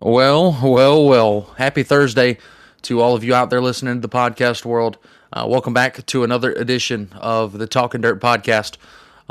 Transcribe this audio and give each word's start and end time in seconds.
Well, 0.00 0.58
well, 0.60 1.04
well. 1.04 1.54
Happy 1.56 1.84
Thursday 1.84 2.38
to 2.82 3.00
all 3.00 3.14
of 3.14 3.22
you 3.22 3.32
out 3.32 3.50
there 3.50 3.62
listening 3.62 3.94
to 3.94 4.00
the 4.00 4.08
podcast 4.08 4.64
world. 4.64 4.98
Uh, 5.32 5.46
welcome 5.48 5.72
back 5.72 6.04
to 6.06 6.24
another 6.24 6.52
edition 6.52 7.12
of 7.14 7.58
the 7.58 7.68
Talking 7.68 8.00
Dirt 8.00 8.20
podcast. 8.20 8.76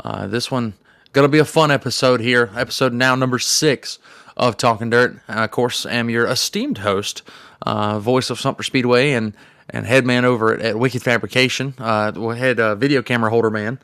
Uh, 0.02 0.26
this 0.26 0.50
one 0.50 0.72
gonna 1.12 1.28
be 1.28 1.38
a 1.38 1.44
fun 1.44 1.70
episode 1.70 2.20
here. 2.20 2.48
Episode 2.56 2.94
now 2.94 3.14
number 3.14 3.38
six 3.38 3.98
of 4.38 4.56
Talking 4.56 4.88
Dirt. 4.88 5.16
Uh, 5.28 5.44
of 5.44 5.50
course, 5.50 5.84
am 5.84 6.08
your 6.08 6.26
esteemed 6.26 6.78
host, 6.78 7.20
uh, 7.60 7.98
voice 7.98 8.30
of 8.30 8.40
Sumter 8.40 8.62
Speedway, 8.62 9.12
and 9.12 9.34
and 9.68 9.84
head 9.84 10.06
man 10.06 10.24
over 10.24 10.54
at, 10.54 10.62
at 10.62 10.78
Wicked 10.78 11.02
Fabrication, 11.02 11.74
uh, 11.76 12.10
head 12.30 12.58
uh, 12.58 12.74
video 12.74 13.02
camera 13.02 13.28
holder 13.28 13.50
man. 13.50 13.78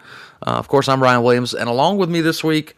Uh, 0.46 0.52
of 0.52 0.68
course, 0.68 0.88
I'm 0.88 1.02
Ryan 1.02 1.22
Williams, 1.22 1.52
and 1.52 1.68
along 1.68 1.98
with 1.98 2.08
me 2.08 2.22
this 2.22 2.42
week 2.42 2.74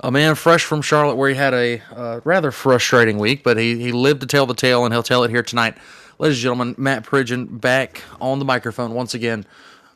a 0.00 0.10
man 0.10 0.34
fresh 0.34 0.64
from 0.64 0.82
Charlotte 0.82 1.16
where 1.16 1.28
he 1.28 1.34
had 1.34 1.54
a 1.54 1.82
uh, 1.94 2.20
rather 2.24 2.50
frustrating 2.50 3.18
week, 3.18 3.42
but 3.42 3.56
he, 3.56 3.78
he 3.78 3.92
lived 3.92 4.20
to 4.20 4.26
tell 4.26 4.46
the 4.46 4.54
tale, 4.54 4.84
and 4.84 4.92
he'll 4.92 5.02
tell 5.02 5.24
it 5.24 5.30
here 5.30 5.42
tonight. 5.42 5.76
Ladies 6.18 6.38
and 6.38 6.42
gentlemen, 6.42 6.74
Matt 6.78 7.04
Pridgen 7.04 7.60
back 7.60 8.02
on 8.20 8.38
the 8.38 8.44
microphone 8.44 8.94
once 8.94 9.14
again 9.14 9.44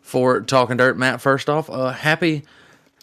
for 0.02 0.40
Talking 0.40 0.76
Dirt. 0.76 0.98
Matt, 0.98 1.20
first 1.20 1.48
off, 1.48 1.70
uh, 1.70 1.90
happy 1.92 2.44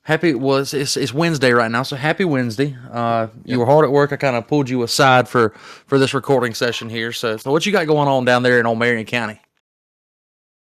happy 0.08 0.34
was 0.34 0.73
it's, 0.73 0.95
it's 0.95 1.13
Wednesday 1.13 1.52
right 1.52 1.70
now, 1.70 1.84
so 1.84 1.95
happy 1.95 2.23
Wednesday. 2.23 2.75
Uh, 2.91 3.27
you 3.44 3.59
were 3.59 3.66
hard 3.66 3.84
at 3.86 3.91
work. 3.91 4.14
I 4.14 4.16
kind 4.16 4.36
of 4.36 4.48
pulled 4.48 4.70
you 4.70 4.84
aside 4.84 5.27
for 5.27 5.50
for 5.86 6.00
this 6.00 6.14
recording 6.14 6.53
session 6.53 6.89
here. 6.89 7.11
So, 7.11 7.38
so 7.38 7.52
what 7.52 7.66
you 7.66 7.72
got 7.72 7.88
going 7.88 8.08
on 8.08 8.25
down 8.25 8.44
there 8.44 8.59
in 8.59 8.66
old 8.66 8.80
Marion 8.80 9.05
County? 9.05 9.39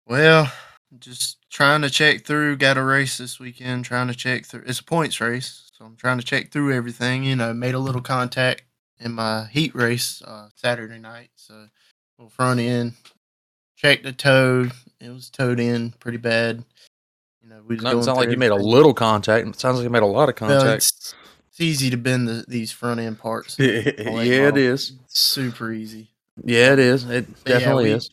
Well, 0.06 0.50
just 0.98 1.38
trying 1.50 1.82
to 1.82 1.90
check 1.90 2.24
through. 2.24 2.56
Got 2.56 2.76
a 2.76 2.82
race 2.82 3.18
this 3.18 3.38
weekend. 3.38 3.84
Trying 3.84 4.09
to 4.09 4.14
check 4.14 4.46
through. 4.46 4.64
It's 4.66 4.80
a 4.80 4.84
points 4.84 5.20
race, 5.20 5.70
so 5.80 5.86
I'm 5.86 5.96
trying 5.96 6.18
to 6.18 6.24
check 6.24 6.50
through 6.50 6.74
everything. 6.74 7.24
You 7.24 7.36
know, 7.36 7.54
made 7.54 7.74
a 7.74 7.78
little 7.78 8.02
contact 8.02 8.64
in 8.98 9.12
my 9.12 9.46
heat 9.50 9.74
race 9.74 10.20
uh, 10.22 10.50
Saturday 10.54 10.98
night. 10.98 11.30
So, 11.36 11.68
little 12.18 12.28
front 12.28 12.60
end. 12.60 12.92
Checked 13.76 14.04
the 14.04 14.12
toed. 14.12 14.72
It 15.00 15.09
was 15.09 15.30
toed 15.30 15.59
in 15.59 15.92
pretty 15.92 16.18
bad. 16.18 16.64
You 17.42 17.48
know, 17.48 17.62
we 17.66 17.76
was 17.76 17.84
Doesn't 17.84 18.14
like 18.14 18.28
you 18.30 18.37
made 18.37 18.50
a 18.50 18.56
little 18.56 18.92
contact. 18.92 19.46
It 19.48 19.59
sounds 19.59 19.78
like 19.78 19.84
you 19.84 19.90
made 19.90 20.02
a 20.02 20.06
lot 20.06 20.28
of 20.28 20.34
contact. 20.34 20.76
it's, 20.82 21.14
it's 21.48 21.60
easy 21.60 21.88
to 21.88 21.96
bend 21.96 22.28
the, 22.28 22.44
these 22.46 22.70
front 22.70 23.00
end 23.00 23.18
parts. 23.18 23.56
yeah, 23.59 23.66
it 23.66 23.98
is. 23.98 24.06
it 24.06 24.42
model. 24.42 24.59
is. 24.59 24.92
Super 25.06 25.72
easy. 25.72 26.10
Yeah, 26.44 26.74
it 26.74 26.78
is. 26.78 27.04
It 27.04 27.26
But 27.42 27.50
yeah, 27.52 27.59
definitely 27.59 27.84
we- 27.84 27.92
is. 27.92 28.10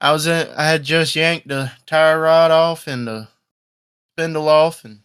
I 0.00 0.12
was 0.12 0.26
in, 0.26 0.48
I 0.56 0.64
had 0.64 0.82
just 0.82 1.14
yanked 1.14 1.46
the 1.46 1.70
tie 1.86 2.14
rod 2.14 2.50
off 2.50 2.88
and 2.88 3.06
the 3.06 3.28
spindle 4.14 4.48
off, 4.48 4.84
and 4.84 5.00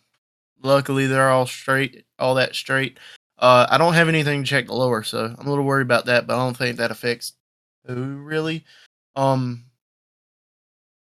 luckily 0.65 1.07
they're 1.07 1.29
all 1.29 1.45
straight, 1.45 2.05
all 2.19 2.35
that 2.35 2.55
straight. 2.55 2.99
Uh, 3.37 3.67
I 3.69 3.77
don't 3.77 3.93
have 3.93 4.07
anything 4.07 4.43
to 4.43 4.49
check 4.49 4.67
the 4.67 4.73
lower, 4.73 5.03
so 5.03 5.33
I'm 5.37 5.45
a 5.45 5.49
little 5.49 5.65
worried 5.65 5.83
about 5.83 6.05
that, 6.05 6.25
but 6.25 6.35
I 6.35 6.37
don't 6.37 6.57
think 6.57 6.77
that 6.77 6.91
affects 6.91 7.33
who 7.85 8.17
really. 8.17 8.65
Um, 9.15 9.65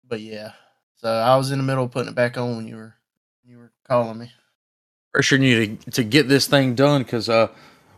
but 0.06 0.20
yeah, 0.20 0.52
so 0.96 1.08
I 1.08 1.36
was 1.36 1.50
in 1.50 1.58
the 1.58 1.64
middle 1.64 1.84
of 1.84 1.90
putting 1.90 2.10
it 2.10 2.14
back 2.14 2.36
on 2.36 2.56
when 2.56 2.66
you 2.68 2.76
were 2.76 2.94
you 3.46 3.58
were 3.58 3.72
calling 3.86 4.18
me. 4.18 4.32
pressuring 5.16 5.42
you 5.42 5.76
to, 5.76 5.90
to 5.92 6.04
get 6.04 6.28
this 6.28 6.46
thing 6.46 6.74
done 6.74 7.02
because 7.02 7.28
uh, 7.28 7.48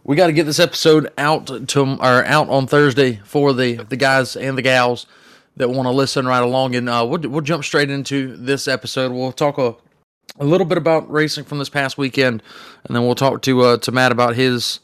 we 0.04 0.16
got 0.16 0.28
to 0.28 0.32
get 0.32 0.44
this 0.44 0.60
episode 0.60 1.12
out 1.18 1.46
to 1.68 1.96
or 2.00 2.24
out 2.24 2.48
on 2.48 2.66
Thursday 2.66 3.20
for 3.24 3.52
the 3.52 3.76
the 3.84 3.96
guys 3.96 4.36
and 4.36 4.56
the 4.56 4.62
gals 4.62 5.06
that 5.56 5.70
want 5.70 5.86
to 5.86 5.90
listen 5.90 6.26
right 6.26 6.42
along. 6.42 6.74
And 6.74 6.88
uh, 6.88 7.06
we'll 7.08 7.20
we'll 7.30 7.40
jump 7.40 7.64
straight 7.64 7.90
into 7.90 8.36
this 8.36 8.68
episode. 8.68 9.12
We'll 9.12 9.32
talk 9.32 9.58
a, 9.58 9.76
a 10.38 10.44
little 10.44 10.66
bit 10.66 10.78
about 10.78 11.10
racing 11.10 11.44
from 11.44 11.58
this 11.58 11.68
past 11.68 11.98
weekend, 11.98 12.42
and 12.84 12.94
then 12.96 13.04
we'll 13.04 13.14
talk 13.14 13.42
to 13.42 13.60
uh, 13.62 13.76
to 13.78 13.92
Matt 13.92 14.12
about 14.12 14.34
his 14.36 14.80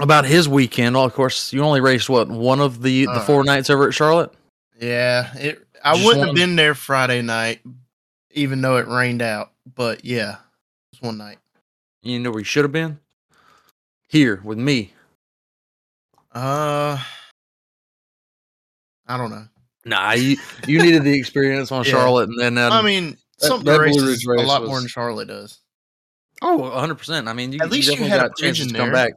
about 0.00 0.24
his 0.24 0.48
weekend. 0.48 0.94
Well, 0.96 1.04
of 1.04 1.14
course, 1.14 1.52
you 1.52 1.62
only 1.62 1.80
raced 1.80 2.08
what 2.08 2.28
one 2.28 2.60
of 2.60 2.82
the 2.82 3.06
the 3.06 3.10
Uh, 3.12 3.20
four 3.26 3.44
nights 3.44 3.70
over 3.70 3.88
at 3.88 3.94
Charlotte. 3.94 4.32
Yeah, 4.80 5.34
it. 5.36 5.66
I 5.84 5.94
Just 5.94 6.04
wouldn't 6.06 6.20
one- 6.20 6.28
have 6.28 6.36
been 6.36 6.56
there 6.56 6.74
Friday 6.74 7.22
night, 7.22 7.60
even 8.32 8.60
though 8.60 8.76
it 8.76 8.86
rained 8.86 9.22
out. 9.22 9.52
But 9.74 10.04
yeah, 10.04 10.36
was 10.92 11.00
one 11.02 11.16
night. 11.18 11.38
You 12.02 12.18
know 12.18 12.30
where 12.30 12.40
you 12.40 12.44
should 12.44 12.64
have 12.64 12.72
been 12.72 12.98
here 14.08 14.40
with 14.44 14.58
me. 14.58 14.92
Uh, 16.34 16.98
I 19.06 19.16
don't 19.16 19.30
know. 19.30 19.46
Nah, 19.84 20.12
you 20.12 20.36
you 20.66 20.80
needed 20.82 21.02
the 21.04 21.18
experience 21.18 21.72
on 21.72 21.84
Yeah. 21.84 21.90
Charlotte, 21.92 22.28
and 22.28 22.38
then 22.38 22.58
um, 22.58 22.72
I 22.72 22.82
mean, 22.82 23.16
that- 23.40 23.46
some 23.48 23.62
that 23.64 23.76
Blue 23.78 23.84
races 23.84 24.26
Ridge 24.26 24.42
a 24.42 24.46
lot 24.46 24.60
was- 24.62 24.68
more 24.70 24.78
than 24.80 24.88
Charlotte 24.88 25.28
does. 25.28 25.58
Oh, 26.42 26.56
100 26.56 26.94
percent. 26.96 27.28
I 27.28 27.34
mean, 27.34 27.52
you, 27.52 27.58
At 27.60 27.70
least 27.70 27.86
you 27.88 27.92
definitely 27.92 28.10
had 28.10 28.20
a 28.24 28.28
got 28.28 28.36
chances 28.38 28.66
to 28.68 28.72
Pridgeon 28.72 28.76
come 28.86 28.92
there. 28.94 29.08
back. 29.08 29.12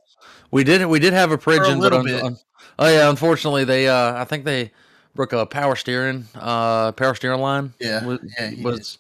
We 0.52 0.64
did. 0.66 0.86
We 0.86 1.00
did 1.00 1.14
have 1.14 1.32
a 1.32 1.38
Pridgeon, 1.38 1.80
but 1.80 1.84
little 1.94 2.00
un- 2.00 2.06
bit. 2.06 2.22
un- 2.24 2.38
oh 2.80 2.88
yeah, 2.90 3.10
unfortunately, 3.10 3.64
they. 3.64 3.88
Uh, 3.88 4.14
I 4.20 4.26
think 4.26 4.44
they 4.44 4.72
broke 5.16 5.32
a 5.32 5.46
power 5.46 5.76
steering, 5.78 6.28
uh, 6.36 6.92
power 6.92 7.16
steering 7.16 7.40
line. 7.40 7.74
Yeah, 7.80 8.04
was 8.06 8.20
yeah, 8.38 8.50
he 8.50 8.62
was, 8.64 8.98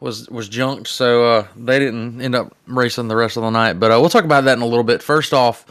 was 0.00 0.28
was 0.28 0.48
junked, 0.48 0.88
so 0.88 1.24
uh, 1.26 1.46
they 1.56 1.78
didn't 1.78 2.20
end 2.20 2.34
up 2.34 2.56
racing 2.66 3.06
the 3.08 3.16
rest 3.16 3.36
of 3.36 3.44
the 3.44 3.50
night. 3.50 3.74
But 3.74 3.92
uh, 3.92 3.98
we'll 4.00 4.10
talk 4.10 4.24
about 4.24 4.44
that 4.44 4.56
in 4.56 4.62
a 4.62 4.66
little 4.66 4.84
bit. 4.84 5.00
First 5.02 5.32
off, 5.32 5.64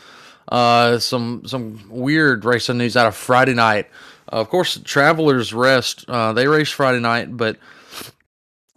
uh, 0.50 1.00
some 1.00 1.44
some 1.46 1.84
weird 1.90 2.46
racing 2.46 2.78
news 2.78 2.96
out 2.96 3.08
of 3.08 3.16
Friday 3.16 3.54
night. 3.56 3.88
Uh, 4.32 4.38
of 4.38 4.50
course, 4.50 4.80
Travelers 4.86 5.54
Rest. 5.54 6.06
Uh, 6.08 6.32
they 6.34 6.48
raced 6.48 6.74
Friday 6.74 7.00
night, 7.02 7.36
but 7.36 7.58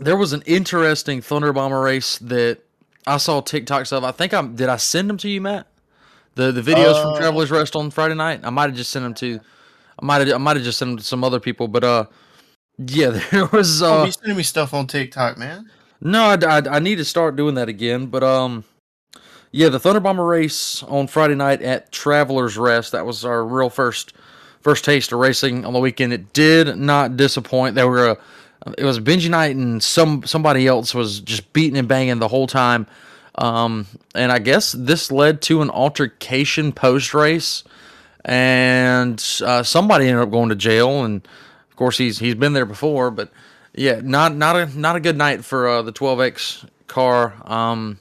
there 0.00 0.16
was 0.16 0.32
an 0.32 0.42
interesting 0.46 1.20
Thunder 1.22 1.52
Bomber 1.52 1.80
race 1.80 2.18
that 2.18 2.58
I 3.06 3.16
saw 3.18 3.40
TikToks 3.40 3.92
of. 3.92 4.04
I 4.04 4.12
think 4.12 4.34
I'm. 4.34 4.56
Did 4.56 4.68
I 4.68 4.76
send 4.76 5.08
them 5.08 5.16
to 5.18 5.28
you, 5.28 5.40
Matt? 5.40 5.66
The 6.34 6.52
the 6.52 6.62
videos 6.62 7.00
from 7.02 7.14
Uh, 7.14 7.18
Travelers 7.18 7.50
Rest 7.50 7.76
on 7.76 7.90
Friday 7.90 8.14
night. 8.14 8.40
I 8.44 8.50
might 8.50 8.68
have 8.70 8.76
just 8.76 8.90
sent 8.90 9.02
them 9.04 9.14
to. 9.14 9.40
I 10.00 10.04
might 10.04 10.26
have. 10.26 10.34
I 10.34 10.38
might 10.38 10.56
have 10.56 10.64
just 10.64 10.78
sent 10.78 10.90
them 10.90 10.98
to 10.98 11.04
some 11.04 11.24
other 11.24 11.40
people, 11.40 11.68
but 11.68 11.84
uh, 11.84 12.04
yeah, 12.78 13.10
there 13.30 13.46
was. 13.46 13.82
Uh, 13.82 14.04
be 14.04 14.10
sending 14.10 14.36
me 14.36 14.42
stuff 14.42 14.74
on 14.74 14.86
TikTok, 14.86 15.38
man. 15.38 15.70
no, 16.00 16.24
I, 16.24 16.38
I, 16.46 16.76
I 16.76 16.78
need 16.78 16.96
to 16.96 17.04
start 17.04 17.36
doing 17.36 17.54
that 17.56 17.68
again. 17.68 18.06
But 18.06 18.22
um, 18.22 18.64
yeah, 19.52 19.68
the 19.68 19.78
Thunder 19.80 20.00
Bomber 20.00 20.24
race 20.24 20.82
on 20.84 21.06
Friday 21.06 21.34
night 21.34 21.62
at 21.62 21.90
Travelers 21.92 22.56
Rest. 22.56 22.92
That 22.92 23.04
was 23.06 23.24
our 23.24 23.44
real 23.44 23.70
first 23.70 24.12
first 24.60 24.84
taste 24.84 25.10
of 25.12 25.18
racing 25.18 25.64
on 25.64 25.72
the 25.72 25.80
weekend. 25.80 26.12
It 26.12 26.32
did 26.32 26.76
not 26.76 27.16
disappoint. 27.16 27.74
There 27.74 27.88
were 27.88 28.10
a, 28.10 28.18
it 28.76 28.84
was 28.84 29.00
Benji 29.00 29.30
night 29.30 29.56
and 29.56 29.82
some 29.82 30.24
somebody 30.24 30.66
else 30.66 30.94
was 30.94 31.20
just 31.20 31.52
beating 31.52 31.78
and 31.78 31.88
banging 31.88 32.18
the 32.18 32.28
whole 32.28 32.46
time. 32.46 32.86
Um, 33.36 33.86
and 34.14 34.30
I 34.30 34.38
guess 34.38 34.72
this 34.72 35.10
led 35.10 35.40
to 35.42 35.62
an 35.62 35.70
altercation 35.70 36.72
post 36.72 37.14
race, 37.14 37.64
and 38.24 39.24
uh, 39.44 39.62
somebody 39.62 40.08
ended 40.08 40.22
up 40.22 40.30
going 40.30 40.50
to 40.50 40.56
jail. 40.56 41.04
And 41.04 41.26
of 41.70 41.76
course, 41.76 41.96
he's 41.96 42.18
he's 42.18 42.34
been 42.34 42.52
there 42.52 42.66
before, 42.66 43.10
but 43.10 43.30
yeah, 43.74 44.00
not 44.02 44.34
not 44.34 44.56
a 44.56 44.78
not 44.78 44.96
a 44.96 45.00
good 45.00 45.16
night 45.16 45.44
for 45.44 45.68
uh, 45.68 45.82
the 45.82 45.92
12x 45.92 46.68
car. 46.86 47.34
Um, 47.44 47.98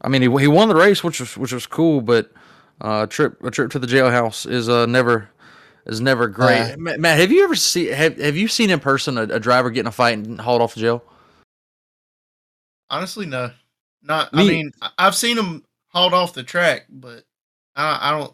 I 0.00 0.08
mean, 0.08 0.22
he 0.22 0.28
he 0.40 0.48
won 0.48 0.68
the 0.68 0.76
race, 0.76 1.04
which 1.04 1.20
was 1.20 1.36
which 1.36 1.52
was 1.52 1.66
cool, 1.66 2.00
but 2.00 2.32
uh, 2.80 3.02
a 3.04 3.06
trip 3.06 3.42
a 3.44 3.50
trip 3.50 3.70
to 3.72 3.78
the 3.78 3.86
jailhouse 3.86 4.50
is 4.50 4.68
uh 4.68 4.86
never 4.86 5.28
is 5.88 6.00
never 6.00 6.28
great. 6.28 6.72
Uh, 6.72 6.76
Ma- 6.78 6.96
Matt, 6.98 7.18
have 7.18 7.32
you 7.32 7.44
ever 7.44 7.54
seen 7.54 7.92
have 7.92 8.18
have 8.18 8.36
you 8.36 8.48
seen 8.48 8.70
in 8.70 8.80
person 8.80 9.18
a, 9.18 9.22
a 9.22 9.40
driver 9.40 9.70
getting 9.70 9.88
a 9.88 9.92
fight 9.92 10.18
and 10.18 10.40
hauled 10.40 10.62
off 10.62 10.74
to 10.74 10.80
jail? 10.80 11.02
Honestly, 12.90 13.26
no. 13.26 13.50
Not. 14.02 14.32
Me- 14.32 14.42
I 14.44 14.48
mean, 14.48 14.72
I- 14.80 14.90
I've 14.98 15.14
seen 15.14 15.36
them 15.36 15.64
hauled 15.88 16.14
off 16.14 16.34
the 16.34 16.42
track, 16.42 16.86
but 16.88 17.24
I, 17.76 18.10
I 18.10 18.18
don't. 18.18 18.32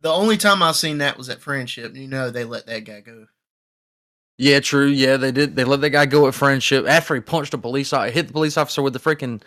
The 0.00 0.10
only 0.10 0.36
time 0.36 0.62
I've 0.62 0.76
seen 0.76 0.98
that 0.98 1.16
was 1.16 1.28
at 1.28 1.40
Friendship. 1.40 1.94
You 1.94 2.08
know, 2.08 2.30
they 2.30 2.44
let 2.44 2.66
that 2.66 2.84
guy 2.84 3.00
go. 3.00 3.26
Yeah, 4.38 4.58
true. 4.60 4.86
Yeah, 4.86 5.18
they 5.18 5.30
did. 5.30 5.54
They 5.54 5.62
let 5.62 5.82
that 5.82 5.90
guy 5.90 6.06
go 6.06 6.26
at 6.26 6.34
friendship 6.34 6.86
after 6.88 7.14
he 7.14 7.20
punched 7.20 7.54
a 7.54 7.58
police 7.58 7.92
officer, 7.92 8.12
hit 8.12 8.26
the 8.26 8.32
police 8.32 8.56
officer 8.56 8.82
with 8.82 8.92
the 8.94 8.98
freaking 8.98 9.40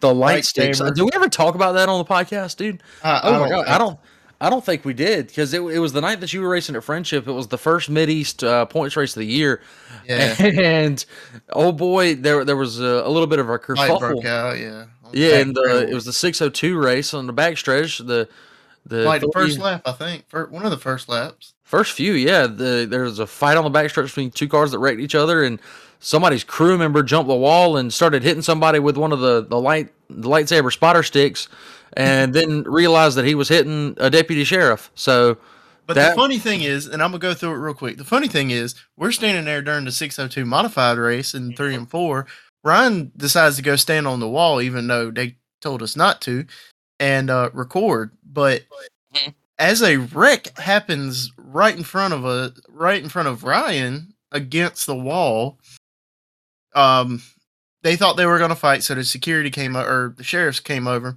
the 0.00 0.14
light 0.14 0.44
sticks. 0.44 0.80
Lightsaber. 0.80 0.94
Do 0.94 1.04
we 1.04 1.10
ever 1.14 1.28
talk 1.28 1.54
about 1.54 1.72
that 1.72 1.88
on 1.90 1.98
the 1.98 2.04
podcast, 2.04 2.56
dude? 2.56 2.82
I, 3.02 3.20
Oh 3.24 3.28
I 3.28 3.32
my 3.32 3.38
don't 3.40 3.48
god, 3.50 3.66
I 3.66 3.76
don't. 3.78 3.98
I 4.40 4.50
don't 4.50 4.64
think 4.64 4.84
we 4.84 4.94
did 4.94 5.26
because 5.26 5.52
it, 5.52 5.60
it 5.60 5.78
was 5.80 5.92
the 5.92 6.00
night 6.00 6.20
that 6.20 6.32
you 6.32 6.40
were 6.40 6.48
racing 6.48 6.76
at 6.76 6.84
Friendship. 6.84 7.26
It 7.26 7.32
was 7.32 7.48
the 7.48 7.58
first 7.58 7.90
Mid 7.90 8.08
East 8.08 8.44
uh, 8.44 8.66
points 8.66 8.96
race 8.96 9.16
of 9.16 9.20
the 9.20 9.26
year, 9.26 9.60
Yeah, 10.06 10.34
and 10.42 11.04
oh 11.50 11.72
boy, 11.72 12.14
there 12.14 12.44
there 12.44 12.56
was 12.56 12.80
a, 12.80 13.02
a 13.04 13.08
little 13.08 13.26
bit 13.26 13.40
of 13.40 13.48
a 13.48 13.58
kerfuffle. 13.58 13.98
broke 13.98 14.24
out. 14.24 14.58
Yeah. 14.58 14.86
Yeah, 15.12 15.36
and 15.38 15.54
the, 15.54 15.88
it 15.88 15.94
was 15.94 16.04
the 16.04 16.12
602 16.12 16.78
race 16.78 17.14
on 17.14 17.26
the 17.26 17.32
backstretch. 17.32 18.06
The 18.06 18.28
the 18.86 19.04
like 19.04 19.20
the 19.20 19.30
first 19.32 19.58
lap, 19.58 19.82
I 19.86 19.92
think. 19.92 20.28
For 20.28 20.46
one 20.46 20.64
of 20.64 20.70
the 20.70 20.78
first 20.78 21.08
laps. 21.08 21.54
First 21.62 21.92
few, 21.92 22.12
yeah. 22.12 22.46
The, 22.46 22.86
there 22.88 23.02
was 23.02 23.18
a 23.18 23.26
fight 23.26 23.56
on 23.56 23.70
the 23.70 23.78
backstretch 23.78 24.04
between 24.04 24.30
two 24.30 24.48
cars 24.48 24.70
that 24.72 24.78
wrecked 24.78 25.00
each 25.00 25.14
other, 25.14 25.44
and 25.44 25.60
somebody's 26.00 26.44
crew 26.44 26.78
member 26.78 27.02
jumped 27.02 27.28
the 27.28 27.34
wall 27.34 27.76
and 27.76 27.92
started 27.92 28.22
hitting 28.22 28.42
somebody 28.42 28.78
with 28.78 28.96
one 28.96 29.12
of 29.12 29.20
the, 29.20 29.42
the 29.42 29.60
light 29.60 29.92
the 30.08 30.28
lightsaber 30.28 30.72
spotter 30.72 31.02
sticks, 31.02 31.48
and 31.94 32.34
then 32.34 32.62
realized 32.64 33.16
that 33.16 33.24
he 33.24 33.34
was 33.34 33.48
hitting 33.48 33.94
a 33.98 34.10
deputy 34.10 34.44
sheriff. 34.44 34.90
So 34.94 35.38
But 35.86 35.94
That- 35.94 36.10
the 36.10 36.16
funny 36.20 36.38
thing 36.38 36.60
is, 36.60 36.86
and 36.86 37.02
I'm 37.02 37.12
gonna 37.12 37.18
go 37.20 37.32
through 37.32 37.52
it 37.52 37.58
real 37.58 37.72
quick. 37.72 37.96
The 37.96 38.04
funny 38.04 38.28
thing 38.28 38.50
is, 38.50 38.74
we're 38.98 39.10
standing 39.10 39.46
there 39.46 39.62
during 39.62 39.86
the 39.86 39.92
602 39.92 40.44
modified 40.44 40.98
race 40.98 41.32
in 41.32 41.54
three 41.56 41.74
and 41.74 41.88
four. 41.90 42.26
Ryan 42.62 43.10
decides 43.16 43.56
to 43.56 43.62
go 43.62 43.74
stand 43.76 44.06
on 44.06 44.20
the 44.20 44.28
wall, 44.28 44.60
even 44.60 44.86
though 44.86 45.10
they 45.10 45.36
told 45.62 45.82
us 45.82 45.96
not 45.96 46.20
to, 46.22 46.44
and 47.00 47.30
uh, 47.30 47.48
record. 47.54 48.10
But 48.22 48.64
as 49.58 49.80
a 49.82 49.96
wreck 49.96 50.58
happens 50.58 51.32
right 51.38 51.74
in 51.74 51.84
front 51.84 52.12
of 52.12 52.26
a 52.26 52.52
right 52.68 53.02
in 53.02 53.08
front 53.08 53.28
of 53.28 53.42
Ryan 53.44 54.12
against 54.30 54.84
the 54.86 54.94
wall. 54.94 55.58
Um, 56.74 57.22
they 57.82 57.96
thought 57.96 58.16
they 58.16 58.26
were 58.26 58.38
going 58.38 58.50
to 58.50 58.56
fight, 58.56 58.82
so 58.82 58.94
the 58.94 59.04
security 59.04 59.50
came 59.50 59.74
o- 59.74 59.84
or 59.84 60.14
the 60.16 60.24
sheriffs 60.24 60.60
came 60.60 60.86
over, 60.86 61.16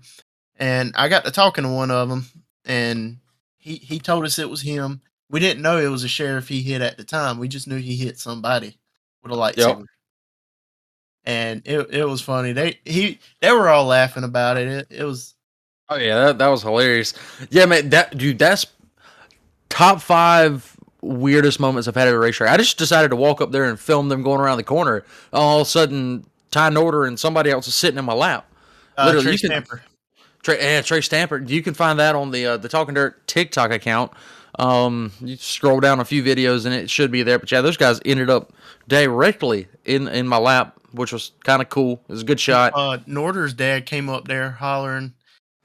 and 0.62 0.94
I 0.96 1.10
got 1.10 1.26
to 1.26 1.32
talking 1.32 1.64
to 1.66 1.70
one 1.70 1.92
of 1.92 2.08
them, 2.08 2.26
and 2.64 3.18
he 3.58 3.76
he 3.76 4.00
told 4.00 4.24
us 4.24 4.40
it 4.40 4.50
was 4.50 4.62
him. 4.62 5.02
We 5.30 5.40
didn't 5.42 5.62
know 5.64 5.78
it 5.78 5.88
was 5.88 6.04
a 6.04 6.08
sheriff 6.08 6.48
he 6.48 6.62
hit 6.62 6.82
at 6.82 6.98
the 6.98 7.04
time. 7.04 7.40
We 7.40 7.48
just 7.48 7.68
knew 7.68 7.78
he 7.78 7.96
hit 7.98 8.20
somebody 8.20 8.78
with 9.24 9.32
a 9.32 9.36
lightsaber. 9.36 9.86
And 11.24 11.62
it 11.66 11.88
it 11.92 12.06
was 12.06 12.22
funny. 12.22 12.52
They 12.52 12.80
he 12.86 13.20
they 13.42 13.52
were 13.52 13.70
all 13.70 13.86
laughing 13.86 14.24
about 14.24 14.58
it. 14.58 14.68
It, 14.68 14.88
it 14.90 15.04
was 15.04 15.36
Oh 15.90 15.98
yeah, 15.98 16.26
that, 16.26 16.38
that 16.38 16.48
was 16.48 16.64
hilarious. 16.64 17.14
Yeah, 17.50 17.66
man, 17.66 17.90
that 17.90 18.18
dude, 18.18 18.40
that's 18.40 18.66
top 19.70 20.02
five 20.02 20.76
weirdest 21.02 21.60
moments 21.60 21.88
I've 21.88 21.96
had 21.96 22.08
at 22.08 22.14
a 22.14 22.20
racetrack. 22.20 22.50
I 22.50 22.58
just 22.58 22.78
decided 22.78 23.10
to 23.10 23.16
walk 23.16 23.42
up 23.42 23.52
there 23.52 23.66
and 23.66 23.80
film 23.80 24.10
them 24.10 24.24
going 24.24 24.40
around 24.40 24.58
the 24.58 24.64
corner. 24.64 25.04
All 25.34 25.60
of 25.62 25.68
a 25.68 25.70
sudden, 25.70 26.26
Ty 26.50 26.70
Norder 26.70 27.08
and 27.08 27.20
somebody 27.20 27.52
else 27.52 27.68
is 27.68 27.76
sitting 27.76 27.98
in 27.98 28.06
my 28.06 28.14
lap. 28.14 28.50
uh, 28.98 29.06
Literally, 29.08 29.34
you 29.34 29.40
can- 29.40 29.50
Stamper. 29.50 29.82
Trey, 30.44 30.60
yeah, 30.60 30.82
Trey 30.82 31.02
Stamper. 31.02 31.38
You 31.38 31.62
can 31.62 31.74
find 31.74 32.00
that 32.00 32.16
on 32.16 32.32
the 32.32 32.46
uh, 32.46 32.58
the 32.58 32.70
Talking 32.70 32.96
Dirt 32.96 33.26
TikTok 33.28 33.72
account. 33.72 34.12
Um, 34.60 35.12
you 35.22 35.38
scroll 35.38 35.80
down 35.80 36.00
a 36.00 36.06
few 36.06 36.24
videos 36.24 36.66
and 36.66 36.74
it 36.74 36.90
should 36.90 37.12
be 37.12 37.24
there. 37.24 37.40
But 37.40 37.52
yeah, 37.52 37.62
those 37.62 37.78
guys 37.78 38.00
ended 38.06 38.30
up 38.30 38.52
directly 38.88 39.68
in 39.86 40.08
in 40.08 40.28
my 40.28 40.38
lap, 40.38 40.78
which 40.92 41.14
was 41.14 41.32
kind 41.44 41.62
of 41.62 41.70
cool. 41.70 42.02
It 42.08 42.12
was 42.12 42.22
a 42.22 42.26
good 42.26 42.40
shot. 42.40 42.74
Uh, 42.76 42.98
Norder's 43.06 43.54
dad 43.54 43.86
came 43.86 44.10
up 44.10 44.28
there 44.28 44.52
hollering. 44.52 45.14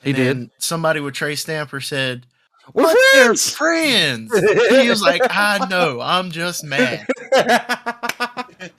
He 0.03 0.11
and 0.11 0.17
did. 0.17 0.51
Somebody 0.59 1.01
with 1.01 1.15
Trey 1.15 1.35
Stamper 1.35 1.81
said, 1.81 2.27
We're 2.75 2.85
"But 2.85 2.97
they're 3.15 3.35
friends. 3.35 4.31
friends." 4.31 4.39
he 4.71 4.89
was 4.89 5.03
like, 5.03 5.23
"I 5.31 5.67
know. 5.69 6.01
I'm 6.01 6.31
just 6.31 6.63
mad." 6.65 7.07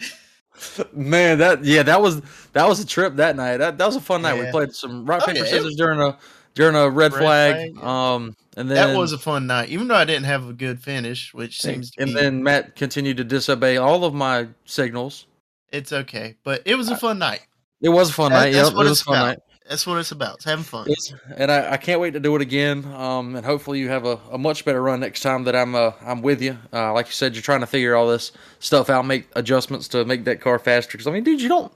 Man, 0.94 1.38
that 1.40 1.64
yeah, 1.64 1.84
that 1.84 2.02
was 2.02 2.22
that 2.54 2.68
was 2.68 2.80
a 2.80 2.86
trip 2.86 3.16
that 3.18 3.36
night. 3.36 3.58
That 3.58 3.78
that 3.78 3.86
was 3.86 3.96
a 3.96 4.02
fun 4.02 4.22
night. 4.24 4.40
We 4.44 4.50
played 4.52 4.74
some 4.74 5.06
rock 5.06 5.22
Oh, 5.24 5.26
paper 5.28 5.40
yeah, 5.46 5.52
scissors 5.52 5.76
during 5.76 6.00
a 6.02 6.18
during 6.56 6.76
a 6.76 6.90
red, 6.90 7.14
Red 7.14 7.20
flag. 7.22 7.74
flag, 7.76 7.84
Um, 7.86 8.36
and 8.56 8.70
then 8.70 8.76
that 8.94 8.98
was 8.98 9.14
a 9.14 9.18
fun 9.20 9.46
night, 9.46 9.70
even 9.70 9.88
though 9.88 9.96
I 9.96 10.06
didn't 10.06 10.26
have 10.26 10.50
a 10.50 10.54
good 10.54 10.82
finish, 10.82 11.32
which 11.34 11.62
seems 11.62 11.92
to 11.92 12.02
and 12.02 12.10
be. 12.16 12.20
then 12.20 12.42
Matt 12.42 12.76
continued 12.76 13.18
to 13.18 13.24
disobey 13.24 13.78
all 13.78 14.04
of 14.04 14.14
my 14.16 14.48
signals. 14.66 15.28
it's 15.72 15.94
okay, 15.94 16.36
but 16.44 16.64
it 16.66 16.76
was 16.76 16.90
a 16.90 16.98
fun 16.98 17.20
night. 17.20 17.42
It 17.82 17.90
was 17.90 18.10
a 18.10 18.14
fun 18.14 18.32
That- 18.32 18.40
night. 18.46 18.54
Yep, 18.56 18.72
it 18.72 18.76
was 18.76 19.02
a 19.02 19.04
fun 19.04 19.16
about. 19.18 19.26
night. 19.28 19.40
That's 19.70 19.86
what 19.86 19.98
it's 19.98 20.12
about. 20.12 20.36
It's 20.36 20.46
having 20.46 20.64
fun. 20.64 20.88
It's- 20.90 21.14
and 21.36 21.52
I, 21.52 21.74
I 21.74 21.78
can't 21.78 22.00
wait 22.00 22.12
to 22.12 22.20
do 22.20 22.36
it 22.36 22.42
again. 22.42 22.86
Um, 22.94 23.36
and 23.36 23.46
hopefully 23.46 23.80
you 23.80 23.90
have 23.90 24.06
a, 24.06 24.20
a 24.32 24.38
much 24.38 24.64
better 24.64 24.82
run 24.82 25.00
next 25.00 25.22
time 25.22 25.44
that 25.44 25.56
I'm 25.56 25.76
uh, 25.76 25.92
I'm 26.02 26.22
with 26.22 26.42
you. 26.42 26.58
Uh, 26.72 26.94
like 26.94 27.08
you 27.08 27.12
said, 27.14 27.36
you're 27.36 27.42
trying 27.42 27.60
to 27.62 27.68
figure 27.68 27.96
all 27.96 28.08
this 28.08 28.32
stuff 28.60 28.90
out, 28.90 29.06
make 29.06 29.28
adjustments 29.36 29.88
to 29.90 30.06
make 30.06 30.24
that 30.26 30.40
car 30.42 30.60
faster. 30.60 30.94
Because 30.94 31.08
I 31.08 31.12
mean, 31.12 31.24
dude, 31.24 31.42
you 31.42 31.50
don't. 31.50 31.74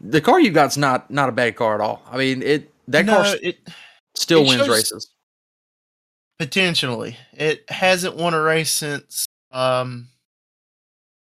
The 0.00 0.20
car 0.20 0.40
you 0.40 0.50
got's 0.50 0.76
not 0.76 1.10
not 1.10 1.28
a 1.28 1.32
bad 1.32 1.56
car 1.56 1.74
at 1.74 1.80
all. 1.80 2.02
I 2.10 2.16
mean, 2.16 2.42
it 2.42 2.72
that 2.88 3.04
no, 3.06 3.22
car 3.22 3.36
it 3.42 3.58
still 4.14 4.42
it 4.44 4.48
wins 4.48 4.68
races. 4.68 5.10
potentially 6.38 7.16
it 7.32 7.68
hasn't 7.70 8.16
won 8.16 8.34
a 8.34 8.40
race 8.40 8.70
since 8.70 9.26
um 9.52 10.08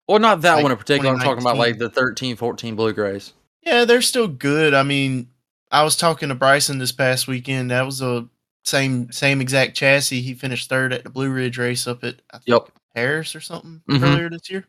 Well, 0.08 0.18
not 0.18 0.42
that 0.42 0.54
like 0.54 0.62
one 0.62 0.72
in 0.72 0.78
particular. 0.78 1.12
I'm 1.12 1.18
talking 1.20 1.42
about 1.42 1.56
like 1.56 1.78
the 1.78 1.90
13, 1.90 2.36
14 2.36 2.76
Blue 2.76 2.92
Grays. 2.92 3.32
Yeah, 3.62 3.84
they're 3.84 4.02
still 4.02 4.28
good. 4.28 4.72
I 4.74 4.82
mean, 4.82 5.28
I 5.70 5.82
was 5.84 5.96
talking 5.96 6.28
to 6.30 6.34
Bryson 6.34 6.78
this 6.78 6.92
past 6.92 7.28
weekend. 7.28 7.70
That 7.70 7.86
was 7.86 8.00
a 8.02 8.26
same 8.64 9.10
same 9.12 9.40
exact 9.40 9.76
chassis. 9.76 10.20
He 10.20 10.34
finished 10.34 10.68
third 10.68 10.92
at 10.92 11.04
the 11.04 11.10
Blue 11.10 11.30
Ridge 11.30 11.58
race 11.58 11.86
up 11.86 12.04
at 12.04 12.16
I 12.32 12.38
think 12.38 12.48
Yep. 12.48 12.68
Paris 12.94 13.34
or 13.36 13.40
something 13.40 13.80
Mhm. 13.88 14.02
earlier 14.02 14.30
this 14.30 14.50
year. 14.50 14.64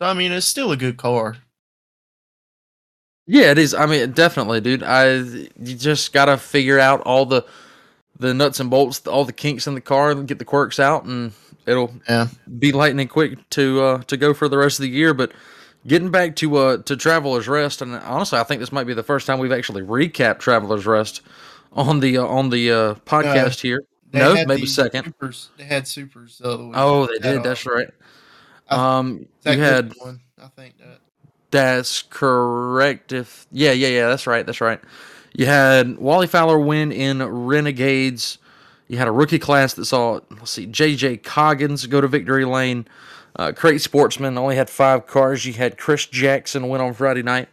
So 0.00 0.06
I 0.08 0.14
mean, 0.14 0.32
it's 0.32 0.46
still 0.46 0.72
a 0.72 0.76
good 0.76 0.96
car. 0.96 1.36
Yeah, 3.26 3.50
it 3.52 3.58
is. 3.58 3.74
I 3.74 3.86
mean, 3.86 4.12
definitely, 4.12 4.60
dude. 4.60 4.82
I 4.82 5.14
you 5.14 5.48
just 5.76 6.12
gotta 6.12 6.36
figure 6.36 6.78
out 6.78 7.00
all 7.02 7.24
the 7.26 7.44
the 8.18 8.32
nuts 8.32 8.60
and 8.60 8.70
bolts, 8.70 9.04
all 9.06 9.24
the 9.24 9.32
kinks 9.32 9.66
in 9.66 9.74
the 9.74 9.80
car, 9.80 10.10
and 10.12 10.28
get 10.28 10.38
the 10.38 10.44
quirks 10.44 10.78
out, 10.78 11.04
and 11.04 11.32
it'll 11.66 11.92
Yeah. 12.08 12.28
be 12.58 12.70
lightning 12.72 13.08
quick 13.08 13.38
to 13.50 13.82
uh, 13.82 14.02
to 14.04 14.16
go 14.16 14.34
for 14.34 14.48
the 14.48 14.58
rest 14.58 14.78
of 14.78 14.82
the 14.84 14.90
year. 14.90 15.14
But 15.14 15.32
getting 15.86 16.10
back 16.10 16.36
to 16.36 16.56
uh, 16.56 16.76
to 16.78 16.96
Travelers 16.96 17.48
Rest, 17.48 17.82
and 17.82 17.94
honestly, 17.96 18.38
I 18.38 18.44
think 18.44 18.60
this 18.60 18.72
might 18.72 18.84
be 18.84 18.94
the 18.94 19.02
first 19.02 19.26
time 19.26 19.38
we've 19.38 19.52
actually 19.52 19.82
recapped 19.82 20.38
Travelers 20.38 20.86
Rest 20.86 21.20
on 21.72 22.00
the 22.00 22.18
uh, 22.18 22.24
on 22.26 22.50
the 22.50 22.70
uh, 22.70 22.94
podcast 23.06 23.60
here. 23.60 23.82
No, 24.12 24.34
maybe 24.46 24.66
second. 24.66 25.04
Supers, 25.06 25.50
they 25.56 25.64
had 25.64 25.88
supers 25.88 26.38
the 26.38 26.50
other 26.50 26.64
week. 26.64 26.74
Oh, 26.76 27.06
they 27.06 27.18
did. 27.18 27.42
That's 27.42 27.66
right. 27.66 27.88
I- 28.68 28.98
Um, 28.98 29.26
that 29.42 29.56
you 29.56 29.62
had 29.62 29.92
one. 29.98 30.20
I 30.42 30.46
think 30.48 30.78
that. 30.78 31.00
That's 31.50 32.02
correct. 32.02 33.12
If 33.12 33.46
yeah, 33.52 33.72
yeah, 33.72 33.88
yeah, 33.88 34.08
that's 34.08 34.26
right. 34.26 34.44
That's 34.46 34.60
right. 34.60 34.80
You 35.34 35.46
had 35.46 35.98
Wally 35.98 36.26
Fowler 36.28 36.58
win 36.58 36.92
in 36.92 37.22
Renegades. 37.22 38.38
You 38.86 38.98
had 38.98 39.08
a 39.08 39.12
rookie 39.12 39.38
class 39.38 39.74
that 39.74 39.84
saw 39.86 40.20
let's 40.30 40.50
see, 40.52 40.66
JJ 40.66 41.22
Coggins 41.24 41.86
go 41.86 42.00
to 42.00 42.06
victory 42.08 42.44
lane. 42.44 42.86
Uh, 43.36 43.52
Crate 43.52 43.80
Sportsman 43.80 44.38
only 44.38 44.56
had 44.56 44.70
five 44.70 45.06
cars. 45.06 45.44
You 45.44 45.54
had 45.54 45.76
Chris 45.78 46.06
Jackson 46.06 46.68
win 46.68 46.80
on 46.80 46.94
Friday 46.94 47.22
night. 47.22 47.48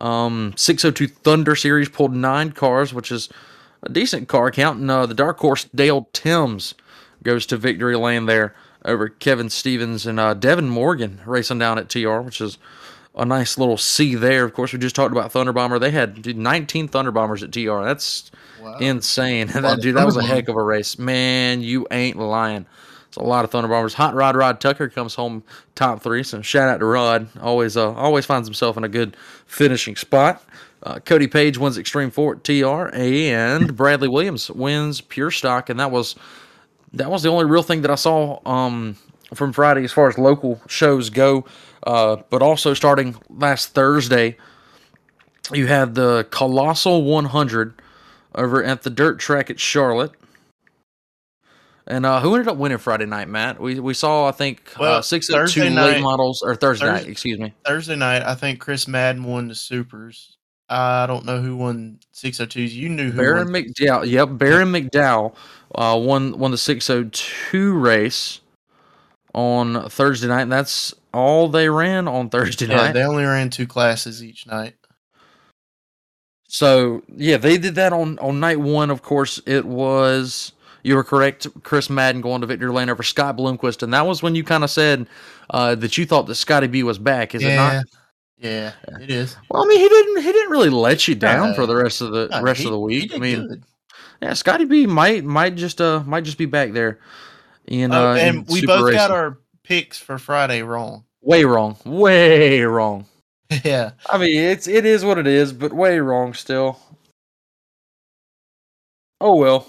Um, 0.00 0.54
602 0.56 1.06
Thunder 1.06 1.54
Series 1.54 1.88
pulled 1.88 2.12
nine 2.14 2.52
cars, 2.52 2.92
which 2.92 3.12
is 3.12 3.28
a 3.84 3.88
decent 3.88 4.28
car 4.28 4.50
count. 4.50 4.80
And 4.80 4.90
uh, 4.90 5.06
the 5.06 5.14
Dark 5.14 5.38
Horse 5.38 5.64
Dale 5.74 6.08
Timms 6.12 6.74
goes 7.22 7.46
to 7.46 7.56
victory 7.56 7.96
lane 7.96 8.26
there 8.26 8.54
over 8.84 9.08
Kevin 9.08 9.48
Stevens 9.48 10.06
and 10.06 10.18
uh, 10.18 10.34
Devin 10.34 10.68
Morgan 10.68 11.20
racing 11.24 11.60
down 11.60 11.78
at 11.78 11.88
TR, 11.88 12.18
which 12.18 12.40
is 12.40 12.58
a 13.14 13.24
nice 13.24 13.56
little 13.58 13.76
C 13.76 14.16
there. 14.16 14.44
Of 14.44 14.54
course, 14.54 14.72
we 14.72 14.80
just 14.80 14.96
talked 14.96 15.12
about 15.12 15.30
Thunder 15.30 15.52
Bomber. 15.52 15.78
They 15.78 15.92
had 15.92 16.20
dude, 16.22 16.36
19 16.36 16.88
Thunder 16.88 17.12
Bombers 17.12 17.42
at 17.44 17.52
TR. 17.52 17.82
That's 17.84 18.30
Wow. 18.60 18.78
insane. 18.78 19.46
that 19.54 19.80
dude, 19.80 19.96
that 19.96 20.06
was 20.06 20.16
a 20.16 20.22
heck 20.22 20.48
of 20.48 20.54
a 20.56 20.62
race. 20.62 20.96
Man, 20.98 21.62
you 21.62 21.86
ain't 21.90 22.16
lying. 22.16 22.66
It's 23.12 23.18
a 23.18 23.22
lot 23.22 23.44
of 23.44 23.50
Thunder 23.50 23.68
Bombers. 23.68 23.92
Hot 23.92 24.14
Rod 24.14 24.36
Rod 24.36 24.58
Tucker 24.58 24.88
comes 24.88 25.14
home 25.14 25.44
top 25.74 26.02
three. 26.02 26.22
So 26.22 26.40
shout 26.40 26.70
out 26.70 26.78
to 26.78 26.86
Rod. 26.86 27.28
Always 27.42 27.76
uh, 27.76 27.92
always 27.92 28.24
finds 28.24 28.48
himself 28.48 28.78
in 28.78 28.84
a 28.84 28.88
good 28.88 29.18
finishing 29.44 29.96
spot. 29.96 30.42
Uh, 30.82 30.98
Cody 30.98 31.26
Page 31.26 31.58
wins 31.58 31.76
Extreme 31.76 32.12
Four 32.12 32.36
at 32.36 32.44
TR, 32.44 32.88
and 32.94 33.76
Bradley 33.76 34.08
Williams 34.08 34.50
wins 34.50 35.02
Pure 35.02 35.32
Stock, 35.32 35.68
and 35.68 35.78
that 35.78 35.90
was 35.90 36.14
that 36.94 37.10
was 37.10 37.22
the 37.22 37.28
only 37.28 37.44
real 37.44 37.62
thing 37.62 37.82
that 37.82 37.90
I 37.90 37.96
saw 37.96 38.40
um, 38.46 38.96
from 39.34 39.52
Friday 39.52 39.84
as 39.84 39.92
far 39.92 40.08
as 40.08 40.16
local 40.16 40.62
shows 40.66 41.10
go. 41.10 41.44
Uh, 41.82 42.16
but 42.30 42.40
also 42.40 42.72
starting 42.72 43.14
last 43.28 43.74
Thursday, 43.74 44.38
you 45.52 45.66
had 45.66 45.94
the 45.94 46.26
Colossal 46.30 47.04
100 47.04 47.74
over 48.36 48.64
at 48.64 48.84
the 48.84 48.90
dirt 48.90 49.18
track 49.18 49.50
at 49.50 49.60
Charlotte. 49.60 50.12
And 51.92 52.06
uh, 52.06 52.20
who 52.20 52.34
ended 52.34 52.48
up 52.48 52.56
winning 52.56 52.78
Friday 52.78 53.04
night, 53.04 53.28
Matt? 53.28 53.60
We 53.60 53.78
we 53.78 53.92
saw, 53.92 54.26
I 54.26 54.32
think, 54.32 54.62
uh, 54.76 54.80
Well, 54.80 55.02
602 55.02 55.60
Thursday 55.60 55.68
late 55.74 55.92
night- 55.96 56.00
models, 56.00 56.42
or 56.42 56.54
Thursday 56.56 56.86
night, 56.86 57.06
excuse 57.06 57.38
me. 57.38 57.52
Thursday 57.66 57.96
night, 57.96 58.22
I 58.22 58.34
think 58.34 58.60
Chris 58.60 58.88
Madden 58.88 59.24
won 59.24 59.48
the 59.48 59.54
supers. 59.54 60.38
I 60.70 61.04
don't 61.06 61.26
know 61.26 61.42
who 61.42 61.54
won 61.54 61.98
602s. 62.14 62.72
You 62.72 62.88
knew 62.88 63.10
who 63.10 63.18
Baron 63.18 63.52
won. 63.52 63.62
McDowell, 63.62 64.08
yep, 64.10 64.30
Baron 64.32 64.72
McDowell 64.72 65.34
uh, 65.74 65.98
won 66.02 66.38
won 66.38 66.50
the 66.50 66.56
602 66.56 67.74
race 67.74 68.40
on 69.34 69.90
Thursday 69.90 70.28
night, 70.28 70.42
and 70.42 70.52
that's 70.52 70.94
all 71.12 71.48
they 71.50 71.68
ran 71.68 72.08
on 72.08 72.30
Thursday 72.30 72.68
Yeah, 72.68 72.76
night. 72.76 72.92
they 72.92 73.02
only 73.04 73.24
ran 73.24 73.50
two 73.50 73.66
classes 73.66 74.24
each 74.24 74.46
night. 74.46 74.76
So 76.48 77.02
yeah, 77.14 77.36
they 77.36 77.58
did 77.58 77.74
that 77.74 77.92
on 77.92 78.18
on 78.18 78.40
night 78.40 78.60
one. 78.60 78.90
Of 78.90 79.02
course, 79.02 79.42
it 79.46 79.66
was 79.66 80.52
you 80.82 80.94
were 80.96 81.04
correct. 81.04 81.46
Chris 81.62 81.88
Madden 81.90 82.20
going 82.20 82.40
to 82.40 82.46
victory 82.46 82.70
lane 82.70 82.90
over 82.90 83.02
Scott 83.02 83.36
Bloomquist, 83.36 83.82
and 83.82 83.92
that 83.94 84.06
was 84.06 84.22
when 84.22 84.34
you 84.34 84.44
kind 84.44 84.64
of 84.64 84.70
said 84.70 85.06
uh, 85.50 85.74
that 85.76 85.96
you 85.98 86.06
thought 86.06 86.26
that 86.26 86.34
Scotty 86.36 86.66
B 86.66 86.82
was 86.82 86.98
back. 86.98 87.34
Is 87.34 87.42
it 87.42 87.54
not? 87.56 87.84
Yeah, 88.38 88.72
it 89.00 89.10
is. 89.10 89.36
Well, 89.48 89.62
I 89.64 89.68
mean, 89.68 89.78
he 89.80 89.88
didn't 89.88 90.22
he 90.22 90.32
didn't 90.32 90.50
really 90.50 90.70
let 90.70 91.06
you 91.06 91.14
down 91.14 91.50
No. 91.50 91.54
for 91.54 91.66
the 91.66 91.76
rest 91.76 92.00
of 92.00 92.10
the 92.10 92.26
No, 92.28 92.42
rest 92.42 92.60
he- 92.60 92.66
of 92.66 92.72
the 92.72 92.78
week. 92.80 93.14
I 93.14 93.18
mean, 93.18 93.46
good. 93.46 93.62
yeah, 94.20 94.32
Scotty 94.32 94.64
B 94.64 94.86
might 94.86 95.24
might 95.24 95.54
just 95.54 95.80
uh 95.80 96.02
might 96.06 96.24
just 96.24 96.38
be 96.38 96.46
back 96.46 96.72
there. 96.72 96.98
In, 97.68 97.92
Oh, 97.92 98.10
uh, 98.10 98.14
and 98.16 98.38
in 98.38 98.44
we 98.48 98.60
Super 98.60 98.78
both 98.78 98.92
got 98.92 99.12
our 99.12 99.38
picks 99.62 99.96
for 99.96 100.18
Friday 100.18 100.62
wrong. 100.62 101.04
way 101.20 101.44
wrong, 101.44 101.76
way 101.84 102.62
wrong. 102.62 103.06
yeah, 103.64 103.92
I 104.10 104.18
mean, 104.18 104.36
it's 104.36 104.66
it 104.66 104.84
is 104.84 105.04
what 105.04 105.18
it 105.18 105.28
is, 105.28 105.52
but 105.52 105.72
way 105.72 106.00
wrong 106.00 106.34
still. 106.34 106.80
Oh 109.20 109.36
well. 109.36 109.66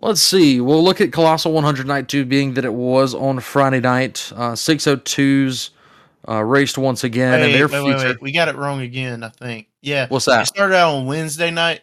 Let's 0.00 0.22
see. 0.22 0.60
We'll 0.60 0.82
look 0.84 1.00
at 1.00 1.12
Colossal 1.12 1.52
100 1.52 1.86
Night 1.86 2.08
2 2.08 2.24
being 2.24 2.54
that 2.54 2.64
it 2.64 2.72
was 2.72 3.14
on 3.14 3.40
Friday 3.40 3.80
night. 3.80 4.30
Uh, 4.34 4.52
602s 4.52 5.70
uh, 6.28 6.42
raced 6.44 6.78
once 6.78 7.04
again, 7.04 7.34
and 7.34 7.42
Wait, 7.44 7.52
their 7.52 7.68
wait, 7.68 7.96
wait, 7.96 8.22
we 8.22 8.32
got 8.32 8.48
it 8.48 8.56
wrong 8.56 8.80
again. 8.80 9.22
I 9.24 9.28
think. 9.30 9.68
Yeah, 9.80 10.06
What's 10.08 10.26
that? 10.26 10.42
it 10.42 10.46
started 10.46 10.74
out 10.76 10.94
on 10.94 11.06
Wednesday 11.06 11.50
night. 11.50 11.80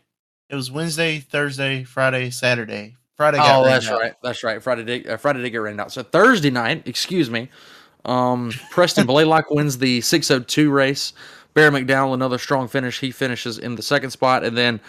It 0.50 0.56
was 0.56 0.70
Wednesday, 0.72 1.20
Thursday, 1.20 1.84
Friday, 1.84 2.30
Saturday 2.30 2.96
Friday. 3.18 3.38
Got 3.38 3.62
Oh, 3.62 3.64
that's 3.66 3.88
out. 3.90 4.00
right. 4.00 4.14
That's 4.22 4.44
right. 4.44 4.62
Friday 4.62 4.84
did 4.84 5.08
uh, 5.08 5.18
Friday 5.18 5.42
did 5.42 5.50
get 5.50 5.58
rained 5.58 5.82
out. 5.82 5.92
So 5.92 6.04
Thursday 6.04 6.52
night, 6.52 6.84
excuse 6.86 7.30
me, 7.32 7.50
um, 8.06 8.52
Preston 8.70 9.06
Blaylock 9.08 9.50
wins 9.50 9.78
the 9.78 10.02
602 10.02 10.70
race. 10.70 11.14
Baron 11.56 11.74
McDowell, 11.74 12.14
another 12.14 12.38
strong 12.38 12.68
finish. 12.68 13.00
He 13.00 13.12
finishes 13.12 13.58
in 13.58 13.76
the 13.76 13.82
second 13.82 14.12
spot, 14.12 14.44
and 14.44 14.56
then 14.58 14.80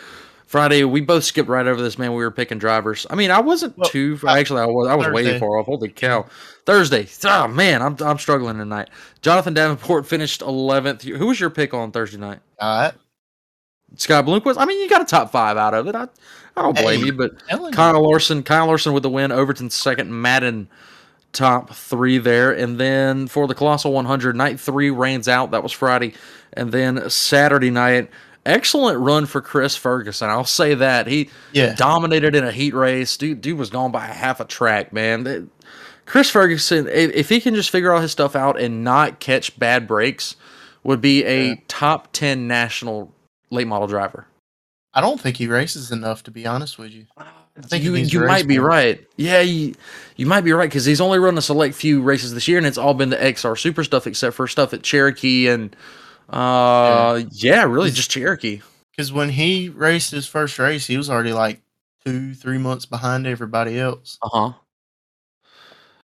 Friday 0.47 0.85
we 0.85 1.00
both 1.00 1.25
skipped 1.25 1.49
right 1.49 1.67
over 1.67 1.83
this. 1.83 1.99
Man, 1.99 2.12
we 2.12 2.23
were 2.23 2.31
picking 2.31 2.59
drivers. 2.59 3.05
I 3.11 3.17
mean, 3.17 3.31
I 3.33 3.41
wasn't 3.41 3.76
Well, 3.76 3.91
too. 3.91 4.19
uh, 4.23 4.31
Actually, 4.31 4.62
I 4.62 4.67
was. 4.67 4.88
I 4.88 4.95
was 4.95 5.09
way 5.09 5.25
Thursday. 5.25 5.38
far 5.41 5.59
off. 5.59 5.67
Holy 5.67 5.88
cow! 5.88 6.26
Thursday. 6.65 7.09
Oh 7.25 7.49
man, 7.49 7.83
I'm 7.83 7.97
I'm 8.00 8.19
struggling 8.19 8.57
tonight. 8.59 8.88
Jonathan 9.23 9.55
Davenport 9.55 10.07
finished 10.07 10.41
11th. 10.43 11.03
Who 11.03 11.26
was 11.26 11.41
your 11.41 11.50
pick 11.50 11.75
on 11.75 11.91
Thursday 11.91 12.19
night? 12.19 12.38
All 12.61 12.83
right. 12.83 12.95
Sky 13.97 14.23
Bloomquist. 14.23 14.57
I 14.59 14.65
mean, 14.67 14.81
you 14.81 14.88
got 14.88 15.03
a 15.03 15.05
top 15.05 15.31
five 15.33 15.57
out 15.57 15.75
of 15.75 15.87
it. 15.88 15.95
I 15.95 16.09
I 16.57 16.62
don't 16.62 16.76
blame 16.76 17.00
Hey. 17.00 17.07
you, 17.07 17.12
but. 17.12 17.33
Kyle 17.73 18.03
Larson, 18.03 18.43
Kyle 18.43 18.67
Larson 18.67 18.93
with 18.93 19.03
the 19.03 19.11
win. 19.11 19.31
Overton 19.33 19.69
second, 19.71 20.11
Madden 20.12 20.69
top 21.33 21.75
three 21.75 22.19
there, 22.19 22.50
and 22.53 22.79
then 22.81 23.26
for 23.26 23.47
the 23.47 23.55
Colossal 23.55 23.93
100, 23.93 24.35
night 24.37 24.59
three 24.59 24.91
rains 24.91 25.29
out. 25.29 25.50
That 25.50 25.62
was 25.62 25.73
Friday, 25.73 26.15
and 26.55 26.73
then 26.73 27.11
Saturday 27.11 27.71
night, 27.71 28.11
excellent 28.47 28.99
run 29.00 29.26
for 29.26 29.41
Chris 29.43 29.76
Ferguson. 29.76 30.31
I'll 30.31 30.45
say 30.45 30.75
that 30.75 31.07
he 31.07 31.29
Yeah. 31.53 31.75
dominated 31.75 32.35
in 32.35 32.45
a 32.45 32.53
heat 32.53 32.73
race. 32.75 33.17
Dude, 33.17 33.41
dude 33.41 33.59
was 33.59 33.69
gone 33.71 33.91
by 33.93 34.07
a 34.07 34.12
half 34.12 34.41
a 34.41 34.45
track, 34.45 34.93
man. 34.93 35.50
Chris 36.07 36.31
Ferguson, 36.31 36.87
if, 36.88 37.29
he 37.29 37.41
can 37.41 37.55
just 37.55 37.71
figure 37.71 37.93
all 37.93 38.00
his 38.00 38.12
stuff 38.12 38.37
out 38.37 38.61
and 38.61 38.85
not 38.85 39.19
catch 39.19 39.59
bad 39.59 39.87
breaks, 39.88 40.37
would 40.85 41.00
be 41.00 41.25
a 41.25 41.49
Yeah. 41.49 41.55
top 41.67 42.09
10 42.12 42.47
national 42.47 43.12
late 43.50 43.67
model 43.67 43.88
driver. 43.88 44.26
I 44.95 45.00
don't 45.00 45.21
think 45.21 45.37
he 45.37 45.47
races 45.49 45.91
enough, 45.91 46.23
to 46.23 46.31
be 46.31 46.47
honest 46.47 46.79
with 46.79 46.93
you. 46.93 47.07
I 47.19 47.62
think 47.62 47.85
you 47.85 47.95
you 47.95 48.21
might 48.21 48.47
be 48.47 48.59
more. 48.59 48.69
right. 48.69 49.05
Yeah, 49.17 49.41
you, 49.41 49.75
you 50.17 50.26
might 50.26 50.43
be 50.43 50.53
right 50.53 50.69
because 50.71 50.85
he's 50.85 51.00
only 51.00 51.19
run 51.19 51.37
a 51.38 51.43
select 51.43 51.75
few 51.75 52.03
races 52.03 52.35
this 52.35 52.47
year, 52.47 52.59
and 52.59 52.67
it's 52.67 52.79
all 52.79 52.95
been 52.95 53.11
the 53.11 53.17
XR 53.23 53.57
Super 53.59 53.83
stuff, 53.83 54.07
except 54.07 54.37
for 54.37 54.47
stuff 54.47 54.73
at 54.73 54.83
Cherokee 54.83 55.49
and 55.49 55.75
uh, 56.28 57.23
yeah, 57.33 57.64
really 57.64 57.90
just 57.90 58.11
Cherokee. 58.11 58.61
Because 58.90 59.12
when 59.12 59.28
he 59.30 59.68
raced 59.68 60.11
his 60.11 60.26
first 60.26 60.59
race, 60.59 60.87
he 60.87 60.97
was 60.97 61.11
already 61.11 61.33
like 61.33 61.61
two, 62.04 62.35
three 62.35 62.59
months 62.59 62.87
behind 62.87 63.26
everybody 63.26 63.78
else. 63.78 64.18
Uh 64.23 64.28
huh. 64.33 64.52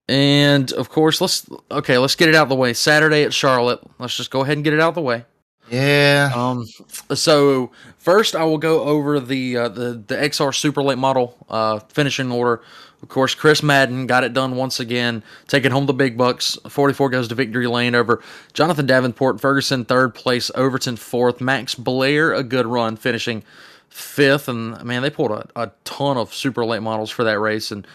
And 0.09 0.71
of 0.73 0.89
course, 0.89 1.19
let's 1.19 1.45
okay, 1.71 1.97
let's 1.97 2.15
get 2.15 2.29
it 2.29 2.35
out 2.35 2.43
of 2.43 2.49
the 2.49 2.55
way. 2.55 2.73
Saturday 2.73 3.23
at 3.23 3.33
Charlotte. 3.33 3.81
Let's 3.99 4.15
just 4.15 4.31
go 4.31 4.41
ahead 4.41 4.57
and 4.57 4.63
get 4.63 4.73
it 4.73 4.79
out 4.79 4.89
of 4.89 4.95
the 4.95 5.01
way. 5.01 5.25
Yeah. 5.69 6.31
Um, 6.33 6.65
so 7.13 7.71
first 7.97 8.35
I 8.35 8.43
will 8.45 8.57
go 8.57 8.83
over 8.83 9.19
the 9.19 9.57
uh, 9.57 9.69
the 9.69 10.03
the 10.07 10.15
XR 10.15 10.55
Super 10.55 10.81
Late 10.81 10.97
Model 10.97 11.35
uh, 11.49 11.79
finishing 11.89 12.31
order. 12.31 12.61
Of 13.03 13.09
course, 13.09 13.35
Chris 13.35 13.61
Madden 13.61 14.07
got 14.07 14.23
it 14.23 14.33
done 14.33 14.55
once 14.55 14.79
again, 14.79 15.23
taking 15.47 15.71
home 15.71 15.85
the 15.85 15.93
big 15.93 16.17
bucks. 16.17 16.57
44 16.67 17.09
goes 17.11 17.27
to 17.27 17.35
victory 17.35 17.67
lane 17.67 17.93
over 17.93 18.23
Jonathan 18.53 18.87
Davenport, 18.87 19.39
Ferguson 19.39 19.85
third 19.85 20.15
place, 20.15 20.49
Overton 20.55 20.95
fourth, 20.95 21.39
Max 21.39 21.75
Blair 21.75 22.33
a 22.33 22.43
good 22.43 22.65
run, 22.65 22.95
finishing 22.95 23.43
fifth. 23.89 24.47
And 24.47 24.83
man, 24.83 25.03
they 25.03 25.11
pulled 25.11 25.31
a, 25.31 25.47
a 25.55 25.71
ton 25.83 26.17
of 26.17 26.33
super 26.33 26.65
late 26.65 26.81
models 26.81 27.11
for 27.11 27.23
that 27.23 27.39
race, 27.39 27.71
and 27.71 27.85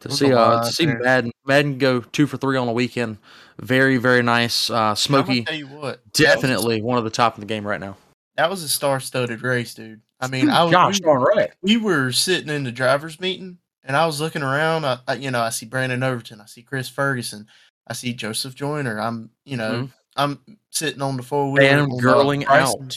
to 0.00 0.10
see 0.10 0.30
a 0.30 0.38
uh, 0.38 0.40
lot 0.40 0.66
to 0.66 0.72
see 0.72 0.86
there. 0.86 1.00
Madden 1.00 1.32
Madden 1.44 1.78
go 1.78 2.00
two 2.00 2.26
for 2.26 2.38
three 2.38 2.56
on 2.56 2.66
a 2.66 2.72
weekend, 2.72 3.18
very 3.58 3.98
very 3.98 4.22
nice. 4.22 4.70
Uh, 4.70 4.76
I'm 4.76 4.96
Smoky, 4.96 5.44
tell 5.44 5.54
you 5.54 5.66
what. 5.66 5.80
that 5.82 5.98
was- 5.98 6.12
definitely 6.12 6.80
one 6.80 6.98
of 6.98 7.04
the 7.04 7.10
top 7.10 7.36
in 7.36 7.40
the 7.40 7.46
game 7.46 7.66
right 7.66 7.80
now. 7.80 7.96
That 8.36 8.50
was 8.50 8.62
a 8.62 8.68
star-studded 8.68 9.42
race, 9.42 9.72
dude. 9.72 10.02
I 10.20 10.28
mean, 10.28 10.50
I 10.50 10.62
was, 10.62 10.72
Gosh 10.72 10.94
we, 10.94 11.00
darn 11.00 11.22
right. 11.22 11.50
we 11.62 11.78
were 11.78 12.12
sitting 12.12 12.50
in 12.50 12.64
the 12.64 12.72
drivers' 12.72 13.18
meeting, 13.18 13.58
and 13.86 13.96
I 13.96 14.04
was 14.06 14.20
looking 14.20 14.42
around. 14.42 14.84
I, 14.84 14.98
I, 15.08 15.14
you 15.14 15.30
know, 15.30 15.40
I 15.40 15.50
see 15.50 15.66
Brandon 15.66 16.02
Overton, 16.02 16.40
I 16.40 16.46
see 16.46 16.62
Chris 16.62 16.88
Ferguson, 16.88 17.46
I 17.86 17.94
see 17.94 18.12
Joseph 18.12 18.54
Joyner. 18.54 19.00
I'm, 19.00 19.30
you 19.44 19.56
know, 19.56 19.84
Mhm. 19.84 19.92
I'm 20.16 20.58
sitting 20.70 21.02
on 21.02 21.16
the 21.16 21.22
four 21.22 21.50
wheeler. 21.52 21.66
Fan 21.68 21.88
girling 21.90 22.44
out. 22.46 22.96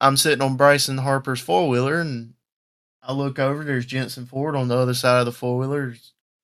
I'm 0.00 0.16
sitting 0.16 0.42
on 0.42 0.56
Bryson 0.56 0.98
Harper's 0.98 1.40
four 1.40 1.68
wheeler, 1.68 2.00
and 2.00 2.34
I 3.02 3.12
look 3.12 3.38
over. 3.38 3.64
There's 3.64 3.86
Jensen 3.86 4.26
Ford 4.26 4.54
on 4.54 4.68
the 4.68 4.76
other 4.76 4.94
side 4.94 5.20
of 5.20 5.26
the 5.26 5.32
four 5.32 5.58
wheeler. 5.58 5.94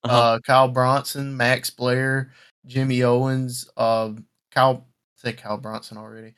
Uh-huh. 0.03 0.15
Uh, 0.15 0.39
Kyle 0.39 0.67
Bronson, 0.67 1.35
Max 1.37 1.69
Blair, 1.69 2.31
Jimmy 2.65 3.03
Owens, 3.03 3.69
uh, 3.77 4.11
Kyle. 4.51 4.85
I 4.87 5.29
said 5.29 5.37
Kyle 5.37 5.57
Bronson 5.57 5.97
already. 5.97 6.33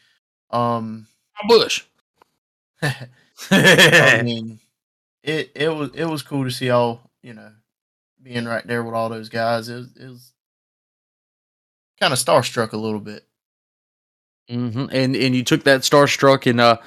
Um, 0.51 1.07
Bush. 1.47 1.83
I 3.51 4.21
mean, 4.23 4.59
it 5.23 5.51
it 5.55 5.69
was 5.69 5.91
it 5.93 6.05
was 6.05 6.21
cool 6.21 6.43
to 6.43 6.51
see 6.51 6.69
all 6.69 7.06
you 7.27 7.33
know 7.33 7.51
being 8.23 8.45
right 8.45 8.65
there 8.65 8.81
with 8.83 8.95
all 8.95 9.09
those 9.09 9.29
guys. 9.29 9.67
It 9.69 9.75
was, 9.75 9.95
it 9.97 10.07
was 10.07 10.33
kind 11.99 12.13
of 12.13 12.19
starstruck 12.19 12.71
a 12.71 12.77
little 12.77 12.99
bit. 13.01 13.25
hmm 14.49 14.85
And 14.91 15.15
and 15.15 15.35
you 15.35 15.43
took 15.43 15.63
that 15.65 15.81
starstruck 15.81 16.49
and 16.49 16.59
uh 16.61 16.77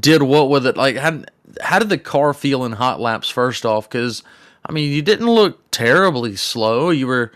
did 0.00 0.22
what 0.22 0.48
with 0.48 0.66
it? 0.66 0.76
Like 0.76 0.96
how 0.96 1.22
how 1.60 1.78
did 1.78 1.88
the 1.90 1.98
car 1.98 2.32
feel 2.32 2.64
in 2.64 2.72
hot 2.72 3.00
laps? 3.00 3.28
First 3.28 3.66
off, 3.66 3.88
because 3.88 4.22
I 4.66 4.72
mean 4.72 4.90
you 4.92 5.02
didn't 5.02 5.26
look 5.30 5.70
terribly 5.70 6.36
slow. 6.36 6.90
You 6.90 7.06
were 7.06 7.32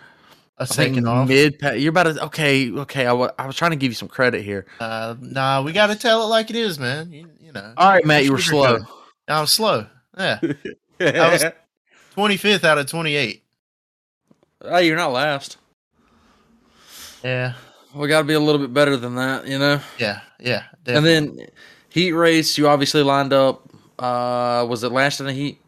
A 0.59 0.67
second 0.67 1.07
off. 1.07 1.29
mid. 1.29 1.59
You're 1.77 1.91
about 1.91 2.05
to 2.05 2.25
okay. 2.27 2.71
Okay, 2.73 3.05
I 3.07 3.13
wa- 3.13 3.33
I 3.39 3.47
was 3.47 3.57
trying 3.57 3.73
to 3.73 3.77
give 3.77 3.91
you 3.91 3.97
some 3.97 4.09
credit 4.09 4.43
here. 4.43 4.65
Uh, 4.81 5.15
nah, 5.21 5.61
we 5.63 5.73
got 5.73 5.89
to 5.89 5.97
tell 5.97 6.23
it 6.23 6.27
like 6.27 6.49
it 6.51 6.57
is, 6.57 6.79
man. 6.79 7.13
You, 7.13 7.29
you 7.41 7.53
know. 7.53 7.75
All 7.77 7.91
right, 7.91 8.05
Matt, 8.05 8.25
you 8.25 8.33
were 8.33 8.39
slow. 8.41 8.79
I 9.29 9.41
was 9.41 9.53
slow. 9.53 9.87
Yeah, 10.17 10.39
I 11.01 11.33
was- 11.33 11.45
twenty 12.17 12.37
fifth 12.39 12.65
out 12.65 12.79
of 12.79 12.87
twenty 12.87 13.15
eight. 13.15 13.43
oh, 14.63 14.79
you're 14.79 14.97
not 14.97 15.13
last. 15.13 15.59
Yeah, 17.23 17.53
We 17.95 18.09
got 18.09 18.19
to 18.21 18.25
be 18.25 18.35
a 18.35 18.41
little 18.41 18.61
bit 18.61 18.73
better 18.73 18.97
than 18.97 19.17
that, 19.17 19.47
you 19.47 19.59
know. 19.59 19.81
yeah, 19.99 20.21
yeah. 20.39 20.65
And 20.87 21.05
then 21.05 21.39
heat 21.89 22.13
race, 22.13 22.57
you 22.57 22.69
obviously 22.69 23.03
lined 23.03 23.33
up. 23.33 23.69
Uh, 23.99 24.65
was 24.69 24.83
it 24.85 24.93
last 24.93 25.21
in 25.21 25.27
the 25.27 25.33
heat? 25.33 25.61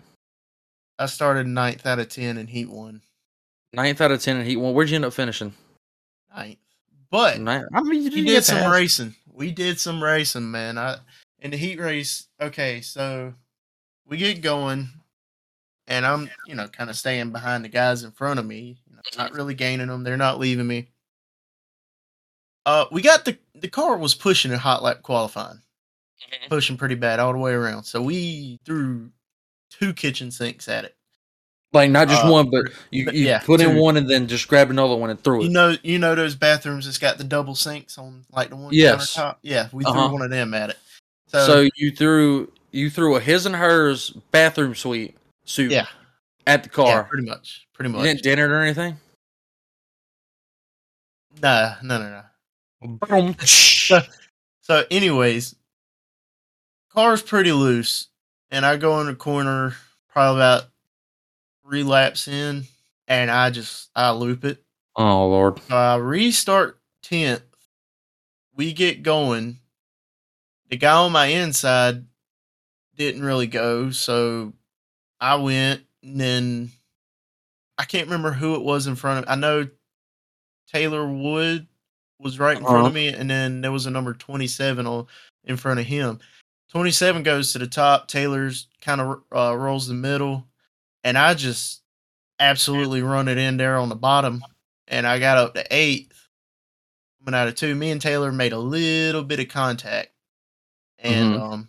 I 0.99 1.07
started 1.07 1.47
ninth 1.47 1.85
out 1.87 1.99
of 1.99 2.09
ten 2.09 2.39
in 2.39 2.47
heat 2.47 2.71
one. 2.71 3.03
Ninth 3.75 4.01
out 4.01 4.11
of 4.13 4.23
ten 4.23 4.37
in 4.39 4.47
heat 4.47 4.57
one. 4.57 4.73
Where'd 4.73 4.89
you 4.89 4.97
end 4.97 5.05
up 5.05 5.13
finishing? 5.13 5.53
Ninth, 6.35 6.59
but 7.11 7.41
Ninth. 7.41 7.67
I 7.75 7.83
mean, 7.83 8.03
you 8.03 8.05
we 8.05 8.11
didn't 8.11 8.27
did 8.27 8.33
get 8.33 8.45
some 8.45 8.59
past- 8.59 8.73
racing. 8.73 9.15
We 9.33 9.51
did 9.53 9.79
some 9.81 10.03
racing, 10.03 10.51
man. 10.51 10.79
I 10.79 10.97
in 11.41 11.51
the 11.51 11.57
heat 11.57 11.79
race. 11.81 12.27
Okay, 12.41 12.81
so 12.81 13.35
we 14.07 14.17
get 14.17 14.41
going, 14.43 14.89
and 15.89 16.07
I'm 16.07 16.31
you 16.47 16.55
know 16.55 16.69
kind 16.69 16.89
of 16.91 16.97
staying 16.97 17.33
behind 17.33 17.65
the 17.65 17.69
guys 17.69 18.05
in 18.05 18.13
front 18.13 18.39
of 18.39 18.47
me. 18.47 18.79
You 18.89 18.97
know, 18.97 19.03
not 19.17 19.33
really 19.33 19.55
gaining 19.55 19.89
them. 19.89 20.05
They're 20.05 20.17
not 20.17 20.39
leaving 20.39 20.67
me. 20.67 20.91
Uh, 22.65 22.85
we 22.93 23.03
got 23.03 23.25
the 23.25 23.37
the 23.55 23.69
car 23.69 23.97
was 23.97 24.15
pushing 24.15 24.53
in 24.53 24.59
hot 24.59 24.83
lap 24.83 25.03
qualifying, 25.03 25.61
pushing 26.49 26.77
pretty 26.77 26.95
bad 26.95 27.19
all 27.19 27.33
the 27.33 27.39
way 27.39 27.53
around. 27.53 27.85
So 27.85 28.03
we 28.03 28.61
threw 28.65 29.11
two 29.71 29.93
kitchen 29.93 30.31
sinks 30.31 30.69
at 30.69 30.85
it. 30.85 30.95
Like 31.73 31.91
not 31.91 32.09
just 32.09 32.25
Uh, 32.25 32.31
one, 32.31 32.51
but 32.51 32.65
you, 32.91 33.05
but 33.05 33.15
you 33.15 33.27
yeah, 33.27 33.41
put 33.41 33.61
in 33.61 33.79
one 33.79 33.97
and 33.99 34.09
then 34.09 34.27
just 34.27 34.49
grab 34.49 34.71
another 34.71 34.97
one 34.97 35.11
and 35.11 35.23
threw 35.23 35.41
it. 35.43 35.45
You 35.45 35.51
know, 35.51 35.77
you 35.83 35.99
know 35.99 36.15
those 36.15 36.35
bathrooms 36.35 36.87
that's 36.87 36.97
got 36.99 37.19
the 37.19 37.25
double 37.25 37.55
sinks 37.55 37.99
on 37.99 38.25
like 38.33 38.49
the 38.51 38.57
one 38.57 38.73
Yes. 38.73 39.15
countertop. 39.17 39.37
Yeah, 39.43 39.69
we 39.73 39.85
Uh-huh. 39.85 39.93
threw 40.09 40.13
one 40.15 40.23
of 40.23 40.31
them 40.31 40.55
at 40.55 40.71
it. 40.71 40.79
so, 41.27 41.47
So, 41.47 41.69
you 41.77 41.91
threw 41.91 42.51
you 42.71 42.89
threw 42.91 43.17
a 43.17 43.21
his 43.21 43.45
and 43.45 43.57
hers 43.57 44.11
bathroom 44.31 44.75
suite 44.75 45.15
suit 45.49 45.71
yeah, 45.71 45.87
at 46.47 46.63
the 46.63 46.69
car. 46.69 46.87
yeah, 46.89 47.03
pretty 47.03 47.27
much, 47.27 47.67
pretty 47.73 47.91
you 47.91 47.97
much. 47.97 48.05
didn't 48.05 48.23
dinner 48.23 48.49
or 48.49 48.61
anything. 48.63 48.97
Nah, 51.43 51.75
no, 51.83 51.99
no, 51.99 52.23
no. 52.83 52.99
Boom. 53.07 53.35
So, 54.61 54.85
anyways, 54.91 55.55
car's 56.93 57.23
pretty 57.23 57.53
loose, 57.53 58.09
and 58.51 58.67
I 58.67 58.77
go 58.77 59.01
in 59.01 59.07
the 59.07 59.15
corner 59.15 59.75
probably 60.11 60.41
about 60.43 60.65
three 61.65 61.83
laps 61.83 62.29
in, 62.29 62.65
and 63.07 63.31
I 63.31 63.49
just 63.49 63.89
I 63.97 64.11
loop 64.11 64.45
it. 64.45 64.63
oh 64.97 65.27
lord. 65.29 65.59
So 65.69 65.75
I 65.75 65.97
restart 65.97 66.79
tenth. 67.03 67.41
We 68.55 68.75
get 68.75 69.03
going. 69.03 69.59
The 70.69 70.77
guy 70.77 70.97
on 70.97 71.13
my 71.13 71.27
inside 71.29 72.05
didn't 72.95 73.23
really 73.23 73.47
go, 73.47 73.89
so 73.91 74.53
I 75.21 75.37
went, 75.37 75.83
and 76.03 76.21
then 76.21 76.71
I 77.77 77.85
can't 77.85 78.07
remember 78.07 78.33
who 78.33 78.55
it 78.55 78.63
was 78.63 78.87
in 78.87 78.97
front 78.97 79.25
of. 79.25 79.31
I 79.31 79.35
know 79.37 79.69
Taylor 80.73 81.07
Wood 81.11 81.67
was 82.19 82.39
right 82.39 82.57
in 82.57 82.65
front 82.65 82.79
Uh-huh. 82.79 82.87
of 82.89 82.95
me, 82.95 83.09
and 83.09 83.31
then 83.31 83.61
there 83.61 83.73
was 83.73 83.87
a 83.87 83.91
number 83.91 84.15
twenty-seven 84.15 84.87
on 84.87 85.07
in 85.45 85.57
front 85.57 85.81
of 85.81 85.87
him. 85.87 86.19
Twenty-seven 86.71 87.23
goes 87.23 87.53
to 87.53 87.59
the 87.59 87.67
top. 87.67 88.09
Taylor's 88.09 88.67
kind 88.81 89.01
of 89.01 89.23
uh, 89.35 89.57
rolls 89.57 89.87
the 89.89 89.95
middle, 89.95 90.47
and 91.05 91.17
I 91.17 91.35
just 91.35 91.83
absolutely 92.41 93.03
run 93.03 93.29
it 93.29 93.39
in 93.39 93.57
there 93.57 93.79
on 93.79 93.89
the 93.89 93.97
bottom, 93.97 94.45
and 94.87 95.07
I 95.07 95.19
got 95.19 95.39
up 95.39 95.55
to 95.55 95.67
eighth. 95.71 96.15
Coming 97.25 97.39
out 97.39 97.49
of 97.49 97.57
two, 97.57 97.75
me 97.75 97.91
and 97.91 98.01
Taylor 98.01 98.31
made 98.33 98.53
a 98.53 98.59
little 98.59 99.25
bit 99.25 99.41
of 99.41 99.49
contact, 99.49 100.11
and 100.99 101.35
Mhm. 101.35 101.41
um, 101.41 101.69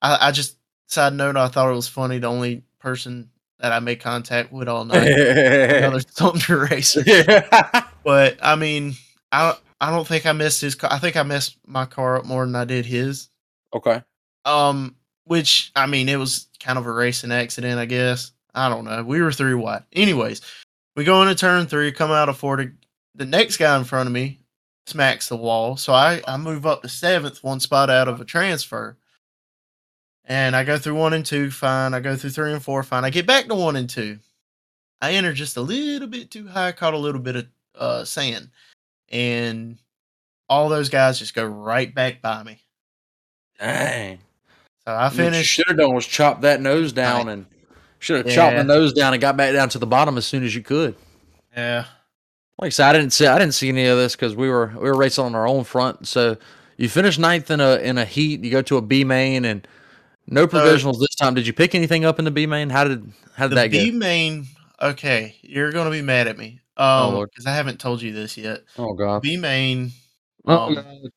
I, 0.00 0.28
I 0.28 0.32
just 0.32 0.56
side 0.86 1.12
note, 1.14 1.36
I 1.36 1.48
thought 1.48 1.70
it 1.70 1.74
was 1.74 1.88
funny. 1.88 2.18
The 2.18 2.28
only 2.28 2.62
person 2.86 3.28
that 3.58 3.72
I 3.72 3.80
made 3.80 3.98
contact 3.98 4.52
with 4.52 4.68
all 4.68 4.84
night. 4.84 5.08
Another 5.08 5.98
Thunder 5.98 6.68
racer. 6.70 7.02
But 8.04 8.38
I 8.40 8.54
mean, 8.54 8.94
I 9.32 9.56
I 9.80 9.90
don't 9.90 10.06
think 10.06 10.24
I 10.24 10.30
missed 10.30 10.60
his 10.60 10.76
car. 10.76 10.92
I 10.92 11.00
think 11.00 11.16
I 11.16 11.24
messed 11.24 11.56
my 11.66 11.84
car 11.84 12.16
up 12.16 12.24
more 12.24 12.46
than 12.46 12.54
I 12.54 12.64
did 12.64 12.86
his. 12.86 13.28
okay. 13.74 14.02
Um, 14.44 14.94
which 15.24 15.72
I 15.74 15.86
mean, 15.86 16.08
it 16.08 16.14
was 16.14 16.46
kind 16.60 16.78
of 16.78 16.86
a 16.86 16.92
racing 16.92 17.32
accident, 17.32 17.80
I 17.80 17.86
guess. 17.86 18.30
I 18.54 18.68
don't 18.68 18.84
know. 18.84 19.02
We 19.02 19.20
were 19.20 19.32
three 19.32 19.54
wide. 19.54 19.82
Anyways, 19.92 20.42
we 20.94 21.02
go 21.02 21.20
into 21.22 21.34
turn 21.34 21.66
three, 21.66 21.90
come 21.90 22.12
out 22.12 22.28
of 22.28 22.38
Ford. 22.38 22.78
The 23.16 23.26
next 23.26 23.56
guy 23.56 23.76
in 23.76 23.82
front 23.82 24.06
of 24.06 24.12
me 24.12 24.38
smacks 24.86 25.28
the 25.28 25.36
wall, 25.36 25.76
so 25.76 25.92
I 25.92 26.22
I 26.28 26.36
move 26.36 26.66
up 26.66 26.82
to 26.82 26.88
seventh, 26.88 27.42
one 27.42 27.58
spot 27.58 27.90
out 27.90 28.06
of 28.06 28.20
a 28.20 28.24
transfer. 28.24 28.96
And 30.26 30.56
I 30.56 30.64
go 30.64 30.76
through 30.76 30.96
one 30.96 31.12
and 31.12 31.24
two, 31.24 31.50
fine. 31.50 31.94
I 31.94 32.00
go 32.00 32.16
through 32.16 32.30
three 32.30 32.52
and 32.52 32.62
four, 32.62 32.82
fine. 32.82 33.04
I 33.04 33.10
get 33.10 33.26
back 33.26 33.46
to 33.46 33.54
one 33.54 33.76
and 33.76 33.88
two. 33.88 34.18
I 35.00 35.12
enter 35.12 35.32
just 35.32 35.56
a 35.56 35.60
little 35.60 36.08
bit 36.08 36.30
too 36.30 36.48
high, 36.48 36.72
caught 36.72 36.94
a 36.94 36.98
little 36.98 37.20
bit 37.20 37.36
of 37.36 37.46
uh, 37.76 38.04
sand, 38.04 38.48
and 39.10 39.78
all 40.48 40.68
those 40.68 40.88
guys 40.88 41.18
just 41.18 41.34
go 41.34 41.44
right 41.44 41.94
back 41.94 42.20
by 42.22 42.42
me. 42.42 42.60
Dang. 43.60 44.18
So 44.86 44.94
I 44.94 45.08
finished. 45.10 45.48
Should 45.50 45.68
have 45.68 45.76
done 45.76 45.94
was 45.94 46.06
chop 46.06 46.40
that 46.42 46.60
nose 46.60 46.92
down 46.92 47.28
and 47.28 47.46
should 47.98 48.24
have 48.24 48.34
chopped 48.34 48.52
Yeah. 48.54 48.62
the 48.62 48.64
nose 48.64 48.92
down 48.92 49.12
and 49.14 49.20
got 49.20 49.36
back 49.36 49.52
down 49.52 49.68
to 49.70 49.78
the 49.78 49.86
bottom 49.86 50.16
as 50.18 50.26
soon 50.26 50.44
as 50.44 50.54
you 50.54 50.62
could. 50.62 50.94
Yeah, 51.56 51.86
Like 52.58 52.66
I 52.66 52.70
said, 52.70 52.88
I 52.90 52.92
didn't 52.92 53.12
see 53.12 53.26
I 53.26 53.38
didn't 53.38 53.54
see 53.54 53.68
any 53.68 53.86
of 53.86 53.96
this 53.96 54.14
because 54.14 54.34
we 54.36 54.48
were 54.48 54.72
we 54.74 54.90
were 54.90 54.96
racing 54.96 55.24
on 55.24 55.34
our 55.34 55.46
own 55.48 55.64
front. 55.64 56.06
So 56.06 56.36
you 56.76 56.88
finish 56.88 57.18
ninth 57.18 57.50
in 57.50 57.60
a 57.60 57.76
in 57.76 57.96
a 57.98 58.04
heat. 58.04 58.44
You 58.44 58.50
go 58.50 58.62
to 58.62 58.76
a 58.76 58.82
B 58.82 59.04
main 59.04 59.44
and 59.44 59.66
no 60.28 60.46
provisionals 60.46 60.98
this 60.98 61.14
time. 61.14 61.34
Did 61.34 61.46
you 61.46 61.52
pick 61.52 61.74
anything 61.74 62.04
up 62.04 62.18
in 62.18 62.24
the 62.24 62.30
B 62.30 62.46
main? 62.46 62.70
How 62.70 62.84
did 62.84 63.10
how 63.34 63.44
did 63.48 63.52
the 63.52 63.54
that 63.56 63.70
B 63.70 63.90
main. 63.90 64.46
Okay, 64.80 65.36
you're 65.42 65.72
gonna 65.72 65.90
be 65.90 66.02
mad 66.02 66.26
at 66.26 66.36
me. 66.36 66.60
Oh, 66.76 67.08
Um, 67.08 67.14
Lord. 67.14 67.30
because 67.30 67.46
I 67.46 67.54
haven't 67.54 67.80
told 67.80 68.02
you 68.02 68.12
this 68.12 68.36
yet. 68.36 68.64
Oh 68.78 68.92
god. 68.94 69.22
B 69.22 69.36
main 69.36 69.92
Oh, 70.44 70.66
um, 70.66 70.74
God. 70.74 71.10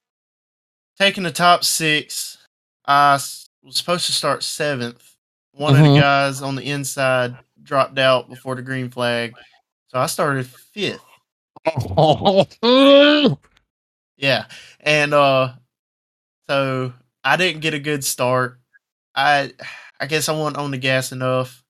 taking 0.97 1.23
the 1.23 1.31
top 1.31 1.63
six. 1.63 2.37
I 2.85 3.13
was 3.13 3.49
supposed 3.77 4.05
to 4.07 4.11
start 4.13 4.41
seventh. 4.43 5.03
One 5.51 5.75
of 5.75 5.81
the 5.83 5.99
guys 5.99 6.41
on 6.41 6.55
the 6.55 6.63
inside 6.63 7.35
dropped 7.61 7.99
out 7.99 8.29
before 8.29 8.55
the 8.55 8.61
green 8.61 8.89
flag, 8.89 9.33
so 9.89 9.99
I 9.99 10.05
started 10.05 10.47
fifth. 10.47 11.03
Yeah, 14.17 14.45
and 14.81 15.13
uh, 15.13 15.53
so 16.49 16.93
I 17.23 17.37
didn't 17.37 17.61
get 17.61 17.73
a 17.73 17.79
good 17.79 18.03
start. 18.03 18.58
I 19.15 19.51
I 19.99 20.05
guess 20.05 20.29
I 20.29 20.33
wasn't 20.33 20.57
on 20.57 20.71
the 20.71 20.77
gas 20.77 21.11
enough, 21.11 21.63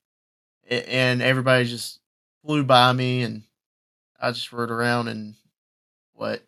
and 0.68 1.22
everybody 1.22 1.64
just 1.64 2.00
flew 2.44 2.64
by 2.64 2.92
me, 2.92 3.22
and 3.22 3.42
I 4.20 4.30
just 4.30 4.52
rode 4.52 4.70
around 4.70 5.08
and 5.08 5.34
what 6.14 6.42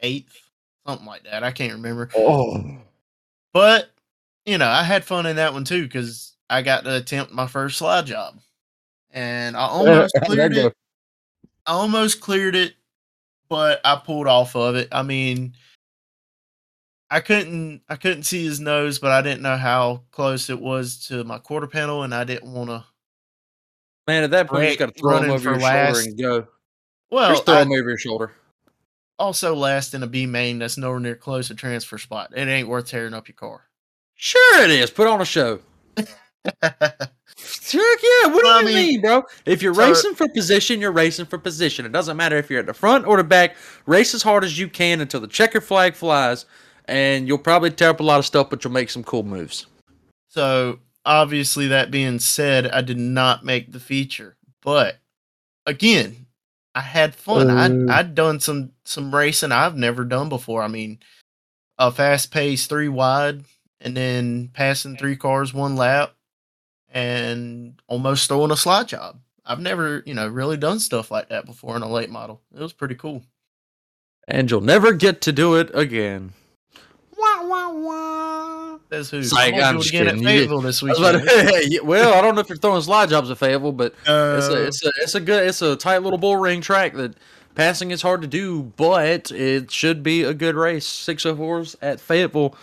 eighth, 0.00 0.38
something 0.86 1.06
like 1.06 1.24
that. 1.24 1.42
I 1.42 1.50
can't 1.50 1.74
remember, 1.74 2.10
oh. 2.16 2.78
but 3.52 3.90
you 4.46 4.58
know 4.58 4.68
I 4.68 4.82
had 4.82 5.04
fun 5.04 5.26
in 5.26 5.36
that 5.36 5.52
one 5.52 5.64
too 5.64 5.82
because 5.82 6.36
I 6.48 6.62
got 6.62 6.84
to 6.84 6.96
attempt 6.96 7.32
my 7.32 7.46
first 7.46 7.78
slide 7.78 8.06
job, 8.06 8.38
and 9.10 9.56
I 9.56 9.60
almost 9.68 10.14
cleared 10.24 10.56
it. 10.56 10.74
I 11.66 11.72
almost 11.72 12.20
cleared 12.20 12.56
it, 12.56 12.74
but 13.48 13.80
I 13.84 13.96
pulled 13.96 14.26
off 14.26 14.56
of 14.56 14.76
it. 14.76 14.88
I 14.92 15.02
mean, 15.02 15.54
I 17.10 17.20
couldn't 17.20 17.82
I 17.88 17.96
couldn't 17.96 18.24
see 18.24 18.44
his 18.44 18.60
nose, 18.60 18.98
but 18.98 19.10
I 19.10 19.22
didn't 19.22 19.42
know 19.42 19.56
how 19.56 20.02
close 20.10 20.50
it 20.50 20.60
was 20.60 21.06
to 21.08 21.24
my 21.24 21.38
quarter 21.38 21.66
panel, 21.66 22.02
and 22.02 22.14
I 22.14 22.24
didn't 22.24 22.52
want 22.52 22.70
to. 22.70 22.84
Man, 24.06 24.24
at 24.24 24.30
that 24.32 24.48
point 24.48 24.62
you 24.64 24.68
just 24.68 24.78
got 24.78 24.94
to 24.94 25.00
throw 25.00 25.18
him 25.22 25.30
over 25.30 25.50
your 25.50 25.58
last. 25.58 25.96
shoulder 25.96 26.08
and 26.08 26.18
go. 26.18 26.46
Well, 27.10 27.30
just 27.30 27.46
throw 27.46 27.54
I 27.56 27.62
him 27.62 27.72
over 27.72 27.88
your 27.88 27.98
shoulder. 27.98 28.32
also 29.18 29.54
last 29.54 29.94
in 29.94 30.02
a 30.02 30.06
B 30.06 30.26
main 30.26 30.58
that's 30.58 30.76
nowhere 30.78 31.00
near 31.00 31.14
close 31.16 31.48
to 31.48 31.54
transfer 31.54 31.96
spot. 31.98 32.32
It 32.36 32.46
ain't 32.48 32.68
worth 32.68 32.88
tearing 32.88 33.14
up 33.14 33.28
your 33.28 33.34
car. 33.36 33.62
Sure 34.14 34.62
it 34.64 34.70
is. 34.70 34.90
Put 34.90 35.06
on 35.06 35.20
a 35.20 35.24
show. 35.24 35.60
Heck 36.62 36.82
yeah. 38.02 38.26
What 38.28 38.40
do 38.40 38.40
Well, 38.44 38.46
I 38.56 38.60
you 38.60 38.66
mean, 38.66 38.74
mean, 38.88 39.00
bro? 39.00 39.22
If 39.46 39.62
you're 39.62 39.74
so- 39.74 39.86
racing 39.88 40.14
for 40.14 40.28
position, 40.28 40.80
you're 40.80 40.92
racing 40.92 41.26
for 41.26 41.38
position. 41.38 41.86
It 41.86 41.92
doesn't 41.92 42.16
matter 42.16 42.36
if 42.36 42.50
you're 42.50 42.60
at 42.60 42.66
the 42.66 42.74
front 42.74 43.06
or 43.06 43.16
the 43.16 43.24
back. 43.24 43.56
Race 43.86 44.14
as 44.14 44.22
hard 44.22 44.44
as 44.44 44.58
you 44.58 44.68
can 44.68 45.00
until 45.00 45.20
the 45.20 45.28
checker 45.28 45.60
flag 45.60 45.94
flies, 45.94 46.46
and 46.88 47.28
you'll 47.28 47.38
probably 47.38 47.70
tear 47.70 47.90
up 47.90 48.00
a 48.00 48.02
lot 48.02 48.18
of 48.18 48.26
stuff, 48.26 48.50
but 48.50 48.64
you'll 48.64 48.72
make 48.72 48.90
some 48.90 49.04
cool 49.04 49.22
moves. 49.22 49.66
So 50.28 50.80
obviously, 51.04 51.68
that 51.68 51.90
being 51.90 52.18
said, 52.18 52.66
I 52.66 52.80
did 52.80 52.98
not 52.98 53.44
make 53.44 53.70
the 53.70 53.80
feature, 53.80 54.36
but 54.62 54.96
again, 55.66 56.26
I 56.74 56.80
had 56.80 57.14
fun. 57.14 57.50
I 57.50 57.68
mm. 57.68 57.90
I'd 57.90 58.14
done 58.14 58.40
some 58.40 58.72
some 58.84 59.14
racing 59.14 59.52
I've 59.52 59.76
never 59.76 60.04
done 60.04 60.28
before. 60.28 60.62
I 60.62 60.68
mean, 60.68 60.98
a 61.78 61.90
fast 61.90 62.30
pace 62.30 62.66
three 62.66 62.88
wide, 62.88 63.44
and 63.80 63.96
then 63.96 64.48
passing 64.52 64.96
three 64.96 65.16
cars 65.16 65.52
one 65.52 65.76
lap, 65.76 66.14
and 66.90 67.80
almost 67.86 68.28
throwing 68.28 68.50
a 68.50 68.56
slide 68.56 68.88
job. 68.88 69.20
I've 69.44 69.60
never, 69.60 70.02
you 70.04 70.12
know, 70.12 70.28
really 70.28 70.58
done 70.58 70.78
stuff 70.78 71.10
like 71.10 71.30
that 71.30 71.46
before 71.46 71.74
in 71.74 71.82
a 71.82 71.88
late 71.88 72.10
model. 72.10 72.42
It 72.54 72.60
was 72.60 72.74
pretty 72.74 72.94
cool. 72.94 73.22
And 74.26 74.50
you'll 74.50 74.60
never 74.60 74.92
get 74.92 75.22
to 75.22 75.32
do 75.32 75.54
it 75.54 75.70
again. 75.72 76.34
Wah, 77.48 77.72
wah, 77.72 78.72
wah. 78.72 78.78
That's 78.88 79.10
who. 79.10 79.22
Psych, 79.22 79.52
I'm 79.54 79.58
gonna 79.60 79.64
I'm 79.66 79.76
it 79.76 79.78
just 79.78 79.88
again 79.90 80.06
at 80.08 80.14
kidding. 80.14 80.22
You 80.22 80.28
did- 80.28 80.38
Fayetteville 80.38 80.60
this 80.60 80.82
I 80.82 80.86
weekend. 80.86 81.72
to- 81.72 81.80
well, 81.84 82.14
I 82.14 82.20
don't 82.22 82.34
know 82.34 82.40
if 82.40 82.48
you're 82.48 82.58
throwing 82.58 82.82
slide 82.82 83.08
jobs 83.08 83.30
at 83.30 83.38
Fayetteville, 83.38 83.72
but 83.72 83.92
it's 84.06 84.08
Uh, 84.08 84.50
a, 84.52 84.62
it's 84.66 84.84
a 84.84 84.92
it's 85.02 85.14
a 85.14 85.20
good 85.20 85.46
it's 85.46 85.62
a 85.62 85.76
tight 85.76 85.98
little 86.02 86.18
bull 86.18 86.36
ring 86.36 86.60
track 86.60 86.94
that 86.94 87.14
passing 87.54 87.90
is 87.90 88.02
hard 88.02 88.22
to 88.22 88.28
do, 88.28 88.62
but 88.76 89.30
it 89.32 89.70
should 89.70 90.02
be 90.02 90.22
a 90.22 90.32
good 90.34 90.54
race. 90.54 90.86
604s 90.86 91.76
at 91.82 92.00
Fayetteville 92.00 92.56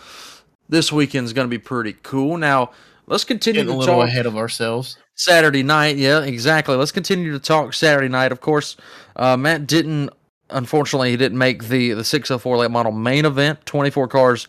this 0.68 0.90
weekend 0.90 1.26
is 1.26 1.32
going 1.32 1.46
to 1.46 1.50
be 1.50 1.58
pretty 1.58 1.94
cool. 2.02 2.36
Now 2.38 2.70
let's 3.06 3.24
continue 3.24 3.60
getting 3.60 3.70
a 3.70 3.74
to 3.74 3.78
little 3.78 3.96
talk 4.00 4.08
ahead 4.08 4.26
of 4.26 4.36
ourselves. 4.36 4.96
Saturday 5.14 5.62
night. 5.62 5.96
Yeah, 5.96 6.20
exactly. 6.24 6.76
Let's 6.76 6.92
continue 6.92 7.32
to 7.32 7.38
talk 7.38 7.72
Saturday 7.72 8.08
night. 8.08 8.32
Of 8.32 8.40
course, 8.40 8.76
uh, 9.16 9.36
Matt 9.36 9.66
didn't. 9.66 10.10
Unfortunately, 10.50 11.10
he 11.10 11.16
didn't 11.16 11.38
make 11.38 11.64
the 11.64 11.92
the 11.92 12.04
604 12.04 12.56
late 12.58 12.70
model 12.70 12.92
main 12.92 13.24
event. 13.24 13.64
24 13.66 14.08
cars 14.08 14.46